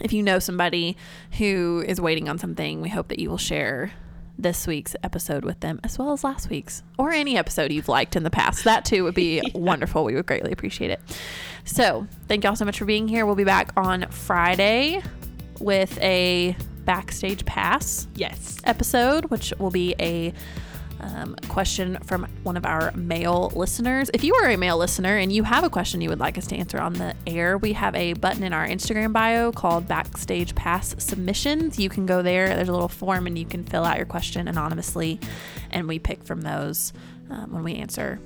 if 0.00 0.12
you 0.12 0.22
know 0.22 0.38
somebody 0.38 0.96
who 1.38 1.84
is 1.86 2.00
waiting 2.00 2.28
on 2.28 2.38
something, 2.38 2.80
we 2.80 2.88
hope 2.88 3.08
that 3.08 3.18
you 3.18 3.28
will 3.30 3.38
share 3.38 3.92
this 4.38 4.66
week's 4.66 4.96
episode 5.04 5.44
with 5.44 5.60
them 5.60 5.78
as 5.84 5.98
well 5.98 6.12
as 6.12 6.24
last 6.24 6.48
week's 6.48 6.82
or 6.98 7.12
any 7.12 7.36
episode 7.36 7.70
you've 7.70 7.88
liked 7.88 8.16
in 8.16 8.22
the 8.22 8.30
past. 8.30 8.64
That 8.64 8.84
too 8.84 9.04
would 9.04 9.14
be 9.14 9.42
wonderful. 9.54 10.04
We 10.04 10.14
would 10.14 10.26
greatly 10.26 10.50
appreciate 10.52 10.90
it. 10.90 11.00
So, 11.64 12.06
thank 12.28 12.42
y'all 12.42 12.56
so 12.56 12.64
much 12.64 12.78
for 12.78 12.84
being 12.86 13.06
here. 13.06 13.26
We'll 13.26 13.34
be 13.36 13.44
back 13.44 13.70
on 13.76 14.06
Friday 14.10 15.02
with 15.60 15.96
a 16.00 16.56
backstage 16.84 17.44
pass 17.44 18.08
Yes. 18.16 18.58
episode, 18.64 19.26
which 19.26 19.52
will 19.60 19.70
be 19.70 19.94
a 20.00 20.32
um, 21.02 21.34
question 21.48 21.98
from 22.04 22.26
one 22.44 22.56
of 22.56 22.64
our 22.64 22.92
male 22.92 23.52
listeners. 23.54 24.10
If 24.14 24.22
you 24.24 24.34
are 24.36 24.48
a 24.50 24.56
male 24.56 24.78
listener 24.78 25.16
and 25.16 25.32
you 25.32 25.42
have 25.42 25.64
a 25.64 25.70
question 25.70 26.00
you 26.00 26.08
would 26.08 26.20
like 26.20 26.38
us 26.38 26.46
to 26.48 26.56
answer 26.56 26.78
on 26.80 26.92
the 26.94 27.14
air, 27.26 27.58
we 27.58 27.72
have 27.72 27.94
a 27.94 28.12
button 28.14 28.42
in 28.44 28.52
our 28.52 28.66
Instagram 28.66 29.12
bio 29.12 29.50
called 29.52 29.88
Backstage 29.88 30.54
Pass 30.54 30.94
Submissions. 30.98 31.78
You 31.78 31.88
can 31.88 32.06
go 32.06 32.22
there, 32.22 32.54
there's 32.54 32.68
a 32.68 32.72
little 32.72 32.88
form, 32.88 33.26
and 33.26 33.36
you 33.38 33.44
can 33.44 33.64
fill 33.64 33.84
out 33.84 33.96
your 33.96 34.06
question 34.06 34.46
anonymously, 34.48 35.18
and 35.70 35.88
we 35.88 35.98
pick 35.98 36.22
from 36.22 36.42
those 36.42 36.92
um, 37.30 37.52
when 37.52 37.64
we 37.64 37.74
answer 37.74 38.20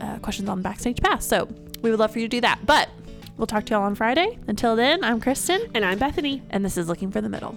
uh, 0.00 0.18
questions 0.18 0.48
on 0.48 0.60
Backstage 0.62 1.00
Pass. 1.00 1.24
So 1.26 1.48
we 1.80 1.90
would 1.90 1.98
love 1.98 2.12
for 2.12 2.18
you 2.18 2.26
to 2.26 2.36
do 2.36 2.40
that. 2.42 2.60
But 2.66 2.90
we'll 3.38 3.46
talk 3.46 3.64
to 3.66 3.74
y'all 3.74 3.84
on 3.84 3.94
Friday. 3.94 4.38
Until 4.48 4.76
then, 4.76 5.02
I'm 5.02 5.20
Kristen, 5.20 5.70
And 5.74 5.84
I'm 5.84 5.98
Bethany. 5.98 6.42
and 6.50 6.64
this 6.64 6.76
is 6.76 6.88
Looking 6.88 7.10
for 7.10 7.20
the 7.20 7.28
Middle. 7.28 7.56